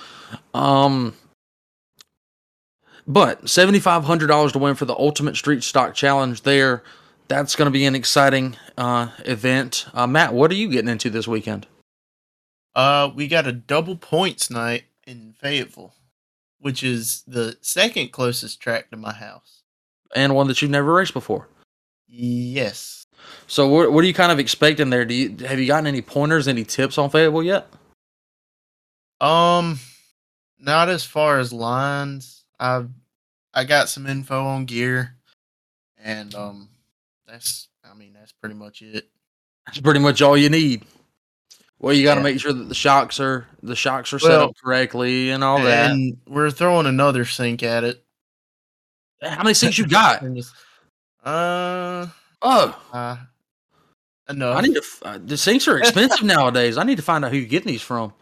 Um, 0.54 1.14
but 3.06 3.44
$7,500 3.44 4.52
to 4.52 4.58
win 4.58 4.74
for 4.74 4.84
the 4.84 4.96
Ultimate 4.96 5.36
Street 5.36 5.62
Stock 5.62 5.94
Challenge 5.94 6.42
there. 6.42 6.82
That's 7.28 7.54
going 7.54 7.66
to 7.66 7.72
be 7.72 7.84
an 7.86 7.94
exciting 7.94 8.56
uh, 8.76 9.08
event. 9.24 9.86
Uh, 9.94 10.06
Matt, 10.06 10.34
what 10.34 10.50
are 10.50 10.54
you 10.54 10.68
getting 10.68 10.88
into 10.88 11.10
this 11.10 11.28
weekend? 11.28 11.66
Uh, 12.74 13.10
we 13.14 13.28
got 13.28 13.46
a 13.46 13.52
double 13.52 13.96
points 13.96 14.50
night 14.50 14.84
in 15.06 15.34
Fayetteville, 15.38 15.94
which 16.58 16.82
is 16.82 17.22
the 17.26 17.56
second 17.60 18.12
closest 18.12 18.60
track 18.60 18.90
to 18.90 18.96
my 18.96 19.12
house, 19.12 19.62
and 20.14 20.34
one 20.34 20.48
that 20.48 20.62
you've 20.62 20.70
never 20.70 20.92
raced 20.92 21.14
before. 21.14 21.48
Yes. 22.08 23.04
So, 23.46 23.68
what, 23.68 23.92
what 23.92 24.02
are 24.04 24.06
you 24.06 24.14
kind 24.14 24.32
of 24.32 24.38
expecting 24.38 24.90
there? 24.90 25.04
Do 25.04 25.14
you 25.14 25.46
have 25.46 25.58
you 25.58 25.66
gotten 25.66 25.86
any 25.86 26.02
pointers, 26.02 26.48
any 26.48 26.64
tips 26.64 26.98
on 26.98 27.10
Fayetteville 27.10 27.42
yet? 27.42 27.66
Um, 29.20 29.78
not 30.58 30.88
as 30.88 31.04
far 31.04 31.38
as 31.38 31.52
lines. 31.52 32.39
I've 32.60 32.90
I 33.52 33.64
got 33.64 33.88
some 33.88 34.06
info 34.06 34.44
on 34.44 34.66
gear, 34.66 35.16
and 35.98 36.32
um, 36.34 36.68
that's 37.26 37.68
I 37.82 37.94
mean 37.94 38.12
that's 38.12 38.32
pretty 38.32 38.54
much 38.54 38.82
it. 38.82 39.08
That's 39.66 39.80
pretty 39.80 40.00
much 40.00 40.22
all 40.22 40.36
you 40.36 40.50
need. 40.50 40.84
Well, 41.80 41.94
you 41.94 42.04
got 42.04 42.16
to 42.16 42.20
yeah. 42.20 42.24
make 42.24 42.40
sure 42.40 42.52
that 42.52 42.68
the 42.68 42.74
shocks 42.74 43.18
are 43.18 43.46
the 43.62 43.74
shocks 43.74 44.12
are 44.12 44.18
well, 44.22 44.30
set 44.30 44.40
up 44.40 44.56
correctly 44.62 45.30
and 45.30 45.42
all 45.42 45.56
and 45.56 45.66
that. 45.66 45.90
And 45.90 46.18
we're 46.26 46.50
throwing 46.50 46.86
another 46.86 47.24
sink 47.24 47.62
at 47.62 47.82
it. 47.84 48.04
How 49.22 49.42
many 49.42 49.54
sinks 49.54 49.78
you 49.78 49.86
got? 49.86 50.22
uh 51.24 52.06
oh, 52.42 52.82
uh, 52.92 53.16
enough. 54.28 54.56
I 54.58 54.60
need 54.60 54.74
to. 54.74 54.82
Uh, 55.02 55.18
the 55.24 55.38
sinks 55.38 55.66
are 55.66 55.78
expensive 55.78 56.22
nowadays. 56.26 56.76
I 56.76 56.84
need 56.84 56.96
to 56.96 57.02
find 57.02 57.24
out 57.24 57.32
who 57.32 57.38
you're 57.38 57.48
getting 57.48 57.72
these 57.72 57.82
from. 57.82 58.12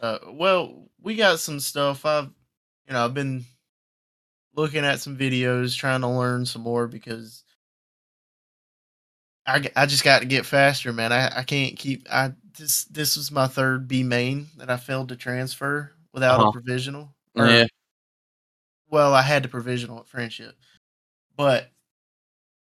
Uh, 0.00 0.18
well, 0.28 0.88
we 1.02 1.16
got 1.16 1.40
some 1.40 1.58
stuff. 1.58 2.06
I've, 2.06 2.30
you 2.88 2.94
know, 2.94 3.04
I've 3.04 3.14
been 3.14 3.44
looking 4.54 4.84
at 4.84 5.00
some 5.00 5.16
videos, 5.16 5.76
trying 5.76 6.00
to 6.00 6.08
learn 6.08 6.46
some 6.46 6.62
more 6.62 6.88
because 6.88 7.44
I, 9.46 9.70
I 9.76 9.86
just 9.86 10.04
got 10.04 10.20
to 10.20 10.26
get 10.26 10.46
faster, 10.46 10.92
man. 10.92 11.12
I, 11.12 11.38
I 11.38 11.42
can't 11.42 11.76
keep 11.76 12.06
I 12.10 12.32
this 12.56 12.84
this 12.84 13.16
was 13.16 13.30
my 13.30 13.46
third 13.46 13.86
B 13.86 14.02
main 14.02 14.46
that 14.56 14.70
I 14.70 14.76
failed 14.78 15.10
to 15.10 15.16
transfer 15.16 15.92
without 16.12 16.40
uh-huh. 16.40 16.48
a 16.48 16.52
provisional. 16.52 17.14
Or, 17.36 17.46
Yeah. 17.46 17.66
Well, 18.90 19.12
I 19.14 19.22
had 19.22 19.42
the 19.42 19.48
provisional 19.48 20.00
at 20.00 20.08
Friendship, 20.08 20.56
but 21.36 21.70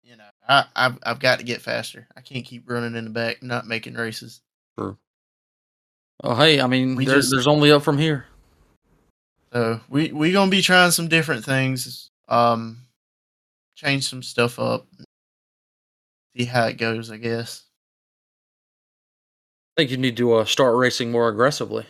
you 0.03 0.15
know, 0.15 0.23
I, 0.47 0.65
I've 0.73 0.99
I've 1.03 1.19
got 1.19 1.39
to 1.39 1.45
get 1.45 1.61
faster. 1.61 2.07
I 2.15 2.21
can't 2.21 2.45
keep 2.45 2.69
running 2.69 2.95
in 2.95 3.03
the 3.03 3.09
back, 3.09 3.43
not 3.43 3.67
making 3.67 3.95
races. 3.95 4.41
Oh, 4.77 6.35
hey, 6.35 6.61
I 6.61 6.67
mean, 6.67 6.95
there, 6.95 7.17
just- 7.17 7.29
there's 7.29 7.47
only 7.47 7.71
up 7.71 7.83
from 7.83 7.97
here. 7.97 8.25
So 9.53 9.79
we 9.87 10.11
we 10.11 10.31
gonna 10.31 10.49
be 10.49 10.61
trying 10.61 10.91
some 10.91 11.07
different 11.07 11.45
things. 11.45 12.09
Um, 12.27 12.79
change 13.75 14.09
some 14.09 14.23
stuff 14.23 14.57
up. 14.59 14.87
See 16.35 16.45
how 16.45 16.65
it 16.65 16.77
goes. 16.77 17.11
I 17.11 17.17
guess. 17.17 17.63
I 19.77 19.81
think 19.81 19.91
you 19.91 19.97
need 19.97 20.17
to 20.17 20.33
uh, 20.35 20.45
start 20.45 20.75
racing 20.75 21.11
more 21.11 21.29
aggressively. 21.29 21.85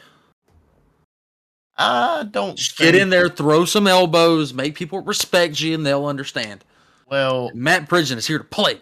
I 1.77 2.27
don't 2.29 2.57
Just 2.57 2.77
get 2.77 2.95
in 2.95 3.09
there, 3.09 3.29
throw 3.29 3.65
some 3.65 3.87
elbows, 3.87 4.53
make 4.53 4.75
people 4.75 5.01
respect 5.01 5.59
you, 5.59 5.73
and 5.73 5.85
they'll 5.85 6.05
understand. 6.05 6.63
Well, 7.09 7.49
Matt 7.53 7.89
Pridgen 7.89 8.17
is 8.17 8.27
here 8.27 8.37
to 8.37 8.43
play. 8.43 8.79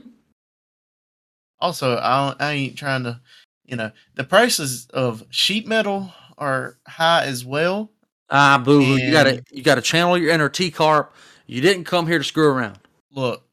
also 1.59 1.97
I 1.97 2.35
I 2.39 2.51
ain't 2.53 2.77
trying 2.77 3.03
to, 3.03 3.21
you 3.65 3.75
know, 3.75 3.91
the 4.15 4.23
prices 4.23 4.87
of 4.87 5.23
sheet 5.29 5.67
metal 5.67 6.13
are 6.37 6.77
high 6.87 7.25
as 7.25 7.45
well. 7.45 7.90
Ah, 8.31 8.57
boo 8.63 8.83
hoo. 8.83 8.95
You 8.97 9.11
gotta 9.11 9.43
you 9.51 9.61
gotta 9.61 9.81
channel 9.81 10.17
your 10.17 10.31
inner 10.31 10.49
T 10.49 10.71
carp. 10.71 11.13
You 11.47 11.61
didn't 11.61 11.83
come 11.83 12.07
here 12.07 12.17
to 12.17 12.23
screw 12.23 12.47
around. 12.47 12.79
Look, 13.11 13.43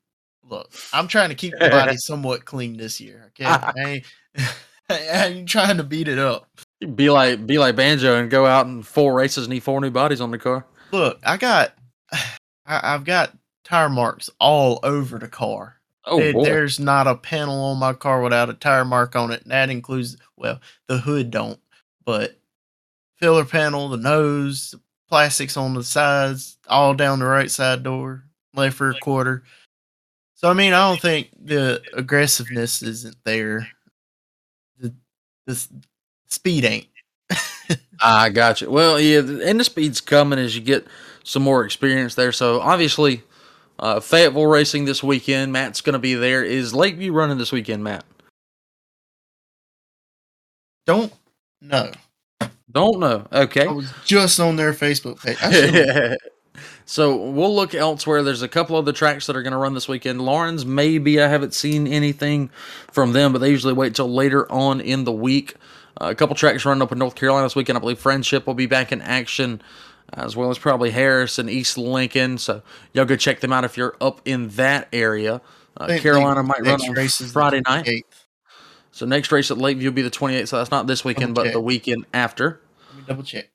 look, 0.49 0.73
I'm 0.93 1.09
trying 1.09 1.31
to 1.31 1.35
keep 1.35 1.53
the 1.59 1.69
body 1.69 1.97
somewhat 1.99 2.45
clean 2.45 2.77
this 2.77 3.01
year. 3.01 3.25
Okay, 3.29 3.45
I 3.47 3.73
ain't, 3.77 4.05
I 4.89 5.27
ain't 5.27 5.49
trying 5.49 5.79
to 5.79 5.85
beat 5.85 6.07
it 6.09 6.19
up. 6.19 6.49
Be 6.95 7.11
like 7.11 7.45
be 7.47 7.59
like 7.59 7.75
Banjo 7.75 8.17
and 8.17 8.31
go 8.31 8.47
out 8.47 8.67
in 8.67 8.83
four 8.85 9.15
races 9.15 9.47
and 9.47 9.53
need 9.53 9.65
four 9.65 9.81
new 9.81 9.91
bodies 9.91 10.21
on 10.21 10.31
the 10.31 10.39
car. 10.39 10.65
Look, 10.93 11.19
I 11.25 11.37
got, 11.37 11.75
I, 12.13 12.95
I've 12.95 13.05
got 13.05 13.37
tire 13.65 13.89
marks 13.91 14.31
all 14.39 14.79
over 14.85 15.19
the 15.19 15.29
car. 15.29 15.75
Oh 16.05 16.19
There- 16.19 16.33
there's 16.45 16.79
not 16.79 17.09
a 17.09 17.17
panel 17.17 17.61
on 17.65 17.79
my 17.79 17.93
car 17.95 18.23
without 18.23 18.49
a 18.49 18.55
tire 18.55 18.85
mark 18.85 19.17
on 19.17 19.33
it. 19.33 19.43
And 19.43 19.51
that 19.51 19.71
includes, 19.71 20.17
well, 20.37 20.61
the 20.87 20.99
hood 20.99 21.31
don't, 21.33 21.59
but 22.05 22.38
filler 23.19 23.45
panel, 23.45 23.89
the 23.89 23.97
nose, 23.97 24.75
plastics 25.09 25.57
on 25.57 25.75
the 25.75 25.83
sides, 25.83 26.59
all 26.69 26.95
down 26.95 27.19
the 27.19 27.27
right 27.27 27.51
side 27.51 27.83
door, 27.83 28.25
left 28.55 28.81
rear 28.81 28.95
quarter. 29.03 29.43
So 30.35 30.49
I 30.49 30.53
mean, 30.53 30.73
I 30.73 30.89
don't 30.89 31.01
think 31.01 31.31
the 31.43 31.83
aggressiveness 31.95 32.83
isn't 32.83 33.17
there. 33.25 33.69
The 34.79 34.95
the 35.47 35.69
speed 36.29 36.65
ain't. 36.65 36.87
I 38.01 38.29
got 38.29 38.61
you. 38.61 38.71
Well, 38.71 39.01
yeah, 39.01 39.21
th- 39.23 39.43
and 39.45 39.59
the 39.59 39.65
speed's 39.65 40.01
coming 40.01 40.39
as 40.39 40.55
you 40.55 40.63
get 40.63 40.87
some 41.25 41.43
more 41.43 41.65
experience 41.65 42.15
there. 42.15 42.33
So 42.33 42.61
obviously, 42.61 43.23
uh, 43.81 44.01
Fayetteville 44.01 44.47
racing 44.47 44.85
this 44.85 45.03
weekend. 45.03 45.53
Matt's 45.53 45.81
going 45.81 45.95
to 45.95 45.99
be 45.99 46.15
there. 46.15 46.45
Is 46.45 46.75
Lakeview 46.75 47.13
running 47.13 47.39
this 47.39 47.53
weekend, 47.53 47.83
Matt? 47.83 48.05
Don't 50.87 51.13
know. 51.61 51.91
Don't 52.71 53.01
know. 53.01 53.27
Okay. 53.33 53.67
I 53.67 53.73
was 53.73 53.93
just 54.05 54.39
on 54.41 54.57
their 54.57 54.73
Facebook 54.73 55.23
page. 55.23 56.19
So 56.91 57.17
we'll 57.17 57.55
look 57.55 57.75
elsewhere. 57.75 58.23
There's 58.23 58.41
a 58.41 58.49
couple 58.49 58.75
other 58.75 58.95
tracks 58.95 59.27
that 59.27 59.37
are 59.37 59.43
going 59.43 59.53
to 59.53 59.59
run 59.59 59.75
this 59.75 59.89
weekend. 59.89 60.23
Laurens, 60.23 60.65
maybe 60.65 61.21
I 61.21 61.29
haven't 61.29 61.53
seen 61.53 61.87
anything 61.87 62.49
from 62.91 63.13
them, 63.13 63.35
but 63.35 63.41
they 63.41 63.51
usually 63.51 63.75
wait 63.75 63.95
till 63.95 64.11
later 64.11 64.51
on 64.51 64.81
in 64.81 65.05
the 65.05 65.13
week. 65.13 65.55
Uh, 66.01 66.07
a 66.07 66.15
couple 66.15 66.35
tracks 66.35 66.65
running 66.65 66.81
up 66.81 66.91
in 66.91 66.99
North 66.99 67.15
Carolina 67.15 67.45
this 67.45 67.55
weekend. 67.55 67.77
I 67.77 67.81
believe 67.83 67.99
Friendship 67.99 68.47
will 68.47 68.55
be 68.55 68.65
back 68.65 68.91
in 68.91 69.03
action, 69.03 69.61
as 70.15 70.35
well 70.35 70.49
as 70.49 70.59
probably 70.59 70.91
Harris 70.91 71.39
and 71.39 71.51
East 71.51 71.77
Lincoln. 71.77 72.39
So 72.39 72.63
y'all 72.95 73.05
go 73.05 73.17
check 73.17 73.41
them 73.41 73.53
out 73.53 73.65
if 73.65 73.77
you're 73.77 73.95
up 74.01 74.23
in 74.25 74.49
that 74.51 74.89
area. 74.91 75.43
Uh, 75.77 75.89
Carolina 76.01 76.43
might 76.43 76.63
run 76.63 76.81
on 76.81 76.95
Friday 77.29 77.61
night. 77.69 77.85
28th. 78.99 79.01
So 79.01 79.07
next 79.07 79.33
race 79.33 79.51
at 79.51 79.59
Lakeview 79.59 79.89
will 79.91 79.95
be 79.95 80.03
the 80.03 80.11
28th. 80.11 80.49
So 80.49 80.59
that's 80.59 80.71
not 80.71 80.87
this 80.87 81.05
weekend, 81.05 81.35
but 81.35 81.53
the 81.53 81.61
weekend 81.61 82.05
after. 82.13 82.61
Let 82.91 82.97
me 82.97 83.05
double 83.07 83.23
check. 83.23 83.51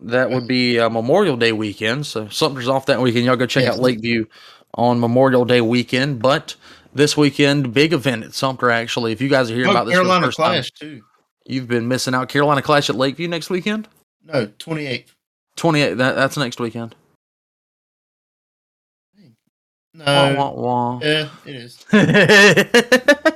That 0.00 0.30
would 0.30 0.46
be 0.46 0.78
uh, 0.78 0.88
Memorial 0.90 1.36
Day 1.36 1.52
weekend. 1.52 2.06
So 2.06 2.28
Sumter's 2.28 2.68
off 2.68 2.86
that 2.86 3.00
weekend. 3.00 3.24
Y'all 3.24 3.36
go 3.36 3.46
check 3.46 3.64
Yes. 3.64 3.74
out 3.74 3.80
Lakeview 3.80 4.26
on 4.74 5.00
Memorial 5.00 5.44
Day 5.44 5.60
weekend. 5.62 6.20
But 6.20 6.54
this 6.94 7.16
weekend, 7.16 7.72
big 7.72 7.92
event 7.94 8.24
at 8.24 8.34
Sumter. 8.34 8.70
Actually, 8.70 9.12
if 9.12 9.20
you 9.20 9.28
guys 9.28 9.50
are 9.50 9.54
hearing 9.54 9.68
Oh, 9.68 9.72
about 9.72 9.84
this 9.86 9.94
Carolina 9.94 10.26
first 10.26 10.36
time, 10.38 10.52
Clash 10.52 10.70
too. 10.72 11.02
you've 11.46 11.66
been 11.68 11.88
missing 11.88 12.14
out. 12.14 12.28
Carolina 12.28 12.60
Clash 12.62 12.90
at 12.90 12.96
Lakeview 12.96 13.28
next 13.28 13.48
weekend. 13.48 13.88
No, 14.24 14.46
28th. 14.46 15.06
Twenty 15.56 15.80
eight. 15.80 15.94
That, 15.94 16.14
that's 16.16 16.36
next 16.36 16.60
weekend. 16.60 16.94
No. 19.94 20.04
Wah, 20.04 20.34
wah, 20.34 20.50
wah. 20.52 21.00
Yeah, 21.02 21.28
it 21.46 21.54
is. 21.56 21.82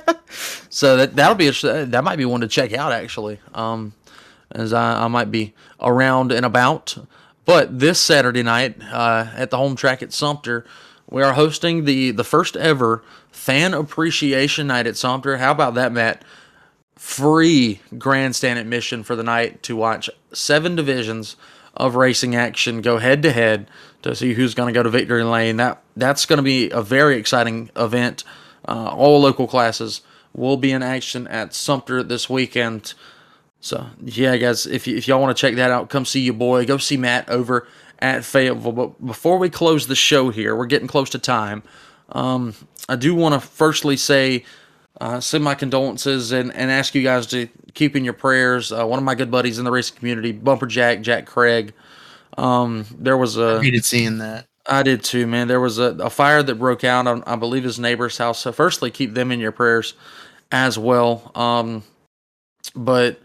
so 0.71 0.97
that 0.97 1.15
that'll 1.15 1.35
be 1.35 1.47
a, 1.47 1.85
that 1.85 2.03
might 2.03 2.15
be 2.15 2.25
one 2.25 2.41
to 2.41 2.47
check 2.47 2.73
out 2.73 2.91
actually. 2.91 3.39
Um, 3.53 3.93
as 4.53 4.73
I, 4.73 5.03
I 5.03 5.07
might 5.07 5.31
be 5.31 5.53
around 5.79 6.31
and 6.31 6.45
about. 6.45 6.97
But 7.45 7.79
this 7.79 7.99
Saturday 7.99 8.43
night 8.43 8.81
uh, 8.91 9.27
at 9.35 9.49
the 9.49 9.57
home 9.57 9.75
track 9.75 10.01
at 10.01 10.13
Sumter, 10.13 10.65
we 11.09 11.21
are 11.21 11.33
hosting 11.33 11.85
the 11.85 12.11
the 12.11 12.23
first 12.23 12.55
ever 12.55 13.03
fan 13.31 13.73
appreciation 13.73 14.67
night 14.67 14.87
at 14.87 14.97
Sumter. 14.97 15.37
How 15.37 15.51
about 15.51 15.73
that, 15.75 15.91
Matt? 15.91 16.23
Free 16.95 17.81
grandstand 17.97 18.59
admission 18.59 19.03
for 19.03 19.15
the 19.15 19.23
night 19.23 19.63
to 19.63 19.75
watch 19.75 20.09
seven 20.33 20.75
divisions 20.75 21.35
of 21.75 21.95
racing 21.95 22.35
action 22.35 22.81
go 22.81 22.97
head 22.97 23.23
to 23.23 23.31
head 23.31 23.67
to 24.03 24.13
see 24.13 24.33
who's 24.33 24.53
going 24.53 24.71
to 24.71 24.77
go 24.77 24.83
to 24.83 24.89
victory 24.89 25.23
lane. 25.23 25.57
That 25.57 25.81
that's 25.97 26.25
going 26.25 26.37
to 26.37 26.43
be 26.43 26.69
a 26.69 26.81
very 26.81 27.17
exciting 27.17 27.71
event. 27.75 28.23
Uh, 28.67 28.93
all 28.95 29.19
local 29.19 29.47
classes 29.47 30.01
will 30.33 30.57
be 30.57 30.71
in 30.71 30.83
action 30.83 31.27
at 31.27 31.53
Sumter 31.53 32.03
this 32.03 32.29
weekend. 32.29 32.93
So 33.59 33.87
yeah, 34.03 34.37
guys, 34.37 34.65
if 34.65 34.87
y- 34.87 34.93
if 34.93 35.07
y'all 35.07 35.21
want 35.21 35.35
to 35.35 35.39
check 35.39 35.55
that 35.55 35.71
out, 35.71 35.89
come 35.89 36.05
see 36.05 36.21
your 36.21 36.33
boy. 36.33 36.65
Go 36.65 36.77
see 36.77 36.97
Matt 36.97 37.29
over 37.29 37.67
at 37.99 38.25
Fayetteville. 38.25 38.71
But 38.71 39.05
before 39.05 39.37
we 39.37 39.49
close 39.49 39.87
the 39.87 39.95
show 39.95 40.29
here, 40.29 40.55
we're 40.55 40.65
getting 40.65 40.87
close 40.87 41.09
to 41.11 41.19
time. 41.19 41.63
Um, 42.09 42.55
I 42.89 42.95
do 42.95 43.13
want 43.15 43.39
to 43.39 43.47
firstly 43.47 43.95
say, 43.95 44.43
uh, 44.99 45.19
send 45.19 45.43
my 45.43 45.55
condolences 45.55 46.31
and, 46.31 46.53
and 46.53 46.69
ask 46.71 46.93
you 46.95 47.03
guys 47.03 47.27
to 47.27 47.47
keep 47.73 47.95
in 47.95 48.03
your 48.03 48.13
prayers. 48.13 48.71
Uh, 48.71 48.85
one 48.85 48.99
of 48.99 49.05
my 49.05 49.15
good 49.15 49.31
buddies 49.31 49.59
in 49.59 49.65
the 49.65 49.71
racing 49.71 49.97
community, 49.97 50.31
Bumper 50.31 50.65
Jack, 50.67 51.01
Jack 51.01 51.25
Craig. 51.25 51.73
Um, 52.37 52.85
there 52.97 53.17
was 53.17 53.37
a 53.37 53.57
I 53.59 53.63
hated 53.63 53.85
seeing 53.85 54.17
that. 54.19 54.47
I 54.65 54.83
did 54.83 55.03
too, 55.03 55.25
man. 55.27 55.47
There 55.47 55.59
was 55.59 55.79
a, 55.79 55.95
a 55.95 56.09
fire 56.09 56.43
that 56.43 56.55
broke 56.55 56.83
out 56.83 57.07
on, 57.07 57.23
I 57.25 57.35
believe, 57.35 57.63
his 57.63 57.79
neighbor's 57.79 58.17
house. 58.17 58.39
So, 58.39 58.51
firstly, 58.51 58.91
keep 58.91 59.13
them 59.13 59.31
in 59.31 59.39
your 59.39 59.51
prayers 59.51 59.95
as 60.51 60.77
well. 60.77 61.31
Um, 61.35 61.83
but 62.75 63.19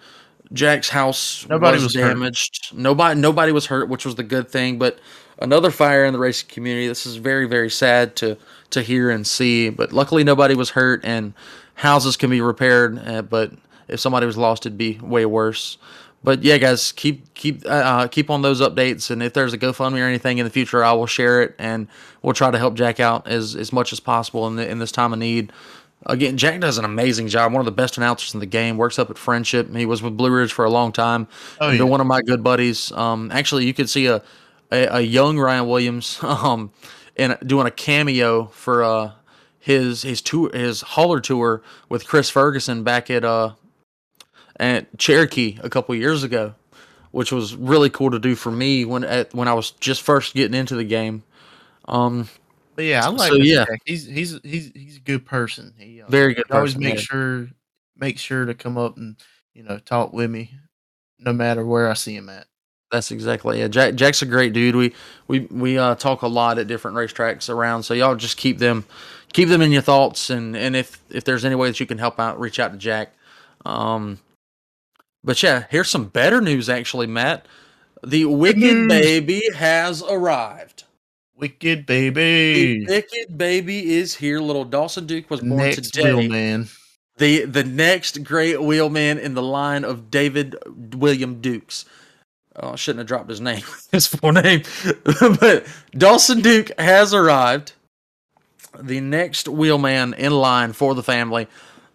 Jack's 0.52 0.88
house 0.88 1.46
Nobody 1.48 1.76
was, 1.76 1.84
was 1.84 1.94
hurt. 1.94 2.08
damaged. 2.08 2.72
Nobody, 2.72 3.20
nobody 3.20 3.52
was 3.52 3.66
hurt, 3.66 3.88
which 3.88 4.04
was 4.04 4.14
the 4.14 4.22
good 4.22 4.48
thing. 4.48 4.78
But 4.78 4.98
another 5.38 5.70
fire 5.70 6.04
in 6.04 6.12
the 6.12 6.18
racing 6.18 6.48
community. 6.48 6.88
This 6.88 7.06
is 7.06 7.16
very, 7.16 7.46
very 7.46 7.70
sad 7.70 8.16
to 8.16 8.36
to 8.70 8.82
hear 8.82 9.10
and 9.10 9.26
see. 9.26 9.70
But 9.70 9.92
luckily, 9.92 10.24
nobody 10.24 10.54
was 10.54 10.70
hurt, 10.70 11.04
and 11.04 11.34
houses 11.74 12.16
can 12.16 12.30
be 12.30 12.40
repaired. 12.40 12.98
Uh, 13.06 13.22
but 13.22 13.52
if 13.88 14.00
somebody 14.00 14.26
was 14.26 14.36
lost, 14.36 14.66
it'd 14.66 14.78
be 14.78 14.98
way 15.02 15.26
worse. 15.26 15.78
But 16.24 16.42
yeah, 16.42 16.58
guys, 16.58 16.92
keep 16.92 17.34
keep 17.34 17.64
uh, 17.66 17.68
uh, 17.68 18.08
keep 18.08 18.30
on 18.30 18.42
those 18.42 18.60
updates, 18.60 19.10
and 19.10 19.22
if 19.22 19.32
there's 19.32 19.52
a 19.52 19.58
GoFundMe 19.58 20.00
or 20.00 20.06
anything 20.06 20.38
in 20.38 20.44
the 20.44 20.50
future, 20.50 20.84
I 20.84 20.92
will 20.92 21.06
share 21.06 21.42
it, 21.42 21.54
and 21.58 21.86
we'll 22.22 22.34
try 22.34 22.50
to 22.50 22.58
help 22.58 22.74
Jack 22.74 22.98
out 22.98 23.28
as 23.28 23.54
as 23.54 23.72
much 23.72 23.92
as 23.92 24.00
possible 24.00 24.46
in 24.48 24.56
the, 24.56 24.68
in 24.68 24.78
this 24.78 24.90
time 24.90 25.12
of 25.12 25.18
need. 25.18 25.52
Again, 26.04 26.36
Jack 26.36 26.60
does 26.60 26.78
an 26.78 26.84
amazing 26.84 27.28
job. 27.28 27.52
One 27.52 27.60
of 27.60 27.64
the 27.66 27.72
best 27.72 27.96
announcers 27.96 28.34
in 28.34 28.40
the 28.40 28.46
game. 28.46 28.76
Works 28.76 28.98
up 28.98 29.10
at 29.10 29.18
Friendship. 29.18 29.74
He 29.74 29.86
was 29.86 30.02
with 30.02 30.16
Blue 30.16 30.30
Ridge 30.30 30.52
for 30.52 30.64
a 30.64 30.70
long 30.70 30.92
time. 30.92 31.26
Oh, 31.60 31.70
Been 31.70 31.78
yeah. 31.78 31.84
one 31.84 32.00
of 32.00 32.06
my 32.06 32.20
good 32.22 32.44
buddies. 32.44 32.92
Um, 32.92 33.30
actually, 33.32 33.66
you 33.66 33.74
could 33.74 33.88
see 33.88 34.06
a 34.06 34.22
a, 34.70 34.96
a 34.96 35.00
young 35.00 35.38
Ryan 35.38 35.68
Williams 35.68 36.18
um, 36.22 36.70
and 37.16 37.36
doing 37.44 37.66
a 37.66 37.70
cameo 37.70 38.46
for 38.46 38.82
uh 38.82 39.12
his 39.58 40.02
his 40.02 40.22
tour 40.22 40.50
his 40.54 40.82
hauler 40.82 41.20
tour 41.20 41.62
with 41.88 42.06
Chris 42.06 42.30
Ferguson 42.30 42.84
back 42.84 43.10
at 43.10 43.24
uh 43.24 43.52
at 44.58 44.96
Cherokee 44.98 45.58
a 45.62 45.68
couple 45.68 45.94
years 45.94 46.22
ago, 46.22 46.54
which 47.10 47.32
was 47.32 47.54
really 47.54 47.90
cool 47.90 48.10
to 48.10 48.18
do 48.18 48.34
for 48.34 48.50
me 48.50 48.84
when 48.84 49.04
at 49.04 49.34
when 49.34 49.48
I 49.48 49.54
was 49.54 49.72
just 49.72 50.02
first 50.02 50.34
getting 50.34 50.58
into 50.58 50.76
the 50.76 50.84
game. 50.84 51.22
Um, 51.86 52.28
But 52.76 52.84
yeah, 52.84 53.04
I 53.04 53.08
like 53.08 53.32
So, 53.32 53.38
yeah. 53.38 53.64
Jack. 53.64 53.80
He's 53.86 54.04
he's 54.04 54.38
he's 54.44 54.70
he's 54.74 54.96
a 54.98 55.00
good 55.00 55.24
person. 55.24 55.74
He 55.78 56.02
uh, 56.02 56.06
very 56.08 56.34
good. 56.34 56.44
he 56.46 56.52
always 56.52 56.74
person, 56.74 56.84
make 56.84 56.94
yeah. 56.96 57.00
sure 57.00 57.48
make 57.96 58.18
sure 58.18 58.44
to 58.44 58.54
come 58.54 58.76
up 58.76 58.98
and 58.98 59.16
you 59.54 59.62
know 59.62 59.78
talk 59.78 60.12
with 60.12 60.30
me, 60.30 60.52
no 61.18 61.32
matter 61.32 61.64
where 61.64 61.90
I 61.90 61.94
see 61.94 62.14
him 62.14 62.28
at. 62.28 62.46
That's 62.92 63.10
exactly 63.10 63.62
it. 63.62 63.70
Jack 63.70 63.94
Jack's 63.94 64.20
a 64.20 64.26
great 64.26 64.52
dude. 64.52 64.76
We 64.76 64.94
we 65.26 65.40
we 65.50 65.78
uh, 65.78 65.94
talk 65.94 66.20
a 66.20 66.28
lot 66.28 66.58
at 66.58 66.66
different 66.66 66.98
racetracks 66.98 67.48
around, 67.48 67.82
so 67.82 67.94
y'all 67.94 68.14
just 68.14 68.36
keep 68.36 68.58
them 68.58 68.84
keep 69.32 69.48
them 69.48 69.62
in 69.62 69.72
your 69.72 69.82
thoughts, 69.82 70.28
and 70.28 70.54
and 70.54 70.76
if 70.76 71.00
if 71.08 71.24
there's 71.24 71.46
any 71.46 71.54
way 71.54 71.68
that 71.68 71.80
you 71.80 71.86
can 71.86 71.98
help 71.98 72.20
out, 72.20 72.38
reach 72.38 72.60
out 72.60 72.72
to 72.72 72.78
Jack. 72.78 73.12
Um, 73.64 74.18
but 75.24 75.42
yeah, 75.42 75.64
here's 75.70 75.88
some 75.88 76.04
better 76.04 76.42
news 76.42 76.68
actually, 76.68 77.06
Matt. 77.06 77.46
The 78.06 78.26
Wicked 78.26 78.88
Baby 78.88 79.42
has 79.56 80.02
arrived. 80.02 80.75
Wicked 81.38 81.86
The 81.86 82.10
baby. 82.10 82.86
Wicked 82.86 83.36
Baby 83.36 83.94
is 83.94 84.14
here. 84.14 84.40
Little 84.40 84.64
Dawson 84.64 85.06
Duke 85.06 85.28
was 85.30 85.40
born 85.40 85.58
Next 85.58 85.92
today. 85.92 86.14
wheel 86.14 86.28
man. 86.30 86.68
the 87.18 87.44
the 87.44 87.64
next 87.64 88.24
great 88.24 88.62
wheelman 88.62 89.18
in 89.18 89.34
the 89.34 89.42
line 89.42 89.84
of 89.84 90.10
David 90.10 90.56
William 90.94 91.40
Dukes. 91.40 91.84
Oh, 92.56 92.70
I 92.72 92.76
shouldn't 92.76 93.00
have 93.00 93.06
dropped 93.08 93.28
his 93.28 93.40
name, 93.40 93.62
his 93.92 94.06
full 94.06 94.32
name. 94.32 94.62
but 95.40 95.66
Dawson 95.92 96.40
Duke 96.40 96.70
has 96.78 97.12
arrived. 97.12 97.72
The 98.78 99.00
next 99.00 99.48
wheelman 99.48 100.14
in 100.14 100.32
line 100.32 100.72
for 100.72 100.94
the 100.94 101.02
family. 101.02 101.48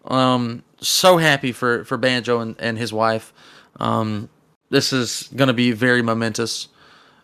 Um, 0.04 0.62
so 0.80 1.16
happy 1.16 1.52
for 1.52 1.84
for 1.84 1.96
Banjo 1.96 2.40
and, 2.40 2.56
and 2.60 2.78
his 2.78 2.92
wife. 2.92 3.32
Um, 3.80 4.28
this 4.70 4.92
is 4.92 5.28
going 5.34 5.48
to 5.48 5.54
be 5.54 5.72
very 5.72 6.02
momentous 6.02 6.68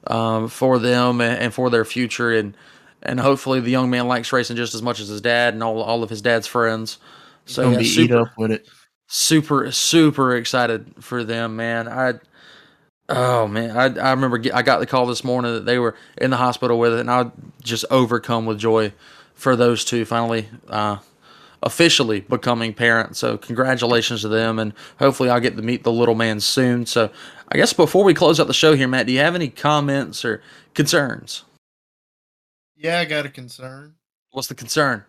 um, 0.09 0.49
for 0.49 0.79
them 0.79 1.21
and, 1.21 1.39
and 1.39 1.55
for 1.55 1.71
their 1.71 1.85
future, 1.85 2.33
and 2.33 2.57
and 3.03 3.21
hopefully 3.21 3.61
the 3.61 3.71
young 3.71 3.91
man 3.91 4.09
likes 4.09 4.33
racing 4.33 4.57
just 4.57 4.75
as 4.75 4.83
much 4.83 4.99
as 5.01 5.09
his 5.09 5.21
dad 5.21 5.55
and 5.55 5.63
all 5.63 5.81
all 5.83 6.03
of 6.03 6.11
his 6.11 6.23
dad's 6.23 6.47
friends. 6.47 6.99
So 7.49 7.71
yeah, 7.71 7.79
be 7.79 7.85
super, 7.85 8.33
with 8.37 8.51
it. 8.51 8.69
super 9.07 9.73
super 9.73 10.37
excited 10.37 10.93
for 11.01 11.25
them 11.25 11.57
man 11.57 11.89
i 11.89 12.13
oh 13.09 13.49
man 13.49 13.75
i, 13.75 13.85
I 13.85 14.11
remember 14.11 14.37
get, 14.37 14.55
i 14.55 14.61
got 14.61 14.81
the 14.81 14.87
call 14.87 15.07
this 15.07 15.25
morning 15.25 15.55
that 15.55 15.65
they 15.65 15.79
were 15.79 15.95
in 16.19 16.31
the 16.31 16.37
hospital 16.37 16.79
with 16.79 16.93
it 16.93 17.01
and 17.01 17.11
i 17.11 17.31
just 17.63 17.87
overcome 17.91 18.45
with 18.45 18.59
joy 18.59 18.93
for 19.33 19.57
those 19.57 19.83
two 19.87 20.05
finally 20.05 20.47
uh 20.69 20.99
officially 21.63 22.21
becoming 22.21 22.73
parents. 22.73 23.19
So 23.19 23.37
congratulations 23.37 24.21
to 24.23 24.29
them 24.29 24.59
and 24.59 24.73
hopefully 24.99 25.29
i'll 25.31 25.41
get 25.41 25.57
to 25.57 25.63
meet 25.63 25.83
the 25.83 25.93
little 25.93 26.15
man 26.15 26.41
soon. 26.41 26.87
So 26.87 27.11
i 27.49 27.57
guess 27.57 27.73
before 27.73 28.05
we 28.05 28.15
close 28.15 28.39
out 28.39 28.47
the 28.47 28.55
show 28.55 28.75
here 28.77 28.89
matt 28.89 29.07
do 29.07 29.13
you 29.13 29.19
have 29.19 29.35
any 29.35 29.49
comments 29.49 30.25
or 30.25 30.43
concerns? 30.75 31.45
Yeah, 32.77 33.01
I 33.01 33.05
got 33.07 33.27
a 33.27 33.29
concern. 33.29 33.95
What's 34.31 34.49
the 34.49 34.55
concern? 34.55 35.05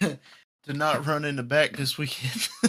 To 0.66 0.72
not 0.72 1.06
run 1.06 1.24
in 1.24 1.36
the 1.36 1.44
back 1.44 1.76
this 1.76 1.96
weekend. 1.96 2.48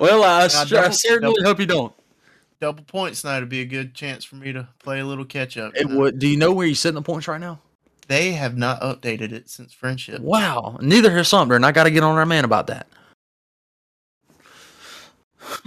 well 0.00 0.24
i, 0.24 0.48
str- 0.48 0.76
I 0.78 0.90
certainly 0.90 1.32
double- 1.36 1.48
hope 1.48 1.60
you 1.60 1.66
don't. 1.66 1.92
Double 2.60 2.82
points 2.82 3.22
night 3.22 3.38
would 3.38 3.48
be 3.48 3.60
a 3.60 3.64
good 3.64 3.94
chance 3.94 4.24
for 4.24 4.34
me 4.34 4.52
to 4.52 4.66
play 4.82 4.98
a 4.98 5.04
little 5.04 5.24
catch 5.24 5.56
up. 5.56 5.70
it 5.76 5.88
would. 5.88 6.18
Do 6.18 6.26
you 6.26 6.36
know 6.36 6.52
where 6.52 6.66
you're 6.66 6.74
sitting 6.74 6.96
the 6.96 7.02
points 7.02 7.28
right 7.28 7.40
now 7.40 7.60
They 8.06 8.32
have 8.32 8.56
not 8.56 8.80
updated 8.80 9.32
it 9.32 9.48
since 9.48 9.72
friendship. 9.72 10.20
Wow. 10.20 10.78
Neither 10.80 11.10
has 11.12 11.28
Sumter, 11.28 11.54
and 11.56 11.64
I 11.64 11.72
got 11.72 11.84
to 11.84 11.90
get 11.90 12.02
on 12.02 12.16
our 12.16 12.26
man 12.26 12.44
about 12.44 12.66
that. 12.68 12.86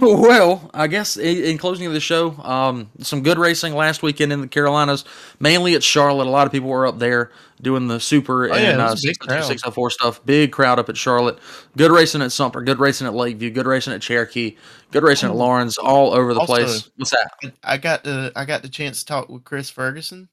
Well, 0.00 0.70
I 0.74 0.86
guess 0.88 1.16
in, 1.16 1.44
in 1.44 1.56
closing 1.58 1.86
of 1.86 1.92
the 1.92 2.00
show, 2.00 2.32
um, 2.42 2.90
some 3.00 3.22
good 3.22 3.38
racing 3.38 3.74
last 3.74 4.02
weekend 4.02 4.32
in 4.32 4.40
the 4.40 4.48
Carolinas, 4.48 5.04
mainly 5.38 5.74
at 5.76 5.82
Charlotte. 5.84 6.26
A 6.26 6.30
lot 6.30 6.46
of 6.46 6.52
people 6.52 6.68
were 6.68 6.86
up 6.86 6.98
there 6.98 7.30
doing 7.62 7.86
the 7.86 8.00
Super 8.00 8.50
Oh, 8.52 8.56
yeah, 8.56 8.70
and 8.72 8.80
uh, 8.80 8.88
was 8.90 9.04
a 9.04 9.08
big 9.08 9.18
crowd. 9.20 9.44
604 9.44 9.90
stuff. 9.90 10.24
Big 10.26 10.50
crowd 10.52 10.78
up 10.80 10.88
at 10.88 10.96
Charlotte. 10.96 11.38
Good 11.76 11.92
racing 11.92 12.22
at 12.22 12.32
Sumter. 12.32 12.60
Good 12.62 12.80
racing 12.80 13.06
at 13.06 13.14
Lakeview. 13.14 13.50
Good 13.50 13.66
racing 13.66 13.92
at 13.92 14.02
Cherokee. 14.02 14.56
Good 14.90 15.04
racing 15.04 15.28
at 15.28 15.34
Oh. 15.34 15.38
Laurens. 15.38 15.78
All 15.78 16.12
over 16.12 16.34
the 16.34 16.40
Also- 16.40 16.54
place. 16.56 16.90
What's 16.96 17.10
that? 17.12 17.30
I- 17.44 17.52
I 17.74 17.76
got 17.76 18.02
the 18.04 18.32
I 18.34 18.44
got 18.44 18.62
the 18.62 18.68
chance 18.68 19.00
to 19.00 19.06
talk 19.06 19.28
with 19.28 19.44
Chris 19.44 19.70
Ferguson. 19.70 20.28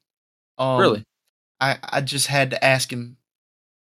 Um, 0.58 0.80
Really? 0.80 1.04
I 1.60 1.78
I 1.82 2.00
just 2.00 2.26
had 2.26 2.50
to 2.50 2.64
ask 2.64 2.92
him 2.92 3.16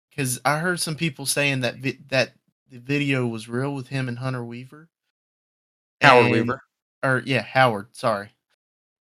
because 0.09 0.39
I 0.45 0.59
heard 0.59 0.79
some 0.79 0.95
people 0.95 1.25
saying 1.25 1.61
that 1.61 1.75
vi- 1.77 1.99
that 2.09 2.33
the 2.71 2.79
video 2.79 3.27
was 3.27 3.47
real 3.49 3.73
with 3.73 3.87
him 3.89 4.07
and 4.07 4.19
Hunter 4.19 4.43
Weaver. 4.43 4.89
Howard 6.01 6.25
And- 6.25 6.31
Weaver. 6.33 6.63
or 7.03 7.21
yeah, 7.25 7.41
Howard. 7.41 7.87
Sorry, 7.95 8.29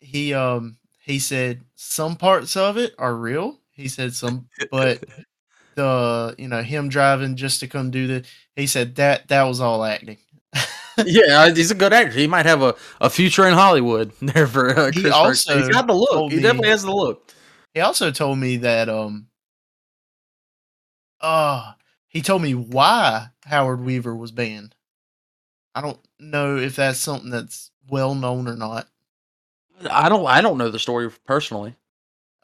he 0.00 0.34
um 0.34 0.76
he 1.00 1.18
said 1.18 1.62
some 1.74 2.16
parts 2.16 2.56
of 2.56 2.76
it 2.76 2.94
are 2.98 3.14
real. 3.14 3.58
He 3.72 3.88
said 3.88 4.14
some, 4.14 4.48
but 4.70 5.04
the 5.74 6.34
you 6.38 6.48
know 6.48 6.62
him 6.62 6.88
driving 6.88 7.36
just 7.36 7.60
to 7.60 7.66
come 7.68 7.90
do 7.90 8.06
the. 8.06 8.24
He 8.56 8.66
said 8.66 8.94
that 8.96 9.28
that 9.28 9.42
was 9.44 9.60
all 9.60 9.84
acting. 9.84 10.18
yeah, 11.04 11.50
he's 11.52 11.72
a 11.72 11.74
good 11.74 11.92
actor. 11.92 12.12
He 12.16 12.28
might 12.28 12.46
have 12.46 12.62
a, 12.62 12.76
a 13.00 13.10
future 13.10 13.46
in 13.46 13.54
Hollywood 13.54 14.12
there 14.22 14.46
for 14.46 14.70
uh, 14.70 14.86
He 14.92 15.00
Chris. 15.02 15.04
He's 15.04 15.12
also 15.12 15.68
got 15.70 15.86
the 15.88 15.94
look. 15.94 16.30
He 16.30 16.36
me- 16.36 16.42
definitely 16.42 16.68
has 16.70 16.82
the 16.84 16.92
look. 16.94 17.32
He 17.74 17.80
also 17.80 18.12
told 18.12 18.38
me 18.38 18.56
that 18.58 18.88
um 18.88 19.26
uh 21.20 21.72
he 22.06 22.22
told 22.22 22.40
me 22.42 22.54
why 22.54 23.28
Howard 23.44 23.80
Weaver 23.84 24.14
was 24.14 24.30
banned. 24.30 24.74
I 25.74 25.80
don't 25.80 25.98
know 26.20 26.56
if 26.56 26.76
that's 26.76 27.00
something 27.00 27.30
that's 27.30 27.72
well 27.90 28.14
known 28.14 28.46
or 28.46 28.56
not. 28.56 28.86
I 29.90 30.08
don't 30.08 30.24
I 30.26 30.40
don't 30.40 30.56
know 30.56 30.70
the 30.70 30.78
story 30.78 31.10
personally. 31.26 31.74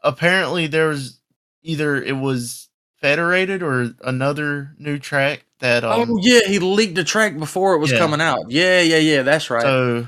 Apparently 0.03 0.67
there 0.67 0.89
was 0.89 1.21
either 1.63 2.01
it 2.01 2.17
was 2.17 2.67
federated 2.97 3.63
or 3.63 3.93
another 4.03 4.75
new 4.77 4.99
track 4.99 5.45
that 5.59 5.85
um 5.85 6.11
oh 6.11 6.19
yeah, 6.21 6.41
he 6.45 6.59
leaked 6.59 6.95
the 6.95 7.05
track 7.05 7.37
before 7.39 7.73
it 7.75 7.79
was 7.79 7.91
Yeah. 7.91 7.99
coming 7.99 8.19
out. 8.21 8.51
Yeah, 8.51 8.81
yeah, 8.81 8.97
yeah. 8.97 9.21
That's 9.21 9.49
right. 9.49 9.63
so 9.63 10.07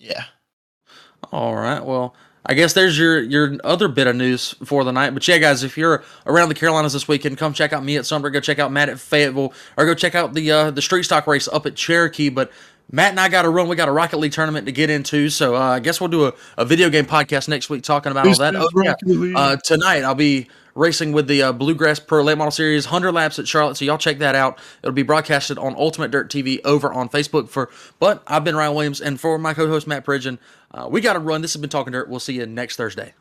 yeah. 0.00 0.24
All 1.30 1.54
right. 1.54 1.84
Well, 1.84 2.14
I 2.48 2.54
guess 2.54 2.72
there's 2.72 2.98
your 2.98 3.20
your 3.20 3.56
other 3.62 3.88
bit 3.88 4.06
of 4.06 4.16
news 4.16 4.54
for 4.64 4.82
the 4.82 4.90
night. 4.90 5.12
But 5.12 5.28
yeah, 5.28 5.36
guys, 5.36 5.62
if 5.62 5.76
you're 5.76 6.02
around 6.26 6.48
the 6.48 6.54
Carolinas 6.54 6.94
this 6.94 7.06
weekend, 7.06 7.36
come 7.36 7.52
check 7.52 7.74
out 7.74 7.84
me 7.84 7.98
at 7.98 8.06
Sumter. 8.06 8.30
Go 8.30 8.40
check 8.40 8.58
out 8.58 8.72
Matt 8.72 8.88
at 8.88 8.98
Fayetteville, 8.98 9.52
or 9.76 9.84
go 9.84 9.94
check 9.94 10.14
out 10.14 10.32
the 10.32 10.50
uh, 10.50 10.70
the 10.70 10.80
street 10.80 11.02
stock 11.02 11.26
race 11.26 11.46
up 11.46 11.66
at 11.66 11.76
Cherokee. 11.76 12.30
But 12.30 12.50
Matt 12.90 13.10
and 13.10 13.20
I 13.20 13.28
got 13.28 13.42
to 13.42 13.50
run. 13.50 13.68
We 13.68 13.76
got 13.76 13.88
a 13.88 13.92
Rocket 13.92 14.16
League 14.16 14.32
tournament 14.32 14.64
to 14.64 14.72
get 14.72 14.88
into, 14.88 15.28
so 15.28 15.56
uh, 15.56 15.60
I 15.60 15.80
guess 15.80 16.00
we'll 16.00 16.08
do 16.08 16.26
a, 16.26 16.32
a 16.56 16.64
video 16.64 16.88
game 16.88 17.04
podcast 17.04 17.48
next 17.48 17.68
week 17.68 17.82
talking 17.82 18.10
about 18.12 18.26
all 18.26 18.34
that. 18.36 18.56
Oh, 18.56 18.68
yeah. 18.82 19.38
Uh, 19.38 19.56
tonight 19.56 20.04
I'll 20.04 20.14
be 20.14 20.48
racing 20.74 21.12
with 21.12 21.26
the 21.26 21.42
uh, 21.42 21.52
Bluegrass 21.52 21.98
Pro 21.98 22.22
Late 22.22 22.38
Model 22.38 22.52
Series 22.52 22.86
100 22.86 23.12
laps 23.12 23.38
at 23.38 23.46
Charlotte, 23.46 23.76
so 23.76 23.84
y'all 23.84 23.98
check 23.98 24.18
that 24.18 24.34
out. 24.34 24.58
It'll 24.82 24.94
be 24.94 25.02
broadcasted 25.02 25.58
on 25.58 25.74
Ultimate 25.76 26.10
Dirt 26.10 26.30
TV 26.30 26.60
over 26.64 26.90
on 26.90 27.10
Facebook. 27.10 27.50
For 27.50 27.68
but 27.98 28.22
I've 28.26 28.44
been 28.44 28.56
Ryan 28.56 28.74
Williams, 28.74 29.00
and 29.02 29.20
for 29.20 29.38
my 29.38 29.52
co-host 29.52 29.86
Matt 29.86 30.06
Pridgen, 30.06 30.38
uh, 30.72 30.88
we 30.90 31.00
got 31.00 31.14
to 31.14 31.18
run. 31.18 31.42
This 31.42 31.54
has 31.54 31.60
been 31.60 31.70
Talking 31.70 31.92
Dirt. 31.92 32.08
We'll 32.08 32.20
see 32.20 32.34
you 32.34 32.46
next 32.46 32.76
Thursday. 32.76 33.14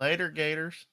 Later 0.00 0.28
Gators. 0.30 0.86